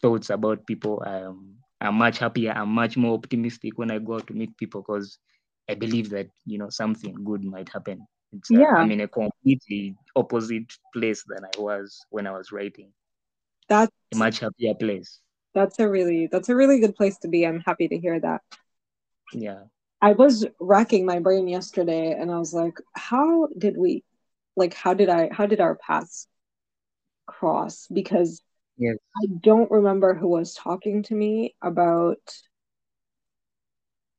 thoughts 0.00 0.30
about 0.30 0.66
people. 0.66 1.02
Um, 1.04 1.56
I'm 1.80 1.96
much 1.96 2.18
happier. 2.18 2.52
I'm 2.52 2.68
much 2.68 2.96
more 2.96 3.14
optimistic 3.14 3.78
when 3.78 3.90
I 3.90 3.98
go 3.98 4.14
out 4.14 4.28
to 4.28 4.34
meet 4.34 4.56
people 4.56 4.82
because 4.82 5.18
I 5.68 5.74
believe 5.74 6.10
that 6.10 6.28
you 6.46 6.58
know 6.58 6.70
something 6.70 7.14
good 7.24 7.44
might 7.44 7.68
happen. 7.68 8.06
It's, 8.32 8.50
uh, 8.52 8.60
yeah. 8.60 8.74
I'm 8.76 8.92
in 8.92 9.00
a 9.00 9.08
completely 9.08 9.96
opposite 10.14 10.72
place 10.94 11.24
than 11.26 11.44
I 11.44 11.60
was 11.60 11.98
when 12.10 12.28
I 12.28 12.30
was 12.30 12.52
writing. 12.52 12.92
That's 13.68 13.90
a 14.14 14.16
much 14.16 14.38
happier 14.38 14.74
place 14.74 15.20
that's 15.54 15.78
a 15.78 15.88
really 15.88 16.28
that's 16.30 16.48
a 16.48 16.56
really 16.56 16.80
good 16.80 16.94
place 16.94 17.18
to 17.18 17.28
be. 17.28 17.46
I'm 17.46 17.60
happy 17.60 17.88
to 17.88 17.98
hear 17.98 18.18
that. 18.20 18.42
Yeah. 19.32 19.64
I 20.02 20.12
was 20.12 20.46
racking 20.58 21.04
my 21.04 21.18
brain 21.18 21.46
yesterday 21.46 22.12
and 22.12 22.30
i 22.30 22.38
was 22.38 22.54
like 22.54 22.78
how 22.94 23.48
did 23.58 23.76
we 23.76 24.02
like 24.56 24.74
how 24.74 24.94
did 24.94 25.08
i 25.08 25.28
how 25.30 25.46
did 25.46 25.60
our 25.60 25.76
paths 25.76 26.26
cross? 27.26 27.86
Because 27.92 28.42
yes. 28.78 28.96
i 29.22 29.26
don't 29.40 29.70
remember 29.70 30.14
who 30.14 30.28
was 30.28 30.54
talking 30.54 31.02
to 31.04 31.14
me 31.14 31.54
about 31.62 32.18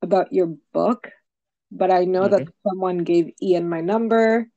about 0.04 0.34
your 0.34 0.56
book 0.74 1.12
but 1.72 1.92
i 1.92 2.06
know 2.06 2.24
okay. 2.24 2.38
that 2.38 2.42
mm-hmm. 2.42 2.70
someone 2.70 3.00
gave 3.00 3.32
ian 3.42 3.68
my 3.70 3.82
number 3.82 4.48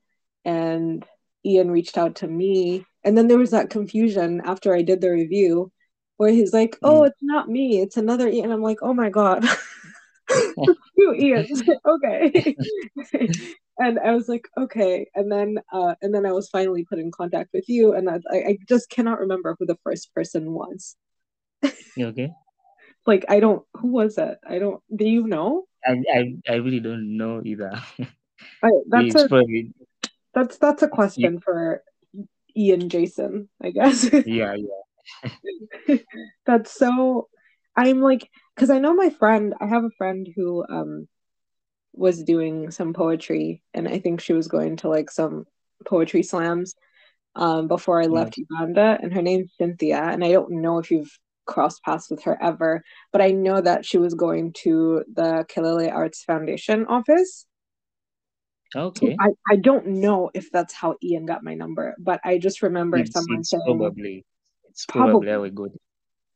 and 0.45 1.05
ian 1.45 1.71
reached 1.71 1.99
out 1.99 2.17
to 2.17 2.27
me. 2.27 2.85
And 3.03 3.19
then 3.19 3.29
there 3.29 3.39
was 3.39 3.51
that 3.51 3.71
confusion 3.71 4.43
after 4.45 4.75
i 4.75 4.83
did 4.83 5.01
the 5.01 5.11
review 5.11 5.73
where 6.17 6.31
he's 6.31 6.53
like, 6.53 6.77
"Oh, 6.83 7.03
mm. 7.03 7.09
it's 7.09 7.23
not 7.23 7.49
me, 7.49 7.81
it's 7.81 7.97
another 7.97 8.29
Ian." 8.29 8.53
I'm 8.53 8.63
like, 8.63 8.79
"Oh 8.83 8.95
my 8.95 9.11
god, 9.11 9.43
two 10.29 10.77
Ians." 10.99 11.63
okay, 11.87 12.57
and 13.79 13.99
I 13.99 14.13
was 14.13 14.29
like, 14.29 14.49
"Okay," 14.57 15.07
and 15.15 15.31
then 15.31 15.59
uh, 15.73 15.95
and 16.03 16.15
then 16.15 16.27
I 16.27 16.33
was 16.33 16.49
finally 16.49 16.85
put 16.85 16.99
in 16.99 17.11
contact 17.11 17.51
with 17.53 17.69
you, 17.69 17.95
and 17.95 18.09
I, 18.09 18.21
I 18.33 18.59
just 18.69 18.91
cannot 18.91 19.21
remember 19.21 19.57
who 19.59 19.67
the 19.67 19.79
first 19.85 20.15
person 20.15 20.53
was. 20.53 20.97
okay? 21.99 22.33
like 23.07 23.25
I 23.29 23.41
don't. 23.41 23.63
Who 23.75 23.89
was 23.89 24.19
it? 24.19 24.39
I 24.49 24.59
don't. 24.59 24.83
Do 24.95 25.05
you 25.05 25.27
know? 25.27 25.65
I 25.85 26.03
I, 26.13 26.35
I 26.49 26.55
really 26.57 26.81
don't 26.81 27.17
know 27.17 27.43
either. 27.45 27.81
I, 28.63 28.71
that's 28.89 29.15
a, 29.15 29.29
probably... 29.29 29.73
that's 30.33 30.59
that's 30.59 30.83
a 30.83 30.89
question 30.89 31.35
yeah. 31.35 31.41
for 31.45 31.83
Ian 32.57 32.89
Jason, 32.89 33.49
I 33.63 33.71
guess. 33.71 34.05
yeah, 34.27 34.55
yeah. 34.55 34.84
That's 36.47 36.73
so 36.73 37.29
I'm 37.77 38.01
like 38.01 38.29
because 38.55 38.71
I 38.71 38.79
know 38.79 38.95
my 38.95 39.11
friend, 39.11 39.55
I 39.61 39.67
have 39.67 39.85
a 39.85 39.91
friend 39.99 40.29
who 40.35 40.65
um 40.69 41.09
was 41.93 42.23
doing 42.25 42.71
some 42.71 42.93
poetry 42.93 43.63
and 43.73 43.87
I 43.87 43.99
think 44.01 44.21
she 44.21 44.33
was 44.33 44.49
going 44.49 44.77
to 44.79 44.89
like 44.89 45.11
some 45.11 45.47
poetry 45.85 46.23
slams 46.23 46.75
um 47.37 47.69
before 47.69 48.03
I 48.03 48.07
left 48.07 48.37
yeah. 48.37 48.45
Uganda 48.51 48.99
and 49.01 49.13
her 49.15 49.23
name's 49.23 49.53
Cynthia 49.59 50.03
and 50.03 50.25
I 50.25 50.33
don't 50.33 50.63
know 50.63 50.79
if 50.79 50.91
you've 50.91 51.11
crossed 51.47 51.83
paths 51.83 52.11
with 52.11 52.23
her 52.25 52.39
ever, 52.43 52.83
but 53.13 53.21
I 53.21 53.31
know 53.31 53.61
that 53.61 53.85
she 53.85 53.99
was 53.99 54.15
going 54.15 54.53
to 54.63 55.05
the 55.13 55.45
Kelele 55.49 55.93
Arts 55.93 56.25
Foundation 56.25 56.87
office. 56.87 57.47
Okay. 58.75 59.17
I, 59.21 59.29
I 59.49 59.57
don't 59.57 59.87
know 59.87 60.31
if 60.35 60.51
that's 60.51 60.75
how 60.75 60.97
Ian 61.03 61.27
got 61.27 61.45
my 61.45 61.55
number, 61.55 61.95
but 61.99 62.21
I 62.25 62.39
just 62.39 62.63
remember 62.63 62.97
It's, 62.97 63.13
someone 63.13 63.41
it's 63.41 63.51
saying 63.51 63.63
probably 63.65 64.25
it's 64.75 64.87
probably 64.87 65.29
Probably. 65.29 65.51
good. 65.51 65.73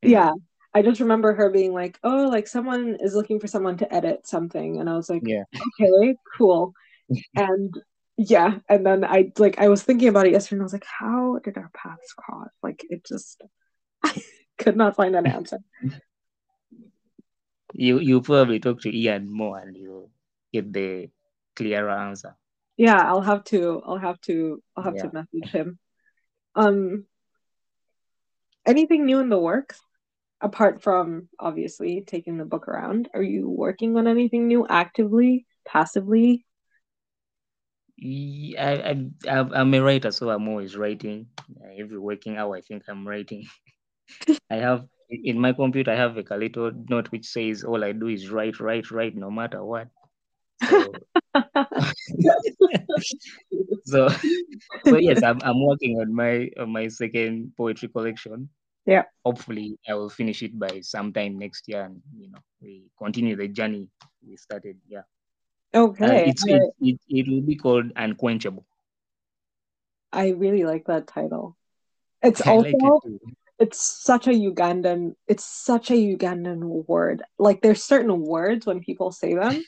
it. 0.02 0.10
yeah. 0.10 0.32
I 0.74 0.82
just 0.82 1.00
remember 1.00 1.34
her 1.34 1.50
being 1.50 1.72
like, 1.72 1.98
"Oh, 2.04 2.28
like 2.28 2.46
someone 2.46 2.96
is 3.00 3.14
looking 3.14 3.40
for 3.40 3.48
someone 3.48 3.78
to 3.78 3.92
edit 3.92 4.26
something," 4.26 4.80
and 4.80 4.88
I 4.88 4.94
was 4.94 5.10
like, 5.10 5.22
Yeah. 5.26 5.44
"Okay, 5.82 6.16
cool." 6.36 6.74
and 7.36 7.74
yeah, 8.16 8.58
and 8.68 8.84
then 8.86 9.04
I 9.04 9.32
like 9.38 9.58
I 9.58 9.68
was 9.68 9.82
thinking 9.82 10.08
about 10.08 10.26
it 10.26 10.32
yesterday, 10.32 10.56
and 10.56 10.62
I 10.62 10.68
was 10.70 10.72
like, 10.74 10.86
"How 10.86 11.38
did 11.42 11.56
our 11.58 11.70
paths 11.74 12.12
cross?" 12.14 12.50
Like 12.62 12.84
it 12.90 13.04
just 13.04 13.42
I 14.04 14.22
could 14.58 14.76
not 14.76 14.94
find 14.96 15.16
an 15.16 15.26
answer. 15.26 15.58
You 17.74 17.98
you 17.98 18.20
probably 18.22 18.60
talk 18.60 18.80
to 18.82 18.94
Ian 18.96 19.30
more 19.30 19.58
and 19.58 19.76
you 19.76 20.10
get 20.52 20.72
the 20.72 21.10
clearer 21.56 21.90
answer. 21.90 22.36
Yeah, 22.76 22.96
I'll 23.02 23.20
have 23.20 23.42
to. 23.50 23.82
I'll 23.84 23.98
have 23.98 24.20
to. 24.22 24.62
I'll 24.76 24.84
have 24.84 24.96
Yeah. 24.96 25.08
to 25.08 25.12
message 25.12 25.50
him. 25.50 25.78
Um, 26.54 27.04
anything 28.68 29.06
new 29.06 29.20
in 29.20 29.28
the 29.28 29.38
works 29.38 29.80
apart 30.40 30.82
from 30.82 31.28
obviously 31.40 32.02
taking 32.06 32.38
the 32.38 32.44
book 32.44 32.68
around? 32.68 33.08
Are 33.14 33.22
you 33.22 33.48
working 33.48 33.96
on 33.96 34.06
anything 34.06 34.46
new 34.46 34.66
actively, 34.68 35.46
passively? 35.66 36.44
Ye- 37.96 38.56
I, 38.56 38.72
I, 38.90 38.90
I'm 39.28 39.52
I'm 39.52 39.74
a 39.74 39.80
writer, 39.80 40.12
so 40.12 40.30
I'm 40.30 40.46
always 40.48 40.76
writing. 40.76 41.26
Every 41.78 41.98
working 41.98 42.36
hour, 42.36 42.56
I 42.56 42.60
think 42.60 42.84
I'm 42.88 43.06
writing. 43.08 43.46
I 44.50 44.56
have 44.56 44.86
in 45.10 45.40
my 45.40 45.52
computer, 45.52 45.90
I 45.90 45.96
have 45.96 46.16
like 46.16 46.30
a 46.30 46.36
little 46.36 46.70
note 46.88 47.10
which 47.10 47.26
says 47.26 47.64
all 47.64 47.82
I 47.82 47.92
do 47.92 48.08
is 48.08 48.30
write, 48.30 48.60
write, 48.60 48.90
write, 48.90 49.16
no 49.16 49.30
matter 49.30 49.64
what. 49.64 49.88
so, 53.84 54.08
so 54.84 54.96
yes, 54.96 55.22
I'm 55.22 55.38
I'm 55.42 55.64
working 55.64 56.00
on 56.00 56.14
my 56.14 56.50
on 56.58 56.72
my 56.72 56.88
second 56.88 57.52
poetry 57.56 57.88
collection. 57.88 58.48
Yeah. 58.86 59.04
Hopefully, 59.24 59.78
I 59.88 59.94
will 59.94 60.08
finish 60.08 60.42
it 60.42 60.58
by 60.58 60.80
sometime 60.80 61.38
next 61.38 61.68
year, 61.68 61.84
and 61.84 62.00
you 62.16 62.30
know, 62.30 62.38
we 62.62 62.90
continue 62.98 63.36
the 63.36 63.48
journey 63.48 63.88
we 64.26 64.36
started. 64.36 64.78
Yeah. 64.88 65.02
Uh, 65.74 65.78
Okay, 65.78 66.30
it's 66.30 66.44
I, 66.48 66.52
it, 66.52 66.62
it 66.80 67.00
it 67.08 67.28
will 67.28 67.42
be 67.42 67.56
called 67.56 67.92
unquenchable. 67.94 68.64
I 70.12 70.30
really 70.30 70.64
like 70.64 70.86
that 70.86 71.06
title. 71.06 71.56
It's 72.22 72.40
I 72.40 72.56
like 72.56 72.74
it 72.74 72.82
also 72.82 73.18
it's 73.58 73.80
such 73.80 74.26
a 74.26 74.30
Ugandan 74.30 75.14
it's 75.26 75.44
such 75.44 75.90
a 75.90 75.94
Ugandan 75.94 76.86
word. 76.88 77.22
Like 77.38 77.60
there's 77.60 77.82
certain 77.82 78.22
words 78.22 78.66
when 78.66 78.80
people 78.80 79.12
say 79.12 79.34
them, 79.34 79.62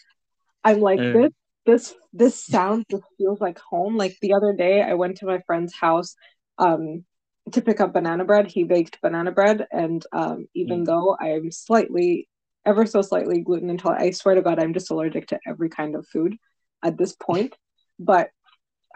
I'm 0.64 0.80
like 0.80 0.98
Uh, 0.98 1.12
this 1.12 1.32
this 1.66 1.94
this 2.12 2.42
sounds 2.44 2.84
just 2.90 3.04
feels 3.18 3.40
like 3.40 3.58
home. 3.58 3.96
Like 3.96 4.16
the 4.20 4.34
other 4.34 4.52
day 4.52 4.82
I 4.82 4.94
went 4.94 5.18
to 5.18 5.26
my 5.26 5.40
friend's 5.46 5.74
house 5.74 6.14
um 6.58 7.04
to 7.52 7.60
pick 7.62 7.80
up 7.80 7.92
banana 7.92 8.24
bread. 8.24 8.50
He 8.50 8.64
baked 8.64 9.00
banana 9.02 9.32
bread 9.32 9.66
and 9.72 10.04
um 10.12 10.46
even 10.54 10.80
Mm. 10.80 10.86
though 10.86 11.16
I'm 11.20 11.50
slightly 11.50 12.28
ever 12.66 12.86
so 12.86 13.02
slightly 13.02 13.40
gluten 13.40 13.70
intolerant, 13.70 14.04
I 14.04 14.10
swear 14.10 14.34
to 14.34 14.42
God 14.42 14.58
I'm 14.58 14.74
just 14.74 14.90
allergic 14.90 15.28
to 15.28 15.40
every 15.46 15.68
kind 15.70 15.94
of 15.96 16.06
food 16.08 16.36
at 16.84 16.96
this 16.98 17.14
point. 17.14 17.54
But 18.02 18.30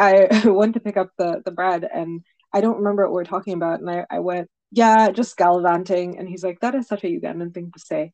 I 0.00 0.42
went 0.48 0.74
to 0.74 0.80
pick 0.80 0.96
up 0.96 1.10
the 1.18 1.42
the 1.44 1.50
bread 1.52 1.84
and 1.92 2.22
I 2.52 2.60
don't 2.60 2.78
remember 2.78 3.04
what 3.04 3.14
we 3.14 3.22
are 3.22 3.24
talking 3.24 3.54
about 3.54 3.80
and 3.80 3.90
I, 3.90 4.06
I 4.10 4.20
went, 4.20 4.48
yeah, 4.74 5.10
just 5.10 5.36
gallivanting 5.36 6.18
and 6.18 6.28
he's 6.28 6.42
like, 6.42 6.58
that 6.60 6.74
is 6.74 6.88
such 6.88 7.04
a 7.04 7.06
Ugandan 7.06 7.54
thing 7.54 7.70
to 7.72 7.78
say. 7.78 8.12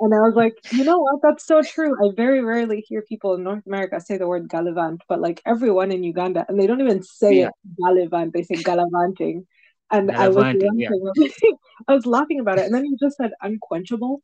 And 0.00 0.12
I 0.14 0.18
was 0.20 0.34
like, 0.34 0.54
you 0.70 0.84
know 0.84 0.98
what, 0.98 1.20
that's 1.22 1.46
so 1.46 1.62
true. 1.62 1.94
I 2.04 2.12
very 2.14 2.42
rarely 2.44 2.84
hear 2.86 3.02
people 3.02 3.34
in 3.34 3.42
North 3.44 3.66
America 3.66 3.98
say 4.00 4.18
the 4.18 4.28
word 4.28 4.48
gallivant, 4.48 5.02
but 5.08 5.20
like 5.20 5.40
everyone 5.46 5.90
in 5.90 6.04
Uganda 6.04 6.44
and 6.48 6.60
they 6.60 6.66
don't 6.66 6.80
even 6.82 7.02
say 7.02 7.38
Yeah. 7.40 7.46
it 7.48 7.54
gallivant, 7.80 8.32
they 8.34 8.42
say 8.42 8.56
gallivanting. 8.56 9.46
And 9.90 10.10
I 10.10 10.28
was 10.28 10.36
Gallivanting, 10.36 10.80
yeah. 10.80 10.90
laughing. 10.90 11.56
I 11.88 11.94
was 11.94 12.06
laughing 12.06 12.40
about 12.40 12.58
it. 12.58 12.66
And 12.66 12.74
then 12.74 12.84
you 12.84 12.96
just 13.00 13.16
said 13.16 13.32
unquenchable. 13.42 14.22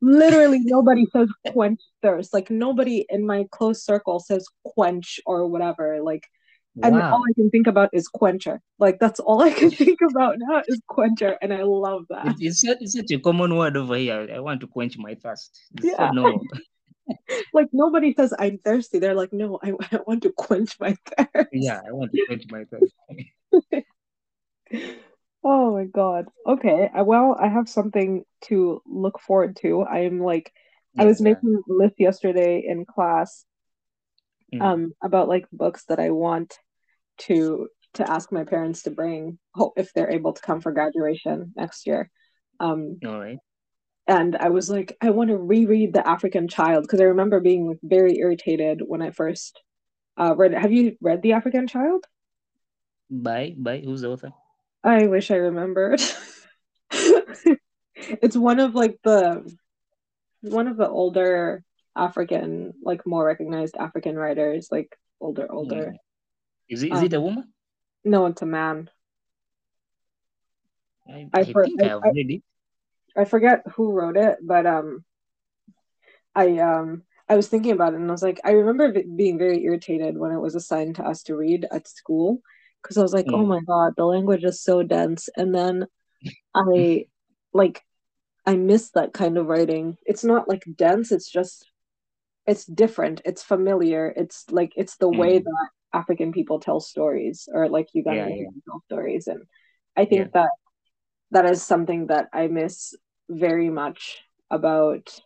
Literally 0.00 0.60
nobody 0.62 1.06
says 1.12 1.28
quench 1.48 1.80
thirst. 2.02 2.32
Like 2.32 2.50
nobody 2.50 3.06
in 3.08 3.26
my 3.26 3.46
close 3.50 3.84
circle 3.84 4.20
says 4.20 4.46
quench 4.64 5.20
or 5.26 5.46
whatever. 5.48 6.00
Like 6.02 6.24
and 6.82 7.00
all 7.00 7.22
I 7.28 7.32
can 7.34 7.50
think 7.50 7.66
about 7.66 7.90
is 7.92 8.08
quencher. 8.08 8.60
Like 8.78 8.98
that's 8.98 9.20
all 9.20 9.42
I 9.42 9.52
can 9.52 9.70
think 9.70 10.00
about 10.10 10.36
now 10.38 10.62
is 10.66 10.80
quencher, 10.88 11.38
and 11.40 11.52
I 11.52 11.62
love 11.62 12.06
that. 12.10 12.34
It's, 12.40 12.62
such, 12.62 12.78
it's 12.80 12.94
such 12.94 13.10
a 13.12 13.18
common 13.18 13.56
word 13.56 13.76
over 13.76 13.96
here. 13.96 14.28
I 14.34 14.40
want 14.40 14.60
to 14.62 14.66
quench 14.66 14.98
my 14.98 15.14
thirst. 15.14 15.60
It's 15.76 15.86
Yeah. 15.86 16.08
so 16.08 16.10
normal. 16.10 16.44
Like 17.52 17.68
nobody 17.72 18.14
says 18.14 18.32
I'm 18.38 18.58
thirsty. 18.58 18.98
They're 18.98 19.14
like, 19.14 19.32
no, 19.32 19.58
I, 19.62 19.72
I 19.92 19.98
want 20.06 20.22
to 20.22 20.32
quench 20.32 20.80
my 20.80 20.96
thirst. 21.06 21.50
Yeah, 21.52 21.80
I 21.86 21.92
want 21.92 22.12
to 22.12 22.24
quench 22.26 22.44
my 22.50 22.64
thirst. 22.64 22.94
Oh 25.46 25.74
my 25.74 25.84
God. 25.84 26.24
Okay. 26.46 26.88
Well, 26.96 27.36
I 27.38 27.48
have 27.48 27.68
something 27.68 28.24
to 28.44 28.80
look 28.86 29.20
forward 29.20 29.56
to. 29.56 29.84
I'm 29.84 30.18
like, 30.20 30.50
I 30.98 31.04
was 31.04 31.20
yeah. 31.20 31.24
making 31.34 31.54
a 31.56 31.72
list 31.72 31.96
yesterday 31.98 32.64
in 32.66 32.86
class 32.86 33.44
Mm. 34.52 34.62
um 34.62 34.92
about 35.02 35.26
like 35.26 35.46
books 35.52 35.84
that 35.88 35.98
I 35.98 36.10
want 36.10 36.58
to 37.18 37.68
to 37.94 38.10
ask 38.10 38.32
my 38.32 38.44
parents 38.44 38.82
to 38.82 38.90
bring 38.90 39.38
hope 39.54 39.74
if 39.76 39.92
they're 39.92 40.10
able 40.10 40.32
to 40.32 40.42
come 40.42 40.60
for 40.60 40.72
graduation 40.72 41.52
next 41.56 41.86
year. 41.86 42.10
Um 42.60 42.98
All 43.04 43.20
right. 43.20 43.38
and 44.06 44.36
I 44.36 44.48
was 44.50 44.68
like, 44.68 44.96
I 45.00 45.10
want 45.10 45.30
to 45.30 45.36
reread 45.36 45.92
The 45.92 46.06
African 46.06 46.48
Child 46.48 46.82
because 46.82 47.00
I 47.00 47.04
remember 47.04 47.40
being 47.40 47.68
like 47.68 47.78
very 47.82 48.18
irritated 48.18 48.82
when 48.86 49.02
I 49.02 49.10
first 49.10 49.60
uh 50.16 50.34
read 50.36 50.52
it. 50.52 50.58
Have 50.58 50.72
you 50.72 50.96
read 51.00 51.22
The 51.22 51.32
African 51.32 51.66
Child? 51.66 52.04
By 53.10 53.54
by 53.56 53.78
who's 53.80 54.00
the 54.00 54.10
author? 54.10 54.32
I 54.82 55.06
wish 55.06 55.30
I 55.30 55.36
remembered. 55.36 56.00
It's 57.96 58.36
one 58.36 58.60
of 58.60 58.74
like 58.74 58.98
the 59.02 59.50
one 60.42 60.68
of 60.68 60.76
the 60.76 60.88
older 60.88 61.62
African, 61.96 62.74
like 62.82 63.06
more 63.06 63.24
recognized 63.24 63.76
African 63.76 64.16
writers, 64.16 64.68
like 64.70 64.96
older, 65.20 65.50
older. 65.50 65.92
Mm. 65.92 65.96
Is 66.68 66.82
it 66.82 66.92
is 66.92 67.02
it 67.02 67.12
a 67.12 67.20
woman? 67.20 67.52
No, 68.04 68.26
it's 68.26 68.42
a 68.42 68.46
man. 68.46 68.90
I, 71.08 71.28
I 71.32 71.40
I 71.40 71.44
for- 71.52 71.64
think 71.64 71.82
I- 71.82 71.86
I 71.86 71.88
have 71.88 72.02
I- 72.04 72.10
read 72.10 72.30
it. 72.30 72.42
I 73.16 73.24
forget 73.24 73.62
who 73.74 73.92
wrote 73.92 74.16
it, 74.16 74.38
but 74.42 74.66
um, 74.66 75.04
I 76.34 76.58
um 76.58 77.04
I 77.28 77.36
was 77.36 77.48
thinking 77.48 77.72
about 77.72 77.94
it 77.94 78.00
and 78.00 78.08
I 78.10 78.12
was 78.12 78.22
like, 78.22 78.40
I 78.44 78.52
remember 78.52 78.92
being 79.16 79.38
very 79.38 79.62
irritated 79.64 80.18
when 80.18 80.32
it 80.32 80.40
was 80.40 80.54
assigned 80.54 80.96
to 80.96 81.04
us 81.04 81.22
to 81.24 81.36
read 81.36 81.66
at 81.70 81.86
school 81.88 82.40
because 82.82 82.98
I 82.98 83.02
was 83.02 83.14
like, 83.14 83.26
oh 83.28 83.44
Mm. 83.44 83.48
my 83.48 83.60
God, 83.66 83.94
the 83.96 84.04
language 84.04 84.44
is 84.44 84.60
so 84.60 84.82
dense. 84.82 85.28
And 85.36 85.54
then 85.54 85.86
I 86.54 87.06
like 87.52 87.82
I 88.46 88.56
miss 88.56 88.90
that 88.90 89.12
kind 89.14 89.38
of 89.38 89.46
writing. 89.46 89.96
It's 90.04 90.24
not 90.24 90.48
like 90.48 90.64
dense, 90.76 91.12
it's 91.12 91.30
just 91.30 91.66
it's 92.46 92.66
different, 92.66 93.22
it's 93.24 93.42
familiar, 93.42 94.12
it's 94.14 94.44
like 94.50 94.72
it's 94.76 94.96
the 94.96 95.08
way 95.08 95.38
Mm. 95.38 95.44
that 95.44 95.68
African 95.94 96.32
people 96.32 96.58
tell 96.60 96.80
stories 96.80 97.48
or 97.52 97.68
like 97.68 97.88
Ugandan 97.96 98.16
Yeah, 98.16 98.26
yeah. 98.26 98.50
people 98.52 98.62
tell 98.66 98.82
stories. 98.86 99.26
And 99.26 99.42
I 99.96 100.04
think 100.04 100.20
Yeah. 100.20 100.30
that 100.34 100.50
that 101.30 101.46
is 101.46 101.62
something 101.62 102.08
that 102.08 102.28
I 102.32 102.48
miss 102.48 102.94
very 103.28 103.70
much 103.70 104.22
about 104.50 105.20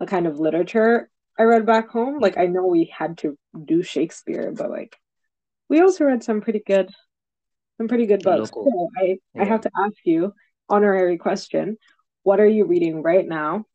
the 0.00 0.06
kind 0.06 0.26
of 0.26 0.40
literature 0.40 1.10
I 1.38 1.42
read 1.44 1.66
back 1.66 1.90
home. 1.90 2.18
Like 2.20 2.38
I 2.38 2.46
know 2.46 2.66
we 2.66 2.92
had 2.96 3.18
to 3.18 3.36
do 3.64 3.82
Shakespeare, 3.82 4.52
but 4.56 4.70
like 4.70 4.96
we 5.68 5.80
also 5.80 6.04
read 6.04 6.24
some 6.24 6.40
pretty 6.40 6.62
good 6.66 6.90
some 7.76 7.88
pretty 7.88 8.06
good 8.06 8.22
books. 8.22 8.50
Local. 8.56 8.64
So 8.64 8.88
I, 8.96 9.18
I 9.38 9.44
have 9.44 9.60
to 9.62 9.70
ask 9.76 9.96
you, 10.04 10.32
honorary 10.68 11.18
question, 11.18 11.76
what 12.22 12.40
are 12.40 12.46
you 12.46 12.64
reading 12.64 13.02
right 13.02 13.26
now? 13.28 13.66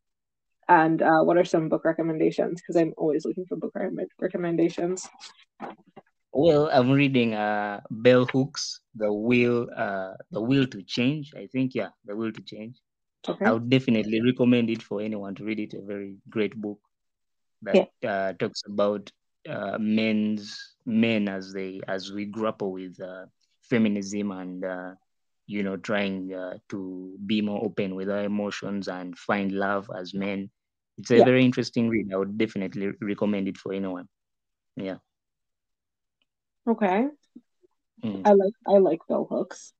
And 0.68 1.00
uh, 1.00 1.22
what 1.22 1.36
are 1.36 1.44
some 1.44 1.68
book 1.68 1.84
recommendations? 1.84 2.60
Because 2.60 2.76
I'm 2.76 2.94
always 2.96 3.24
looking 3.24 3.46
for 3.46 3.56
book 3.56 3.72
re- 3.74 4.06
recommendations. 4.20 5.08
Well, 6.32 6.68
I'm 6.72 6.90
reading 6.90 7.34
uh 7.34 7.80
Bell 7.90 8.26
Hooks, 8.26 8.80
The 8.94 9.12
Will 9.12 9.68
uh 9.76 10.14
The 10.30 10.40
Will 10.40 10.66
to 10.68 10.82
Change. 10.82 11.34
I 11.34 11.46
think 11.46 11.74
yeah, 11.74 11.90
The 12.04 12.16
Will 12.16 12.32
to 12.32 12.42
Change. 12.42 12.80
Okay. 13.28 13.46
I 13.46 13.52
would 13.52 13.70
definitely 13.70 14.20
recommend 14.22 14.70
it 14.70 14.82
for 14.82 15.00
anyone 15.02 15.34
to 15.36 15.44
read 15.44 15.60
it. 15.60 15.74
A 15.74 15.82
very 15.82 16.16
great 16.30 16.56
book 16.60 16.80
that 17.62 17.86
uh, 18.04 18.32
talks 18.34 18.62
about 18.66 19.10
uh, 19.48 19.78
men's 19.78 20.76
men 20.86 21.28
as 21.28 21.52
they 21.52 21.80
as 21.88 22.12
we 22.12 22.26
grapple 22.26 22.72
with 22.72 23.00
uh, 23.00 23.26
feminism 23.62 24.32
and 24.32 24.64
uh, 24.64 24.94
you 25.46 25.62
know 25.62 25.76
trying 25.76 26.32
uh, 26.34 26.58
to 26.70 27.16
be 27.26 27.42
more 27.42 27.64
open 27.64 27.94
with 27.94 28.10
our 28.10 28.24
emotions 28.24 28.88
and 28.88 29.18
find 29.18 29.52
love 29.52 29.90
as 29.96 30.14
men. 30.14 30.50
It's 30.98 31.10
a 31.10 31.16
Yeah. 31.18 31.24
very 31.24 31.44
interesting 31.44 31.88
read. 31.88 32.12
I 32.12 32.16
would 32.18 32.38
definitely 32.38 32.92
recommend 33.00 33.48
it 33.48 33.58
for 33.58 33.72
anyone. 33.72 34.08
Yeah. 34.76 34.98
Okay. 36.68 37.06
Mm. 38.04 38.22
I 38.24 38.32
like 38.32 38.54
I 38.66 38.78
like 38.78 39.00
bell 39.08 39.26
hooks. 39.28 39.72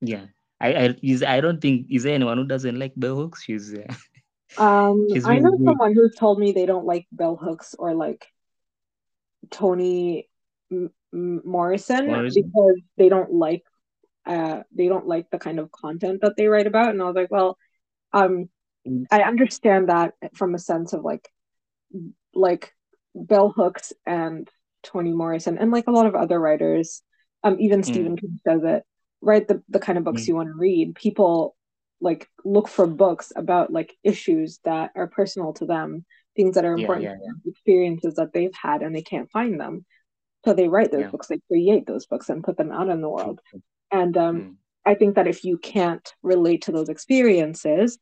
Yeah. 0.00 0.26
I 0.60 0.74
I, 0.74 0.94
is, 1.02 1.22
I 1.22 1.40
don't 1.40 1.60
think 1.60 1.86
is 1.90 2.02
there 2.02 2.14
anyone 2.14 2.38
who 2.38 2.46
doesn't 2.46 2.78
like 2.78 2.92
bell 2.96 3.16
hooks? 3.16 3.42
She's 3.42 3.74
uh, 3.74 4.62
Um, 4.62 5.06
She's 5.12 5.26
I 5.26 5.38
know 5.38 5.50
really 5.50 5.64
someone 5.64 5.94
who's 5.94 6.14
told 6.16 6.38
me 6.38 6.52
they 6.52 6.66
don't 6.66 6.86
like 6.86 7.06
bell 7.12 7.36
hooks 7.36 7.74
or 7.78 7.94
like 7.94 8.26
Toni 9.50 10.28
M- 10.70 10.92
Morrison, 11.12 12.06
Morrison, 12.06 12.42
because 12.44 12.80
they 12.96 13.08
don't 13.08 13.32
like 13.32 13.64
uh 14.26 14.62
they 14.76 14.86
don't 14.86 15.06
like 15.06 15.30
the 15.30 15.38
kind 15.38 15.58
of 15.58 15.72
content 15.72 16.20
that 16.20 16.36
they 16.36 16.46
write 16.46 16.66
about 16.66 16.90
and 16.90 17.00
I 17.00 17.06
was 17.06 17.16
like 17.16 17.30
well 17.30 17.56
um 18.12 18.50
mm. 18.86 19.06
I 19.10 19.22
understand 19.22 19.88
that 19.88 20.12
from 20.34 20.54
a 20.54 20.58
sense 20.58 20.92
of 20.92 21.02
like 21.02 21.28
like 22.34 22.72
Bell 23.14 23.50
Hooks 23.50 23.92
and 24.06 24.48
Toni 24.82 25.12
Morrison 25.12 25.58
and 25.58 25.70
like 25.70 25.86
a 25.86 25.92
lot 25.92 26.06
of 26.06 26.14
other 26.14 26.38
writers. 26.38 27.02
Um 27.42 27.56
even 27.60 27.80
mm. 27.80 27.84
Stephen 27.84 28.16
King 28.16 28.40
says 28.46 28.60
it 28.64 28.84
write 29.22 29.48
the, 29.48 29.62
the 29.68 29.78
kind 29.78 29.98
of 29.98 30.04
books 30.04 30.22
mm. 30.22 30.28
you 30.28 30.34
want 30.36 30.48
to 30.48 30.54
read. 30.54 30.94
People 30.94 31.56
like 32.00 32.28
look 32.44 32.68
for 32.68 32.86
books 32.86 33.32
about 33.36 33.72
like 33.72 33.94
issues 34.02 34.58
that 34.64 34.90
are 34.96 35.06
personal 35.06 35.52
to 35.52 35.66
them 35.66 36.04
things 36.36 36.54
that 36.54 36.64
are 36.64 36.76
important 36.76 37.04
yeah, 37.04 37.16
yeah, 37.20 37.32
yeah. 37.44 37.50
experiences 37.50 38.14
that 38.14 38.32
they've 38.32 38.54
had 38.54 38.82
and 38.82 38.94
they 38.94 39.02
can't 39.02 39.30
find 39.30 39.60
them. 39.60 39.84
So 40.44 40.54
they 40.54 40.68
write 40.68 40.90
those 40.90 41.10
books 41.10 41.26
they 41.26 41.40
create 41.48 41.86
those 41.86 42.06
books 42.06 42.30
and 42.30 42.42
put 42.42 42.56
them 42.56 42.72
out 42.72 42.88
in 42.88 43.02
the 43.02 43.08
world. 43.10 43.40
and 43.90 44.16
um, 44.16 44.40
mm. 44.40 44.54
i 44.86 44.94
think 44.94 45.16
that 45.16 45.26
if 45.26 45.44
you 45.44 45.58
can't 45.58 46.14
relate 46.22 46.62
to 46.62 46.72
those 46.72 46.88
experiences 46.88 47.98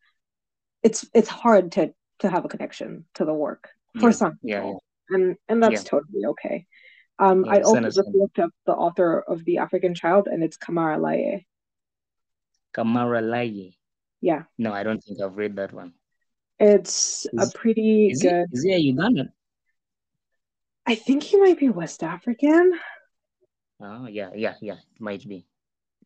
it's 0.83 1.05
it's 1.15 1.29
hard 1.29 1.73
to 1.73 1.93
to 2.21 2.29
have 2.29 2.45
a 2.45 2.49
connection 2.49 3.05
to 3.15 3.25
the 3.25 3.35
work 3.35 3.71
for 3.99 4.13
some 4.13 4.39
people 4.45 4.83
and 5.11 5.37
and 5.49 5.63
that's 5.63 5.85
totally 5.85 6.25
okay 6.27 6.67
um, 7.19 7.45
I 7.49 7.61
also 7.61 7.81
just 7.81 8.01
looked 8.15 8.39
up 8.39 8.51
the 8.65 8.73
author 8.73 9.21
of 9.27 9.45
The 9.45 9.59
African 9.59 9.95
Child, 9.95 10.29
and 10.29 10.43
it's 10.43 10.57
Camara 10.57 10.99
Laye. 10.99 11.47
Camara 12.73 13.21
Laye. 13.21 13.77
Yeah. 14.21 14.43
No, 14.57 14.73
I 14.73 14.85
don't 14.85 15.03
think 15.03 15.21
I've 15.21 15.37
read 15.37 15.57
that 15.57 15.73
one. 15.73 15.95
It's 16.61 17.27
is, 17.33 17.55
a 17.55 17.59
pretty 17.59 18.09
is 18.09 18.23
good. 18.23 18.47
He, 18.53 18.59
is 18.59 18.65
he 18.65 18.73
a 18.73 18.95
Ugandan? 18.95 19.29
I 20.87 20.95
think 20.95 21.23
he 21.23 21.39
might 21.39 21.59
be 21.59 21.69
West 21.69 22.03
African. 22.03 22.73
Oh 23.81 24.07
yeah, 24.09 24.31
yeah, 24.35 24.55
yeah. 24.61 24.75
It 24.75 25.01
might 25.01 25.29
be. 25.29 25.47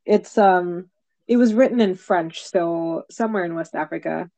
It's 0.05 0.37
um, 0.37 0.91
it 1.27 1.37
was 1.37 1.55
written 1.55 1.81
in 1.81 1.95
French, 1.95 2.43
so 2.45 3.05
somewhere 3.11 3.45
in 3.45 3.55
West 3.55 3.75
Africa, 3.75 4.31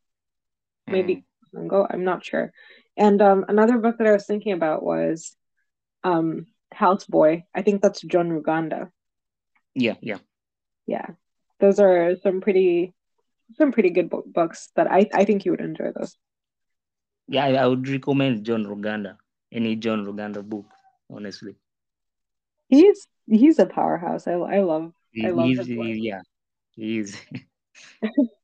maybe 0.86 1.16
mm. 1.16 1.24
Congo. 1.54 1.86
I'm 1.88 2.04
not 2.04 2.24
sure. 2.24 2.52
And 2.96 3.20
um, 3.20 3.44
another 3.48 3.78
book 3.78 3.98
that 3.98 4.06
I 4.06 4.12
was 4.12 4.26
thinking 4.26 4.52
about 4.52 4.82
was 4.82 5.36
um, 6.04 6.46
Houseboy. 6.74 7.44
I 7.54 7.62
think 7.62 7.82
that's 7.82 8.00
John 8.02 8.30
Ruganda. 8.30 8.90
Yeah, 9.74 9.94
yeah, 10.00 10.18
yeah. 10.86 11.06
Those 11.58 11.80
are 11.80 12.16
some 12.22 12.40
pretty 12.40 12.94
some 13.56 13.72
pretty 13.72 13.90
good 13.90 14.10
books 14.26 14.70
that 14.76 14.90
I, 14.90 15.08
I 15.12 15.24
think 15.24 15.44
you 15.44 15.50
would 15.50 15.60
enjoy 15.60 15.92
those. 15.94 16.16
Yeah, 17.26 17.46
I, 17.46 17.66
would 17.66 17.88
recommend 17.88 18.44
John 18.44 18.64
Ruganda, 18.64 19.16
any 19.52 19.76
John 19.76 20.04
Ruganda 20.04 20.42
book, 20.42 20.66
honestly. 21.10 21.56
He's 22.68 23.06
he's 23.26 23.58
a 23.58 23.66
powerhouse. 23.66 24.26
I, 24.26 24.32
I 24.32 24.60
love 24.60 24.92
I 25.22 25.30
love 25.30 25.48
his 25.48 25.66
he, 25.66 26.08
yeah, 26.08 26.20
he 26.76 26.98
is. 26.98 27.16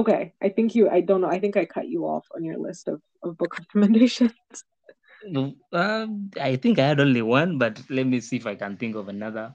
okay, 0.00 0.32
I 0.42 0.48
think 0.48 0.74
you. 0.74 0.88
I 0.88 1.00
don't 1.00 1.20
know. 1.20 1.28
I 1.28 1.38
think 1.38 1.56
I 1.56 1.64
cut 1.64 1.88
you 1.88 2.04
off 2.06 2.26
on 2.34 2.44
your 2.44 2.58
list 2.58 2.88
of, 2.88 3.00
of 3.22 3.36
book 3.36 3.58
recommendations. 3.58 4.32
Um, 5.72 6.30
I 6.40 6.56
think 6.56 6.78
I 6.78 6.88
had 6.88 7.00
only 7.00 7.22
one, 7.22 7.58
but 7.58 7.80
let 7.90 8.06
me 8.06 8.20
see 8.20 8.36
if 8.36 8.46
I 8.46 8.54
can 8.54 8.76
think 8.76 8.96
of 8.96 9.08
another. 9.08 9.54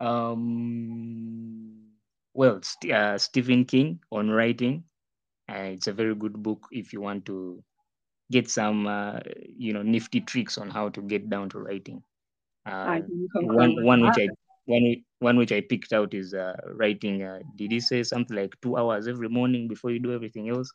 Um, 0.00 1.88
well, 2.34 2.60
uh, 2.92 3.18
Stephen 3.18 3.64
King 3.64 4.00
on 4.12 4.30
writing. 4.30 4.84
Uh, 5.50 5.74
it's 5.74 5.88
a 5.88 5.92
very 5.92 6.14
good 6.14 6.42
book 6.42 6.68
if 6.70 6.92
you 6.92 7.00
want 7.00 7.24
to 7.26 7.62
get 8.30 8.48
some, 8.48 8.86
uh, 8.86 9.18
you 9.56 9.72
know, 9.72 9.82
nifty 9.82 10.20
tricks 10.20 10.58
on 10.58 10.70
how 10.70 10.90
to 10.90 11.00
get 11.02 11.28
down 11.28 11.48
to 11.50 11.58
writing. 11.58 12.02
Uh, 12.66 13.00
one 13.34 13.82
one 13.82 14.02
which 14.02 14.18
I 14.18 14.28
one 14.68 14.96
one 15.20 15.36
which 15.36 15.52
I 15.52 15.60
picked 15.60 15.92
out 15.92 16.14
is 16.14 16.34
uh, 16.34 16.56
writing. 16.74 17.22
Uh, 17.22 17.40
did 17.56 17.72
he 17.72 17.80
say 17.80 18.02
something 18.02 18.36
like 18.36 18.54
two 18.62 18.76
hours 18.76 19.08
every 19.08 19.28
morning 19.28 19.68
before 19.68 19.90
you 19.90 19.98
do 19.98 20.14
everything 20.14 20.48
else? 20.48 20.70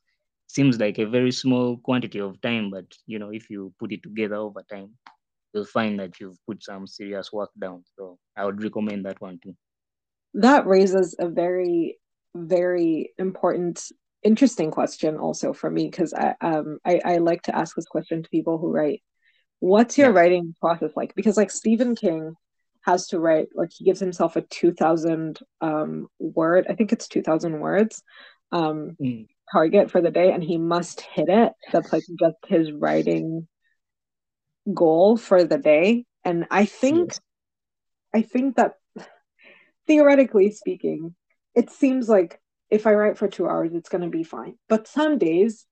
Seems 0.47 0.79
like 0.79 0.99
a 0.99 1.06
very 1.06 1.32
small 1.32 1.77
quantity 1.77 2.19
of 2.19 2.41
time, 2.41 2.69
but 2.69 2.86
you 3.08 3.19
know, 3.19 3.29
if 3.29 3.49
you 3.49 3.73
put 3.79 3.93
it 3.93 4.03
together 4.03 4.36
over 4.36 4.63
time, 4.69 4.89
you'll 5.53 5.65
find 5.65 5.99
that 5.99 6.19
you've 6.19 6.38
put 6.47 6.63
some 6.63 6.88
serious 6.88 7.32
work 7.32 7.51
down. 7.60 7.84
So 7.97 8.17
I 8.36 8.45
would 8.45 8.63
recommend 8.63 9.06
that 9.06 9.21
one 9.21 9.39
too 9.43 9.56
that 10.34 10.65
raises 10.65 11.15
a 11.19 11.27
very 11.27 11.99
very 12.36 13.13
important 13.19 13.91
interesting 14.23 14.71
question 14.71 15.17
also 15.17 15.53
for 15.53 15.69
me 15.69 15.86
because 15.86 16.13
I, 16.13 16.34
um, 16.41 16.79
I, 16.86 16.99
I 17.06 17.17
like 17.17 17.43
to 17.43 17.56
ask 17.56 17.75
this 17.75 17.86
question 17.86 18.23
to 18.23 18.29
people 18.29 18.58
who 18.58 18.71
write 18.71 19.03
what's 19.60 19.97
your 19.97 20.12
writing 20.12 20.56
process 20.60 20.91
like 20.95 21.13
because 21.15 21.38
like 21.38 21.51
stephen 21.51 21.95
king 21.95 22.34
has 22.84 23.08
to 23.08 23.19
write 23.19 23.48
like 23.56 23.69
he 23.72 23.86
gives 23.86 24.00
himself 24.00 24.36
a 24.36 24.41
2000 24.41 25.39
um, 25.62 26.08
word 26.19 26.65
i 26.69 26.74
think 26.74 26.91
it's 26.91 27.08
2000 27.08 27.60
words 27.60 28.04
um, 28.52 28.96
mm. 29.02 29.28
target 29.52 29.89
for 29.89 30.02
the 30.02 30.12
day 30.12 30.32
and 30.32 30.43
he 30.43 30.58
must 30.58 31.02
hit 31.02 31.30
it 31.30 31.54
that's 31.72 31.91
like 31.91 32.04
just 32.19 32.38
his 32.48 32.72
writing 32.72 33.48
goal 34.74 35.17
for 35.17 35.43
the 35.43 35.58
day 35.58 36.06
and 36.24 36.46
i 36.52 36.65
think 36.65 37.12
yes. 37.12 37.19
i 38.13 38.22
think 38.22 38.56
that 38.56 38.76
theoretically 39.88 40.52
speaking, 40.52 41.15
it 41.56 41.69
seems 41.69 42.10
like 42.10 42.39
if 42.69 42.88
I 42.88 42.93
write 42.93 43.17
for 43.17 43.28
two 43.28 43.48
hours, 43.48 43.74
it's 43.74 43.89
going 43.89 44.04
to 44.04 44.10
be 44.10 44.24
fine. 44.24 44.56
But 44.69 44.88
some 44.88 45.17
days, 45.17 45.65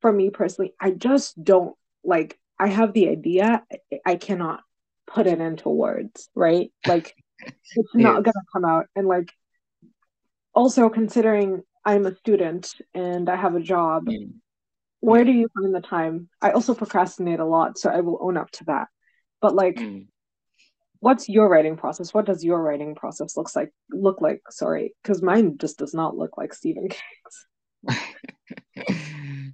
for 0.00 0.12
me 0.12 0.30
personally, 0.30 0.74
I 0.80 0.90
just 0.90 1.42
don't 1.42 1.74
like, 2.02 2.38
I 2.58 2.68
have 2.68 2.92
the 2.92 3.08
idea, 3.08 3.62
I 4.04 4.16
cannot 4.16 4.60
put 5.06 5.26
it 5.26 5.40
into 5.40 5.68
words, 5.68 6.28
right? 6.34 6.72
Like, 6.86 7.14
it's 7.40 7.94
not 7.94 8.24
to 8.24 8.32
come 8.52 8.64
out. 8.64 8.86
And 8.96 9.06
like, 9.06 9.30
also 10.54 10.88
considering 10.88 11.62
I'm 11.84 12.06
a 12.06 12.16
student 12.16 12.72
and 12.94 13.28
I 13.28 13.36
have 13.36 13.54
a 13.54 13.60
job, 13.60 14.06
mm. 14.06 14.32
where 15.00 15.24
do 15.24 15.32
you 15.32 15.48
find 15.54 15.74
the 15.74 15.80
time? 15.80 16.28
I 16.40 16.52
also 16.52 16.74
procrastinate 16.74 17.40
a 17.40 17.44
lot, 17.44 17.78
so 17.78 17.90
I 17.90 18.00
will 18.00 18.18
own 18.20 18.36
up 18.36 18.50
to 18.52 18.64
that. 18.64 18.88
But 19.40 19.54
like, 19.54 19.76
mm 19.76 20.06
what's 21.04 21.28
your 21.28 21.50
writing 21.50 21.76
process? 21.76 22.14
What 22.14 22.24
does 22.24 22.42
your 22.42 22.62
writing 22.62 22.94
process 22.94 23.36
looks 23.36 23.54
like 23.54 23.70
look 23.90 24.22
like? 24.22 24.40
Sorry, 24.48 24.94
because 25.02 25.20
mine 25.20 25.58
just 25.58 25.76
does 25.76 25.92
not 25.92 26.16
look 26.16 26.38
like 26.38 26.54
Stephen 26.54 26.88
King's. 26.88 28.00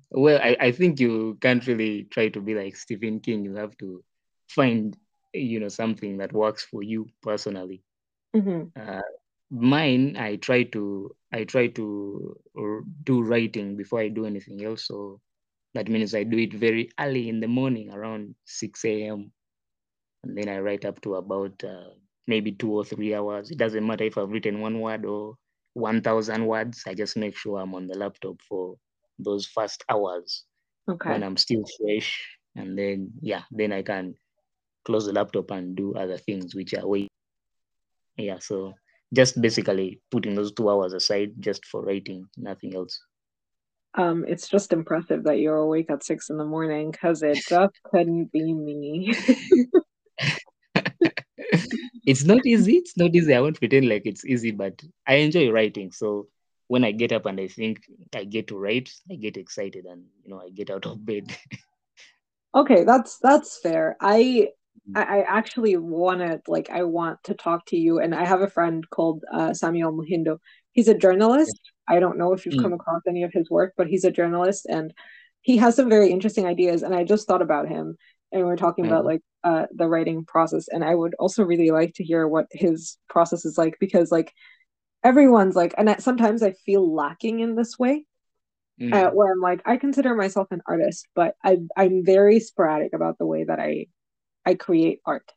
well, 0.13 0.41
I, 0.41 0.57
I 0.61 0.71
think 0.71 1.01
you 1.01 1.39
can't 1.41 1.67
really 1.67 2.05
try 2.05 2.29
to 2.29 2.41
be 2.41 2.55
like 2.55 2.77
Stephen 2.77 3.19
King. 3.19 3.45
You 3.45 3.57
have 3.57 3.77
to 3.79 4.05
find 4.49 4.97
you 5.33 5.61
know 5.61 5.69
something 5.69 6.19
that 6.19 6.33
works 6.33 6.64
for 6.64 6.83
you 6.83 7.07
personally. 7.23 7.83
Mm-hmm. 8.35 8.81
Uh, 8.81 9.01
mine, 9.51 10.16
I 10.16 10.37
try 10.37 10.64
to 10.64 11.14
I 11.33 11.45
try 11.45 11.69
to 11.69 12.37
do 13.05 13.23
writing 13.23 13.77
before 13.77 14.01
I 14.01 14.09
do 14.09 14.27
anything 14.27 14.64
else. 14.64 14.87
So 14.87 15.21
that 15.75 15.88
means 15.88 16.14
I 16.14 16.25
do 16.25 16.38
it 16.38 16.53
very 16.55 16.90
early 16.99 17.29
in 17.29 17.40
the 17.40 17.49
morning, 17.49 17.93
around 17.93 18.35
six 18.45 18.85
a.m 18.85 19.33
and 20.23 20.37
then 20.37 20.49
I 20.49 20.59
write 20.59 20.85
up 20.85 21.01
to 21.03 21.14
about 21.16 21.62
uh, 21.64 21.90
maybe 22.27 22.53
two 22.53 22.73
or 22.73 22.85
three 22.85 23.14
hours. 23.14 23.51
It 23.51 23.59
doesn't 23.59 23.87
matter 23.87 24.05
if 24.05 24.19
I've 24.19 24.31
written 24.31 24.61
one 24.61 24.81
word 24.81 25.05
or 25.05 25.37
1,000 25.75 26.47
words. 26.47 26.83
I 26.87 26.95
just 26.95 27.16
make 27.16 27.37
sure 27.37 27.59
I'm 27.59 27.75
on 27.75 27.87
the 27.87 27.97
laptop 27.97 28.40
for 28.43 28.77
those 29.19 29.47
first 29.47 29.85
hours 29.88 30.45
okay. 30.88 31.11
when 31.11 31.23
I'm 31.23 31.37
still 31.37 31.64
fresh. 31.81 32.23
And 32.57 32.77
then, 32.77 33.12
yeah, 33.21 33.43
then 33.51 33.73
I 33.73 33.83
can 33.83 34.14
close 34.85 35.07
the 35.07 35.12
laptop 35.12 35.51
and 35.51 35.77
do 35.77 35.95
other 35.95 36.19
things 36.19 36.55
which 36.55 36.75
are 36.75 36.87
way. 36.87 37.09
Yeah, 38.16 38.38
so 38.38 38.75
just 39.12 39.40
basically 39.40 40.01
putting 40.11 40.35
those 40.35 40.53
two 40.53 40.71
hours 40.71 40.93
aside 40.93 41.33
just 41.40 41.64
for 41.64 41.83
writing, 41.83 42.27
nothing 42.37 42.75
else. 42.75 43.01
Um, 43.95 44.25
it's 44.29 44.49
just 44.49 44.73
impressive 44.73 45.25
that 45.25 45.38
you're 45.40 45.57
awake 45.57 45.90
at 45.90 46.05
six 46.05 46.31
in 46.31 46.37
the 46.37 46.45
morning 46.45 46.93
because 46.93 47.23
it 47.23 47.38
just 47.49 47.75
couldn't 47.85 48.31
be 48.31 48.53
me. 48.55 49.14
it's 52.07 52.25
not 52.25 52.47
easy. 52.47 52.77
It's 52.77 52.97
not 52.97 53.14
easy. 53.14 53.35
I 53.35 53.40
won't 53.40 53.59
pretend 53.59 53.88
like 53.88 54.03
it's 54.05 54.25
easy, 54.25 54.53
but 54.53 54.81
I 55.07 55.14
enjoy 55.14 55.51
writing. 55.51 55.90
So 55.90 56.29
when 56.69 56.85
I 56.85 56.93
get 56.93 57.11
up 57.11 57.27
and 57.27 57.40
I 57.40 57.49
think 57.49 57.81
I 58.14 58.23
get 58.25 58.47
to 58.49 58.57
write, 58.57 58.93
I 59.11 59.16
get 59.16 59.37
excited 59.37 59.87
and 59.87 60.05
you 60.23 60.31
know 60.31 60.40
I 60.40 60.51
get 60.51 60.71
out 60.71 60.87
of 60.87 61.05
bed. 61.05 61.37
okay, 62.55 62.85
that's 62.85 63.19
that's 63.19 63.59
fair. 63.59 63.97
I 64.01 64.51
I 64.95 65.23
actually 65.23 65.77
wanted 65.77 66.40
like 66.49 66.71
I 66.71 66.83
want 66.83 67.23
to 67.25 67.35
talk 67.35 67.66
to 67.66 67.77
you, 67.77 67.99
and 67.99 68.14
I 68.14 68.25
have 68.25 68.43
a 68.43 68.51
friend 68.51 68.88
called 68.90 69.25
uh, 69.33 69.55
Samuel 69.55 69.93
Muhindo. 69.93 70.38
He's 70.73 70.88
a 70.88 70.95
journalist. 70.95 71.61
I 71.88 72.01
don't 72.01 72.19
know 72.19 72.33
if 72.33 72.45
you've 72.45 72.57
mm. 72.57 72.62
come 72.62 72.73
across 72.73 73.03
any 73.09 73.23
of 73.23 73.33
his 73.33 73.51
work, 73.51 73.75
but 73.77 73.88
he's 73.88 74.05
a 74.05 74.11
journalist 74.11 74.66
and 74.69 74.93
he 75.43 75.57
has 75.57 75.75
some 75.75 75.88
very 75.88 76.11
interesting 76.11 76.47
ideas. 76.47 76.83
And 76.83 76.95
I 76.95 77.03
just 77.03 77.27
thought 77.27 77.43
about 77.43 77.69
him, 77.69 77.97
and 78.33 78.45
we 78.45 78.51
are 78.51 78.57
talking 78.57 78.85
mm. 78.85 78.88
about 78.88 79.05
like 79.05 79.23
uh, 79.43 79.66
the 79.75 79.88
writing 79.88 80.23
process 80.27 80.66
and 80.71 80.85
i 80.85 80.95
would 80.95 81.14
also 81.19 81.43
really 81.43 81.71
like 81.71 81.95
to 81.95 82.05
hear 82.05 82.29
what 82.29 82.45
his 82.53 82.99
process 83.09 83.47
is 83.47 83.57
like 83.57 83.75
because 83.81 84.12
like 84.12 84.35
everyone's 85.03 85.57
like 85.57 85.73
and 85.79 85.88
I, 85.88 85.97
sometimes 85.97 86.43
i 86.43 86.53
feel 86.53 86.95
lacking 86.95 87.40
in 87.40 87.55
this 87.55 87.79
way 87.79 88.05
mm. 88.81 88.93
uh, 88.93 89.11
where 89.11 89.33
I'm 89.33 89.40
like, 89.40 89.62
I 89.66 89.77
consider 89.77 90.14
myself 90.14 90.49
an 90.51 90.62
artist, 90.66 91.07
but 91.14 91.35
I 91.45 91.59
I'm 91.77 92.05
very 92.05 92.40
sporadic 92.40 92.93
about 92.95 93.19
the 93.19 93.27
way 93.27 93.45
that 93.45 93.61
I 93.61 93.87
I 94.51 94.55
create 94.55 95.01
art. 95.07 95.33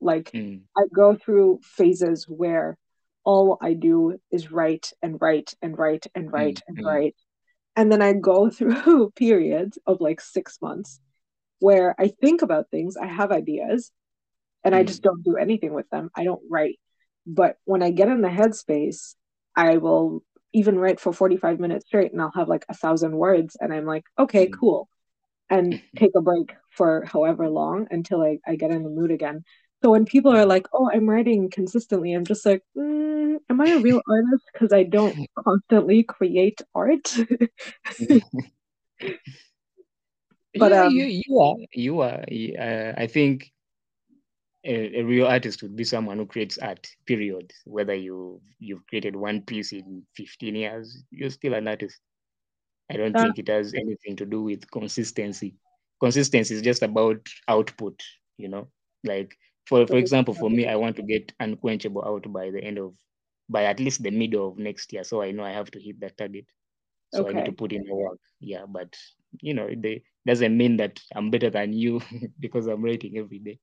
Like 0.00 0.32
mm. 0.32 0.62
I 0.76 0.82
go 0.94 1.14
through 1.14 1.60
phases 1.62 2.26
where 2.28 2.76
all 3.24 3.58
I 3.62 3.74
do 3.74 4.18
is 4.30 4.50
write 4.50 4.92
and 5.02 5.18
write 5.20 5.54
and 5.62 5.78
write 5.78 6.06
and 6.14 6.32
write 6.32 6.56
mm. 6.56 6.62
and 6.68 6.78
mm. 6.78 6.84
write. 6.84 7.16
And 7.76 7.92
then 7.92 8.02
I 8.02 8.12
go 8.12 8.50
through 8.56 9.12
periods 9.12 9.78
of 9.86 10.00
like 10.00 10.20
six 10.20 10.58
months 10.60 11.00
where 11.60 11.94
I 11.98 12.08
think 12.08 12.42
about 12.42 12.70
things, 12.70 12.96
I 12.96 13.06
have 13.06 13.32
ideas, 13.32 13.90
and 14.62 14.74
I 14.74 14.82
just 14.82 15.02
don't 15.02 15.22
do 15.22 15.36
anything 15.36 15.72
with 15.72 15.88
them. 15.90 16.10
I 16.14 16.24
don't 16.24 16.42
write. 16.50 16.78
But 17.24 17.56
when 17.64 17.82
I 17.82 17.92
get 17.92 18.08
in 18.08 18.20
the 18.20 18.28
headspace, 18.28 19.14
I 19.54 19.78
will 19.78 20.22
even 20.52 20.78
write 20.78 21.00
for 21.00 21.12
45 21.12 21.60
minutes 21.60 21.86
straight 21.86 22.12
and 22.12 22.20
I'll 22.20 22.32
have 22.34 22.48
like 22.48 22.66
a 22.68 22.74
thousand 22.74 23.16
words 23.16 23.56
and 23.60 23.72
I'm 23.72 23.86
like, 23.86 24.04
okay, 24.18 24.48
mm. 24.48 24.58
cool. 24.58 24.88
And 25.48 25.80
take 25.96 26.10
a 26.16 26.20
break 26.20 26.52
for 26.76 27.04
however 27.06 27.48
long 27.48 27.86
until 27.90 28.22
I, 28.22 28.38
I 28.46 28.56
get 28.56 28.70
in 28.70 28.82
the 28.82 28.90
mood 28.90 29.10
again. 29.10 29.44
So 29.82 29.90
when 29.90 30.04
people 30.04 30.32
are 30.34 30.46
like, 30.46 30.66
oh, 30.72 30.90
I'm 30.92 31.08
writing 31.08 31.50
consistently, 31.50 32.12
I'm 32.12 32.24
just 32.24 32.46
like, 32.46 32.62
mm, 32.76 33.36
am 33.50 33.60
I 33.60 33.70
a 33.70 33.78
real 33.78 34.00
artist? 34.10 34.44
Because 34.52 34.72
I 34.72 34.84
don't 34.84 35.28
constantly 35.38 36.02
create 36.02 36.60
art. 36.74 37.14
but 40.58 40.72
yeah, 40.72 40.84
um, 40.84 40.92
you, 40.92 41.22
you 41.26 41.40
are, 41.40 41.56
you 41.72 42.00
are. 42.00 42.24
Uh, 42.28 42.94
I 42.96 43.06
think 43.06 43.50
a, 44.64 45.00
a, 45.00 45.02
real 45.02 45.26
artist 45.26 45.62
would 45.62 45.76
be 45.76 45.84
someone 45.84 46.18
who 46.18 46.26
creates 46.26 46.58
art 46.58 46.88
period 47.06 47.52
whether 47.64 47.94
you 47.94 48.40
you've 48.58 48.84
created 48.86 49.14
one 49.14 49.40
piece 49.42 49.72
in 49.72 50.02
15 50.16 50.56
years 50.56 51.04
you're 51.10 51.30
still 51.30 51.54
an 51.54 51.68
artist 51.68 52.00
i 52.90 52.96
don't 52.96 53.14
uh, 53.14 53.22
think 53.22 53.38
it 53.38 53.48
has 53.48 53.74
anything 53.74 54.16
to 54.16 54.26
do 54.26 54.42
with 54.42 54.68
consistency 54.70 55.54
consistency 56.00 56.54
is 56.54 56.62
just 56.62 56.82
about 56.82 57.18
output 57.48 58.00
you 58.36 58.48
know 58.48 58.68
like 59.04 59.36
for 59.66 59.86
for 59.86 59.96
example 59.96 60.34
for 60.34 60.50
me 60.50 60.66
i 60.66 60.76
want 60.76 60.96
to 60.96 61.02
get 61.02 61.32
unquenchable 61.40 62.04
out 62.04 62.30
by 62.32 62.50
the 62.50 62.62
end 62.62 62.78
of 62.78 62.92
by 63.48 63.64
at 63.64 63.80
least 63.80 64.02
the 64.02 64.10
middle 64.10 64.48
of 64.48 64.58
next 64.58 64.92
year 64.92 65.04
so 65.04 65.22
i 65.22 65.30
know 65.30 65.44
i 65.44 65.52
have 65.52 65.70
to 65.70 65.80
hit 65.80 65.98
that 66.00 66.16
target 66.16 66.44
so 67.14 67.20
okay. 67.20 67.30
i 67.30 67.32
need 67.34 67.46
to 67.46 67.52
put 67.52 67.72
in 67.72 67.84
the 67.84 67.94
work 67.94 68.18
yeah 68.40 68.64
but 68.68 68.94
you 69.40 69.54
know 69.54 69.68
it 69.70 70.02
doesn't 70.26 70.56
mean 70.56 70.76
that 70.76 71.00
i'm 71.14 71.30
better 71.30 71.50
than 71.50 71.72
you 71.72 72.00
because 72.40 72.66
i'm 72.66 72.82
writing 72.82 73.16
every 73.16 73.38
day 73.38 73.58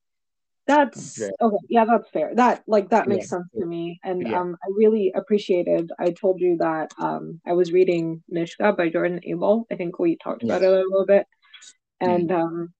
that's 0.66 1.22
okay. 1.22 1.58
Yeah, 1.70 1.86
that's 1.86 2.10
fair. 2.10 2.34
That 2.36 2.64
like 2.68 2.90
that 2.92 3.08
makes 3.08 3.26
yeah. 3.26 3.30
sense 3.30 3.48
to 3.60 3.66
me. 3.66 4.00
And 4.04 4.26
yeah. 4.26 4.40
um 4.40 4.56
I 4.64 4.68
really 4.78 5.12
appreciated 5.14 5.92
I 6.00 6.12
told 6.12 6.40
you 6.40 6.58
that 6.60 6.94
um 6.98 7.42
I 7.46 7.54
was 7.54 7.74
reading 7.74 8.24
Nishga 8.34 8.76
by 8.78 8.90
Jordan 8.90 9.20
Abel. 9.26 9.68
I 9.70 9.76
think 9.76 10.00
we 10.00 10.16
talked 10.16 10.44
about 10.44 10.64
it 10.64 10.68
a 10.68 10.72
little 10.72 11.06
bit. 11.06 11.28
And 12.04 12.30
mm 12.30 12.40
um 12.40 12.74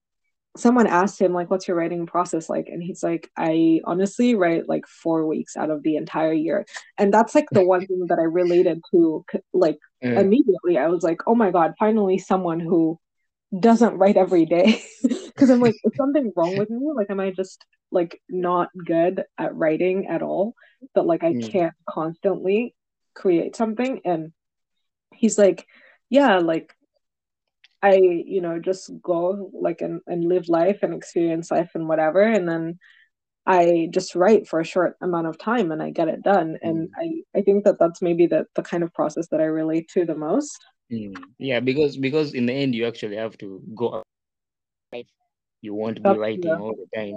someone 0.56 0.86
asked 0.86 1.20
him 1.20 1.34
like 1.34 1.50
what's 1.50 1.68
your 1.68 1.78
writing 1.78 2.06
process 2.06 2.50
like? 2.50 2.68
And 2.68 2.82
he's 2.82 3.02
like 3.02 3.30
i 3.38 3.82
honestly 3.86 4.36
write 4.36 4.70
like 4.70 4.86
four 4.88 5.26
weeks 5.26 5.58
out 5.58 5.72
of 5.72 5.82
the 5.84 5.96
entire 5.96 6.34
year. 6.34 6.66
And 6.98 7.14
that's 7.14 7.34
like 7.34 7.48
the 7.52 7.66
one 7.66 7.86
thing 7.88 8.06
that 8.10 8.20
i 8.20 8.24
related 8.24 8.82
to 8.92 9.26
like 9.54 9.80
mm. 10.04 10.18
immediately. 10.18 10.78
I 10.78 10.88
was 10.88 11.04
like 11.04 11.22
oh 11.28 11.36
my 11.36 11.52
god 11.52 11.74
finally 11.80 12.20
someone 12.20 12.60
who 12.60 13.00
doesn't 13.60 13.98
write 13.98 14.18
every 14.18 14.46
day. 14.46 14.84
Because 15.34 15.50
i'm 15.50 15.62
like 15.62 15.76
is 15.84 15.96
something 15.98 16.32
wrong 16.36 16.58
with 16.58 16.70
me? 16.70 16.92
Like 16.94 17.10
am 17.10 17.20
i 17.20 17.32
just 17.32 17.66
like 17.92 18.22
not 18.30 18.70
good 18.78 19.24
at 19.38 19.56
writing 19.56 20.08
at 20.08 20.22
all 20.22 20.54
but 20.94 21.08
like 21.08 21.24
i 21.24 21.34
mm. 21.34 21.52
can't 21.52 21.74
constantly 21.90 22.76
create 23.16 23.56
something? 23.56 24.02
And 24.06 24.34
he's 25.14 25.38
like 25.40 25.66
yeah 26.10 26.38
like 26.38 26.76
i 27.84 27.94
you 27.94 28.42
know 28.42 28.60
just 28.60 28.92
go 29.02 29.52
like 29.54 29.82
and, 29.82 30.02
and 30.08 30.26
live 30.26 30.50
life 30.50 30.80
and 30.82 30.94
experience 30.94 31.52
life 31.52 31.72
and 31.76 31.88
whatever 31.88 32.22
and 32.22 32.50
then 32.50 32.80
i 33.46 33.88
just 33.92 34.16
write 34.16 34.48
for 34.48 34.60
a 34.60 34.66
short 34.66 34.96
amount 35.02 35.28
of 35.28 35.38
time 35.38 35.72
and 35.72 35.84
i 35.84 35.92
get 35.92 36.08
it 36.08 36.24
done 36.24 36.58
and 36.64 36.88
mm. 36.88 36.92
i 36.98 37.40
i 37.40 37.42
think 37.42 37.64
that 37.66 37.78
that's 37.80 38.02
maybe 38.02 38.26
the, 38.26 38.46
the 38.56 38.64
kind 38.64 38.84
of 38.84 38.94
process 38.94 39.28
that 39.28 39.42
i 39.42 39.46
relate 39.46 39.88
to 39.90 40.06
the 40.06 40.16
most 40.16 40.58
Mm. 40.92 41.16
Yeah, 41.40 41.60
because 41.60 41.98
because 41.98 42.34
in 42.34 42.46
the 42.46 42.54
end 42.54 42.76
you 42.76 42.88
actually 42.88 43.16
have 43.16 43.38
to 43.40 43.62
go 43.76 43.96
out. 43.96 44.04
You 45.62 45.74
won't 45.74 46.04
be 46.04 46.10
writing 46.10 46.42
true. 46.42 46.58
all 46.58 46.76
the 46.76 46.88
time. 46.94 47.14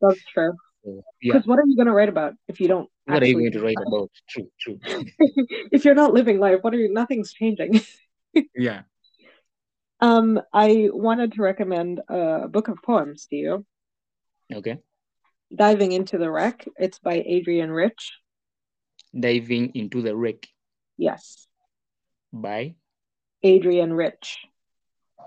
That's 0.00 0.24
true. 0.34 0.54
Because 0.82 1.04
yeah. 1.20 1.40
what 1.44 1.58
are 1.58 1.66
you 1.66 1.76
going 1.76 1.88
to 1.88 1.92
write 1.92 2.08
about 2.08 2.32
if 2.48 2.58
you 2.58 2.68
don't? 2.68 2.88
What 3.04 3.22
are 3.22 3.26
you 3.26 3.34
going 3.34 3.52
to 3.52 3.60
write 3.60 3.76
about? 3.86 4.10
True, 4.30 4.48
true. 4.58 4.78
if 5.72 5.84
you're 5.84 5.94
not 5.94 6.14
living 6.14 6.40
life, 6.40 6.60
what 6.62 6.72
are 6.72 6.78
you? 6.78 6.90
Nothing's 6.90 7.34
changing. 7.34 7.82
yeah. 8.54 8.82
Um, 10.00 10.40
I 10.52 10.90
wanted 10.92 11.32
to 11.32 11.42
recommend 11.42 12.00
a 12.08 12.48
book 12.48 12.68
of 12.68 12.82
poems 12.84 13.26
to 13.26 13.36
you. 13.36 13.66
Okay. 14.52 14.78
Diving 15.54 15.92
into 15.92 16.18
the 16.18 16.30
wreck. 16.30 16.66
It's 16.76 16.98
by 16.98 17.20
Adrienne 17.20 17.70
Rich. 17.70 18.12
Diving 19.18 19.74
into 19.74 20.02
the 20.02 20.14
wreck. 20.14 20.46
Yes. 20.98 21.46
By 22.32 22.74
Adrienne 23.44 23.92
Rich. 23.92 24.38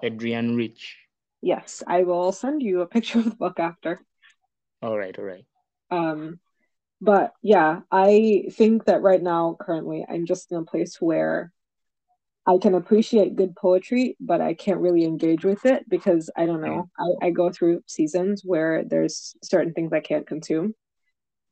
Adrienne 0.03 0.55
Rich. 0.55 0.97
Yes, 1.41 1.81
I 1.87 2.03
will 2.03 2.31
send 2.31 2.61
you 2.61 2.81
a 2.81 2.87
picture 2.87 3.19
of 3.19 3.25
the 3.25 3.35
book 3.35 3.59
after. 3.59 4.01
All 4.81 4.97
right, 4.97 5.17
all 5.17 5.25
right. 5.25 5.45
Um, 5.89 6.39
but 7.01 7.33
yeah, 7.41 7.81
I 7.91 8.45
think 8.51 8.85
that 8.85 9.01
right 9.01 9.21
now, 9.21 9.57
currently, 9.59 10.05
I'm 10.07 10.25
just 10.25 10.51
in 10.51 10.57
a 10.57 10.65
place 10.65 11.01
where 11.01 11.51
I 12.49 12.57
can 12.57 12.73
appreciate 12.73 13.35
good 13.35 13.55
poetry, 13.55 14.17
but 14.19 14.41
I 14.41 14.55
can't 14.55 14.79
really 14.79 15.05
engage 15.05 15.45
with 15.45 15.67
it 15.67 15.87
because 15.87 16.31
I 16.35 16.47
don't 16.47 16.61
know. 16.61 16.89
I, 16.97 17.27
I 17.27 17.29
go 17.29 17.51
through 17.51 17.83
seasons 17.85 18.41
where 18.43 18.83
there's 18.83 19.35
certain 19.43 19.71
things 19.71 19.93
I 19.93 19.99
can't 19.99 20.25
consume. 20.25 20.73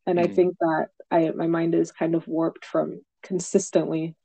And 0.08 0.18
mm. 0.18 0.24
I 0.24 0.28
think 0.28 0.56
that 0.60 0.88
I 1.12 1.30
my 1.36 1.46
mind 1.46 1.76
is 1.76 1.92
kind 1.92 2.16
of 2.16 2.28
warped 2.28 2.66
from 2.66 3.02
consistently 3.22 4.16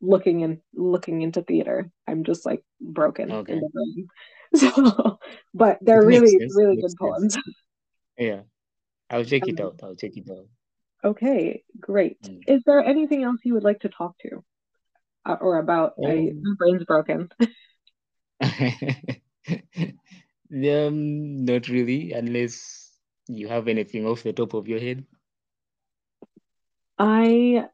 looking 0.00 0.42
and 0.42 0.58
looking 0.74 1.22
into 1.22 1.40
theater. 1.42 1.88
I'm 2.08 2.24
just 2.24 2.44
like 2.44 2.64
broken 2.80 3.30
okay. 3.30 3.54
in. 3.54 4.08
So, 4.54 5.18
but 5.54 5.78
they're 5.80 6.04
really 6.04 6.38
sense. 6.38 6.54
really 6.54 6.76
good 6.76 6.90
sense. 6.90 6.96
poems. 7.00 7.38
Yeah, 8.18 8.40
I'll 9.08 9.24
check 9.24 9.48
it 9.48 9.58
um, 9.58 9.68
out. 9.68 9.80
I'll 9.82 9.94
check 9.94 10.14
it 10.14 10.28
out. 10.30 10.46
Okay, 11.02 11.64
great. 11.80 12.20
Mm. 12.20 12.40
Is 12.46 12.62
there 12.66 12.84
anything 12.84 13.22
else 13.22 13.40
you 13.44 13.54
would 13.54 13.64
like 13.64 13.80
to 13.80 13.88
talk 13.88 14.18
to 14.18 14.44
or 15.26 15.58
about? 15.58 15.94
Um, 16.04 16.10
I, 16.10 16.32
my 16.40 16.54
brain's 16.58 16.84
broken. 16.84 17.28
um, 18.42 19.20
not 21.44 21.68
really, 21.68 22.12
unless 22.12 22.90
you 23.28 23.48
have 23.48 23.68
anything 23.68 24.06
off 24.06 24.22
the 24.22 24.32
top 24.32 24.54
of 24.54 24.68
your 24.68 24.80
head. 24.80 25.04
I 26.98 27.66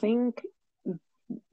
think 0.00 0.42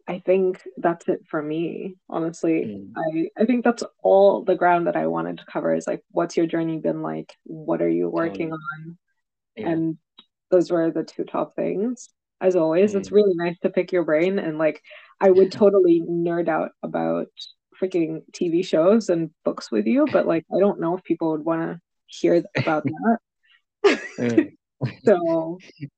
I 0.07 0.19
think 0.19 0.61
that's 0.77 1.09
it 1.09 1.25
for 1.27 1.41
me, 1.41 1.97
honestly. 2.09 2.65
Mm. 2.65 2.91
I, 2.95 3.41
I 3.41 3.45
think 3.45 3.65
that's 3.65 3.83
all 4.01 4.43
the 4.43 4.55
ground 4.55 4.87
that 4.87 4.95
I 4.95 5.07
wanted 5.07 5.39
to 5.39 5.45
cover 5.51 5.75
is 5.75 5.85
like, 5.85 6.01
what's 6.11 6.37
your 6.37 6.45
journey 6.45 6.77
been 6.77 7.01
like? 7.01 7.35
What 7.43 7.81
are 7.81 7.89
you 7.89 8.09
working 8.09 8.53
on? 8.53 8.97
Yeah. 9.57 9.69
And 9.69 9.97
those 10.49 10.71
were 10.71 10.91
the 10.91 11.03
two 11.03 11.25
top 11.25 11.55
things. 11.55 12.09
As 12.39 12.55
always, 12.55 12.93
mm. 12.93 12.97
it's 12.97 13.11
really 13.11 13.33
nice 13.35 13.57
to 13.59 13.69
pick 13.69 13.91
your 13.91 14.03
brain. 14.03 14.39
And 14.39 14.57
like, 14.57 14.81
I 15.19 15.31
would 15.31 15.51
totally 15.63 16.03
nerd 16.07 16.47
out 16.49 16.71
about 16.83 17.27
freaking 17.81 18.21
TV 18.31 18.65
shows 18.65 19.09
and 19.09 19.29
books 19.43 19.71
with 19.71 19.85
you, 19.85 20.07
but 20.11 20.27
like, 20.27 20.45
I 20.53 20.59
don't 20.59 20.79
know 20.79 20.97
if 20.97 21.03
people 21.03 21.31
would 21.31 21.45
want 21.45 21.61
to 21.61 21.81
hear 22.07 22.43
about 22.57 22.83
that. 23.83 23.99
mm. 24.19 24.53
so, 25.03 25.57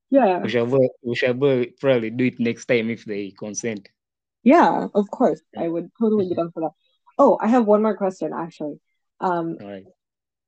yeah. 0.09 0.39
We 0.39 0.49
shall, 0.49 0.65
we 1.03 1.15
shall 1.15 1.33
probably 1.33 2.09
do 2.09 2.25
it 2.25 2.39
next 2.39 2.65
time 2.65 2.89
if 2.89 3.05
they 3.05 3.31
consent. 3.31 3.89
Yeah, 4.43 4.87
of 4.93 5.11
course. 5.11 5.41
I 5.57 5.67
would 5.67 5.91
totally 5.99 6.29
be 6.29 6.35
down 6.35 6.51
for 6.51 6.61
that. 6.61 6.71
Oh, 7.17 7.37
I 7.41 7.47
have 7.47 7.65
one 7.65 7.81
more 7.81 7.97
question 7.97 8.31
actually. 8.33 8.79
Um, 9.19 9.57
All 9.61 9.67
right. 9.67 9.85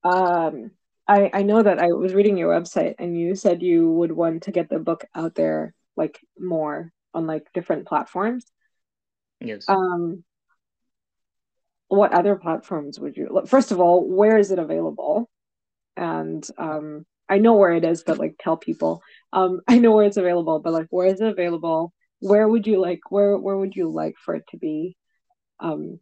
Um, 0.04 0.72
I 1.08 1.30
I 1.34 1.44
know 1.44 1.62
that 1.62 1.80
I 1.80 1.92
was 1.92 2.14
reading 2.14 2.38
your 2.38 2.58
website 2.58 2.96
and 2.98 3.20
you 3.20 3.36
said 3.36 3.62
you 3.62 3.92
would 3.92 4.12
want 4.12 4.44
to 4.44 4.52
get 4.52 4.70
the 4.70 4.80
book 4.80 5.06
out 5.14 5.36
there 5.36 5.74
like 5.96 6.20
more 6.40 6.92
on 7.14 7.28
like 7.28 7.52
different 7.54 7.88
platforms. 7.88 8.46
Yes. 9.40 9.66
Um, 9.68 10.24
what 11.88 12.14
other 12.14 12.36
platforms 12.36 13.00
would 13.00 13.18
you? 13.18 13.42
First 13.48 13.72
of 13.72 13.80
all, 13.80 14.08
where 14.08 14.38
is 14.38 14.52
it 14.52 14.60
available? 14.60 15.30
And 15.98 16.48
um, 16.58 17.06
I 17.28 17.40
know 17.40 17.56
where 17.56 17.74
it 17.74 17.84
is, 17.84 18.04
but 18.04 18.18
like 18.18 18.36
tell 18.40 18.58
people. 18.58 19.02
Um, 19.34 19.62
I 19.68 19.80
know 19.80 19.92
where 19.92 20.06
it's 20.06 20.18
available, 20.18 20.60
but 20.60 20.74
like 20.74 20.88
where 20.90 21.08
is 21.08 21.20
it 21.20 21.28
available? 21.28 21.94
where 22.22 22.48
would 22.48 22.66
you 22.66 22.80
like 22.80 23.02
where 23.10 23.38
where 23.38 23.58
would 23.58 23.76
you 23.76 23.90
like 23.90 24.16
for 24.18 24.36
it 24.36 24.46
to 24.48 24.58
be 24.58 24.96
um 25.60 26.00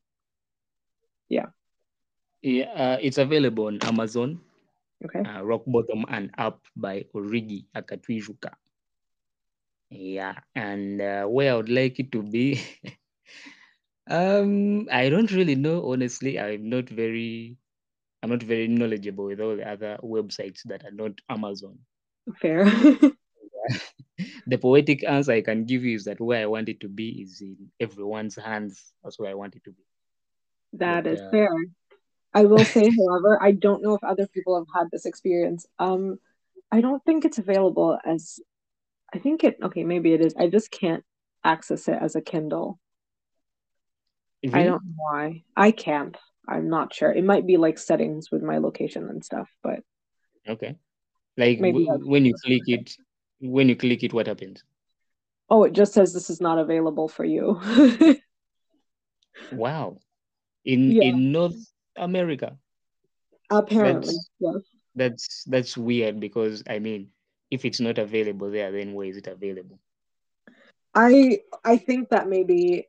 yeah 1.30 1.48
yeah 2.42 2.66
uh, 2.76 2.98
it's 3.02 3.18
available 3.18 3.66
on 3.66 3.80
amazon 3.84 4.40
okay 5.04 5.24
uh, 5.24 5.42
rock 5.42 5.64
bottom 5.66 6.06
and 6.10 6.30
up 6.38 6.60
by 6.76 7.06
origi 7.16 7.66
akatwijuka 7.74 8.52
yeah 9.90 10.36
and 10.56 11.02
uh, 11.02 11.26
where 11.26 11.54
i 11.54 11.56
would 11.56 11.70
like 11.70 12.00
it 12.00 12.12
to 12.12 12.22
be 12.22 12.62
Um, 14.10 14.88
I 14.92 15.10
don't 15.10 15.32
really 15.32 15.56
know. 15.56 15.92
Honestly, 15.92 16.40
I'm 16.40 16.68
not 16.68 16.90
very, 16.90 17.58
I'm 18.24 18.32
not 18.32 18.42
very 18.42 18.68
knowledgeable 18.68 19.26
with 19.26 19.40
all 19.40 19.56
the 19.56 19.70
other 19.70 19.98
websites 20.04 20.62
that 20.66 20.84
are 20.84 20.92
not 20.92 21.12
Amazon. 21.30 21.78
Fair. 22.42 22.66
the 24.48 24.58
poetic 24.58 25.08
answer 25.08 25.34
I 25.34 25.42
can 25.42 25.66
give 25.66 25.84
you 25.84 25.96
is 25.96 26.06
that 26.06 26.20
where 26.20 26.42
I 26.42 26.48
want 26.48 26.70
it 26.70 26.80
to 26.82 26.90
be 26.90 27.22
is 27.22 27.42
in 27.42 27.70
everyone's 27.80 28.36
hands. 28.36 28.94
That's 29.04 29.20
where 29.20 29.30
I 29.30 29.36
want 29.36 29.56
it 29.56 29.64
to 29.66 29.72
be. 29.72 29.84
That 30.74 31.04
but, 31.04 31.14
is 31.14 31.22
uh, 31.22 31.30
fair. 31.30 31.50
I 32.34 32.46
will 32.46 32.66
say, 32.66 32.90
however, 32.90 33.38
I 33.42 33.52
don't 33.52 33.84
know 33.84 33.94
if 33.94 34.04
other 34.04 34.28
people 34.28 34.58
have 34.58 34.68
had 34.76 34.88
this 34.92 35.06
experience. 35.06 35.68
Um, 35.78 36.20
I 36.72 36.82
don't 36.82 37.04
think 37.06 37.26
it's 37.26 37.38
available 37.38 38.00
as. 38.04 38.40
I 39.14 39.20
think 39.20 39.43
it. 39.43 39.57
Okay, 39.64 39.84
maybe 39.84 40.14
it 40.14 40.22
is. 40.22 40.36
I 40.38 40.47
just 40.47 40.72
can't 40.72 41.03
access 41.43 41.88
it 41.88 41.97
as 41.99 42.16
a 42.16 42.22
Kindle. 42.22 42.80
Really? 44.43 44.60
I 44.60 44.64
don't 44.64 44.84
know 44.84 44.93
why. 44.97 45.43
I 45.55 45.72
can't. 45.72 46.18
I'm 46.47 46.70
not 46.70 46.93
sure. 46.93 47.12
It 47.12 47.24
might 47.24 47.45
be 47.45 47.57
like 47.57 47.78
settings 47.78 48.32
with 48.32 48.41
my 48.41 48.57
location 48.57 49.07
and 49.07 49.24
stuff, 49.24 49.49
but 49.64 49.80
okay. 50.47 50.76
Like 51.38 51.60
w- 51.60 51.88
when 52.05 52.26
you 52.26 52.34
click 52.43 52.64
it, 52.68 52.95
when 53.39 53.70
you 53.70 53.76
click 53.76 54.03
it, 54.03 54.14
what 54.14 54.28
happens? 54.28 54.64
Oh, 55.49 55.64
it 55.64 55.74
just 55.74 55.93
says 55.93 56.14
this 56.14 56.30
is 56.30 56.41
not 56.41 56.57
available 56.57 57.07
for 57.07 57.26
you. 57.26 57.60
wow. 59.51 59.97
In 60.66 60.91
yeah. 60.91 61.03
in 61.03 61.32
North 61.32 61.72
America. 61.95 62.57
Apparently, 63.49 64.14
that's, 64.14 64.30
yes. 64.39 64.55
That's 64.95 65.43
that's 65.45 65.78
weird 65.78 66.20
because 66.20 66.64
I 66.70 66.80
mean, 66.80 67.10
if 67.52 67.66
it's 67.66 67.80
not 67.80 67.97
available 67.97 68.52
there, 68.52 68.72
then 68.72 68.93
where 68.93 69.08
is 69.08 69.18
it 69.18 69.28
available? 69.28 69.80
I 70.93 71.41
I 71.64 71.78
think 71.78 72.10
that 72.10 72.28
maybe 72.28 72.88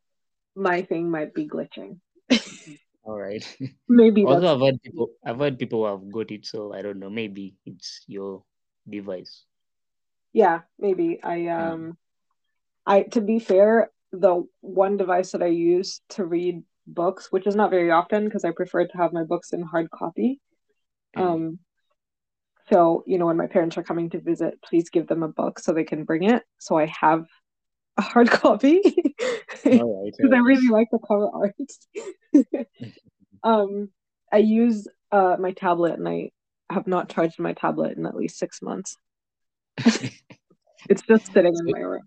my 0.55 0.83
thing 0.83 1.11
might 1.11 1.35
be 1.35 1.49
glitching. 1.49 2.01
All 3.03 3.19
right. 3.19 3.45
Maybe. 3.89 4.25
Also, 4.25 4.55
I've 4.55 4.61
heard 4.61 4.83
people. 4.83 5.09
I've 5.25 5.39
heard 5.39 5.59
people 5.59 5.81
who 5.81 5.91
have 5.91 6.13
got 6.13 6.31
it, 6.31 6.47
so 6.47 6.73
I 6.73 6.83
don't 6.83 6.99
know. 6.99 7.11
Maybe 7.11 7.57
it's 7.65 8.05
your 8.07 8.45
device. 8.89 9.45
Yeah, 10.33 10.61
maybe. 10.79 11.19
I 11.23 11.47
um, 11.49 11.81
mm. 11.81 11.97
I 12.87 13.03
to 13.15 13.21
be 13.21 13.39
fair, 13.39 13.91
the 14.13 14.47
one 14.61 14.97
device 14.97 15.33
that 15.33 15.43
I 15.43 15.47
use 15.47 16.03
to 16.11 16.25
read 16.25 16.63
books, 16.87 17.33
which 17.33 17.47
is 17.47 17.57
not 17.57 17.71
very 17.71 17.91
often 17.91 18.27
because 18.27 18.45
I 18.45 18.53
prefer 18.53 18.87
to 18.87 18.97
have 18.97 19.13
my 19.13 19.25
books 19.25 19.53
in 19.53 19.63
hard 19.63 19.91
copy. 19.91 20.41
Mm. 21.17 21.23
Um, 21.23 21.59
so 22.71 23.05
you 23.07 23.19
know, 23.19 23.27
when 23.27 23.37
my 23.37 23.47
parents 23.47 23.77
are 23.77 23.83
coming 23.83 24.11
to 24.11 24.21
visit, 24.21 24.61
please 24.63 24.91
give 24.91 25.07
them 25.07 25.23
a 25.23 25.29
book 25.29 25.59
so 25.59 25.73
they 25.73 25.85
can 25.85 26.05
bring 26.05 26.25
it. 26.25 26.43
So 26.59 26.77
I 26.77 26.87
have 26.87 27.27
a 27.97 28.03
hard 28.03 28.31
copy 28.43 28.81
because 28.83 29.65
right, 29.65 30.33
I 30.33 30.39
really 30.39 30.69
like 30.69 30.89
the 30.91 30.99
cover 30.99 31.29
art. 31.33 32.67
um, 33.45 33.91
I 34.33 34.39
use 34.39 34.87
uh, 35.13 35.37
my 35.39 35.53
tablet 35.53 35.99
and 35.99 36.09
I 36.09 36.31
have 36.71 36.87
not 36.87 37.09
charged 37.09 37.39
my 37.39 37.53
tablet 37.53 37.97
in 37.99 38.07
at 38.07 38.17
least 38.17 38.39
six 38.39 38.63
months. 38.63 38.97
it's 39.79 41.03
just 41.09 41.33
sitting 41.33 41.55
in 41.57 41.65
my 41.65 41.81
room. 41.81 42.03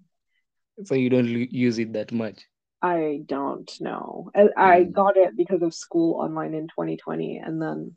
So 0.86 0.96
you 0.96 1.10
don't 1.10 1.28
use 1.28 1.78
it 1.78 1.94
that 1.94 2.12
much? 2.12 2.46
I 2.82 3.22
don't 3.26 3.72
know. 3.80 4.30
I, 4.36 4.48
I 4.58 4.80
mm. 4.82 4.92
got 4.92 5.16
it 5.16 5.38
because 5.38 5.62
of 5.62 5.74
school 5.74 6.20
online 6.20 6.54
in 6.54 6.68
2020, 6.68 7.38
and 7.38 7.62
then 7.62 7.96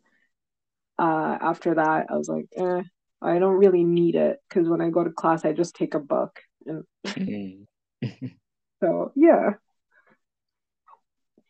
uh, 0.99 1.39
after 1.41 1.75
that, 1.75 2.07
I 2.11 2.17
was 2.17 2.29
like, 2.29 2.47
eh, 2.57 2.83
I 3.23 3.39
don't 3.39 3.57
really 3.57 3.85
need 3.85 4.15
it 4.15 4.39
because 4.49 4.69
when 4.69 4.81
I 4.81 4.91
go 4.91 5.05
to 5.05 5.11
class, 5.11 5.45
I 5.45 5.53
just 5.53 5.75
take 5.75 5.95
a 5.95 6.01
book 6.01 6.41
and. 6.67 6.85
Mm. 7.05 7.67
so 8.81 9.13
yeah. 9.15 9.55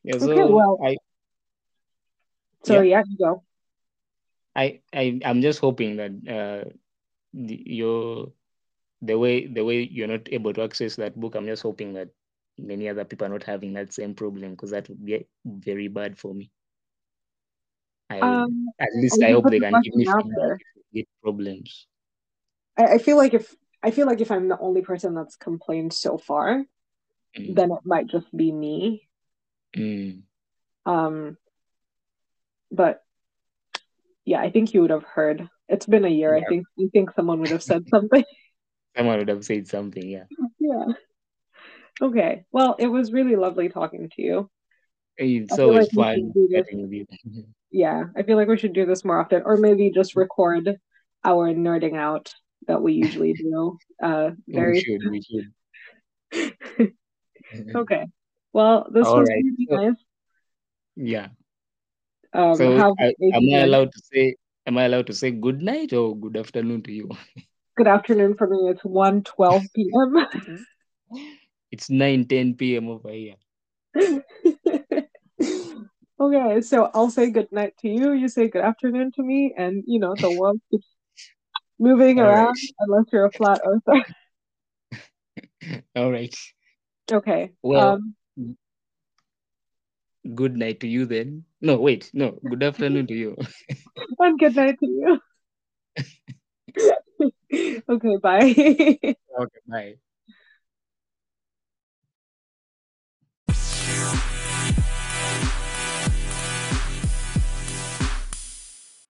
Yeah. 0.04 0.18
So 0.18 0.30
okay, 0.30 0.44
well, 0.44 0.78
I. 0.84 0.96
So 2.64 2.74
yeah, 2.74 2.82
yeah 2.82 3.02
you 3.08 3.18
go. 3.18 3.42
I 4.54 4.80
I 4.94 5.20
I'm 5.24 5.42
just 5.42 5.60
hoping 5.60 5.96
that 5.96 6.12
uh, 6.26 6.70
the, 7.34 7.62
your 7.66 8.32
the 9.02 9.18
way 9.18 9.46
the 9.46 9.64
way 9.64 9.82
you're 9.82 10.08
not 10.08 10.32
able 10.32 10.52
to 10.54 10.62
access 10.62 10.96
that 10.96 11.18
book. 11.18 11.34
I'm 11.34 11.46
just 11.46 11.62
hoping 11.62 11.92
that 11.94 12.08
many 12.58 12.88
other 12.88 13.04
people 13.04 13.26
are 13.26 13.30
not 13.30 13.42
having 13.42 13.74
that 13.74 13.92
same 13.92 14.14
problem 14.14 14.52
because 14.52 14.70
that 14.70 14.88
would 14.88 15.04
be 15.04 15.26
very 15.44 15.88
bad 15.88 16.16
for 16.18 16.32
me. 16.32 16.50
I, 18.08 18.20
um, 18.20 18.68
at 18.78 18.88
least 18.94 19.22
I 19.22 19.32
hope 19.32 19.50
they 19.50 19.58
can 19.58 19.80
give 19.82 19.94
me 19.94 20.04
feedback 20.04 21.08
problems. 21.22 21.86
I, 22.76 22.84
I 22.84 22.98
feel 22.98 23.16
like 23.16 23.34
if 23.34 23.54
I 23.82 23.90
feel 23.90 24.06
like 24.06 24.20
if 24.20 24.30
I'm 24.30 24.48
the 24.48 24.58
only 24.58 24.82
person 24.82 25.14
that's 25.14 25.36
complained 25.36 25.92
so 25.92 26.18
far, 26.18 26.64
mm. 27.38 27.54
then 27.54 27.70
it 27.70 27.80
might 27.84 28.06
just 28.06 28.34
be 28.36 28.52
me. 28.52 29.08
Mm. 29.76 30.22
Um, 30.84 31.36
but 32.70 33.02
yeah, 34.24 34.40
I 34.40 34.50
think 34.50 34.72
you 34.72 34.82
would 34.82 34.90
have 34.90 35.04
heard. 35.04 35.48
It's 35.68 35.86
been 35.86 36.04
a 36.04 36.08
year. 36.08 36.36
Yeah. 36.36 36.44
I 36.44 36.48
think 36.48 36.66
you 36.76 36.90
think 36.90 37.10
someone 37.12 37.40
would 37.40 37.50
have 37.50 37.62
said 37.62 37.88
something. 37.90 38.24
someone 38.96 39.18
would 39.18 39.28
have 39.28 39.44
said 39.44 39.66
something. 39.66 40.08
Yeah. 40.08 40.24
Yeah. 40.58 40.86
Okay. 42.00 42.44
Well, 42.52 42.76
it 42.78 42.88
was 42.88 43.12
really 43.12 43.36
lovely 43.36 43.68
talking 43.68 44.10
to 44.14 44.22
you. 44.22 44.50
It's 45.16 45.54
so 45.56 45.70
like 45.70 45.90
fun. 45.90 46.32
yeah, 47.70 48.04
I 48.16 48.22
feel 48.22 48.36
like 48.36 48.48
we 48.48 48.58
should 48.58 48.72
do 48.72 48.86
this 48.86 49.04
more 49.04 49.20
often, 49.20 49.42
or 49.44 49.56
maybe 49.56 49.90
just 49.90 50.16
record 50.16 50.78
our 51.24 51.52
nerding 51.52 51.96
out 51.96 52.32
that 52.66 52.80
we 52.80 52.94
usually 52.94 53.32
do. 53.32 53.78
Uh, 54.02 54.30
very. 54.48 54.72
We 54.72 54.80
should. 54.80 55.10
We 55.10 55.22
should. 56.32 56.92
okay. 57.76 58.06
Well, 58.52 58.88
this 58.92 59.06
All 59.06 59.20
was 59.20 59.28
right. 59.28 59.42
really 59.44 59.66
so, 59.68 59.76
nice. 59.76 59.96
Yeah. 60.96 61.28
Um, 62.32 62.56
so, 62.56 62.94
I, 62.98 63.14
am 63.32 63.54
I 63.54 63.58
allowed 63.58 63.92
to 63.92 64.00
say? 64.12 64.36
Am 64.66 64.78
I 64.78 64.84
allowed 64.84 65.06
to 65.08 65.14
say 65.14 65.30
good 65.30 65.62
night 65.62 65.92
or 65.92 66.16
good 66.16 66.36
afternoon 66.36 66.82
to 66.82 66.92
you? 66.92 67.10
Good 67.76 67.88
afternoon 67.88 68.36
for 68.38 68.46
me. 68.46 68.70
It's 68.70 68.82
1 68.82 69.22
12 69.22 69.62
p.m. 69.74 70.26
it's 71.70 71.90
9 71.90 72.26
10 72.26 72.54
p.m. 72.54 72.88
over 72.88 73.10
here. 73.10 73.34
Okay, 76.20 76.60
so 76.60 76.90
I'll 76.94 77.10
say 77.10 77.30
good 77.30 77.50
night 77.52 77.74
to 77.80 77.88
you. 77.88 78.12
You 78.12 78.28
say 78.28 78.48
good 78.48 78.62
afternoon 78.62 79.12
to 79.12 79.22
me, 79.22 79.54
and 79.56 79.84
you 79.86 79.98
know 79.98 80.14
the 80.14 80.30
world 80.30 80.60
keeps 80.70 80.86
moving 81.78 82.18
All 82.18 82.26
around 82.26 82.48
right. 82.48 82.74
unless 82.80 83.04
you're 83.12 83.26
a 83.26 83.32
flat 83.32 83.60
earther. 83.64 84.04
All 85.96 86.10
right. 86.10 86.34
Okay. 87.10 87.52
Well, 87.62 88.00
um, 88.36 88.56
good 90.34 90.56
night 90.56 90.80
to 90.80 90.88
you 90.88 91.06
then. 91.06 91.44
No, 91.60 91.76
wait, 91.76 92.10
no. 92.12 92.38
Good 92.48 92.62
afternoon 92.62 93.06
to 93.08 93.14
you. 93.14 93.36
and 94.18 94.38
good 94.38 94.56
night 94.56 94.78
to 94.80 94.86
you. 94.86 95.20
okay, 97.88 98.16
bye. 98.22 98.54
okay, 99.38 99.60
bye. 99.66 99.96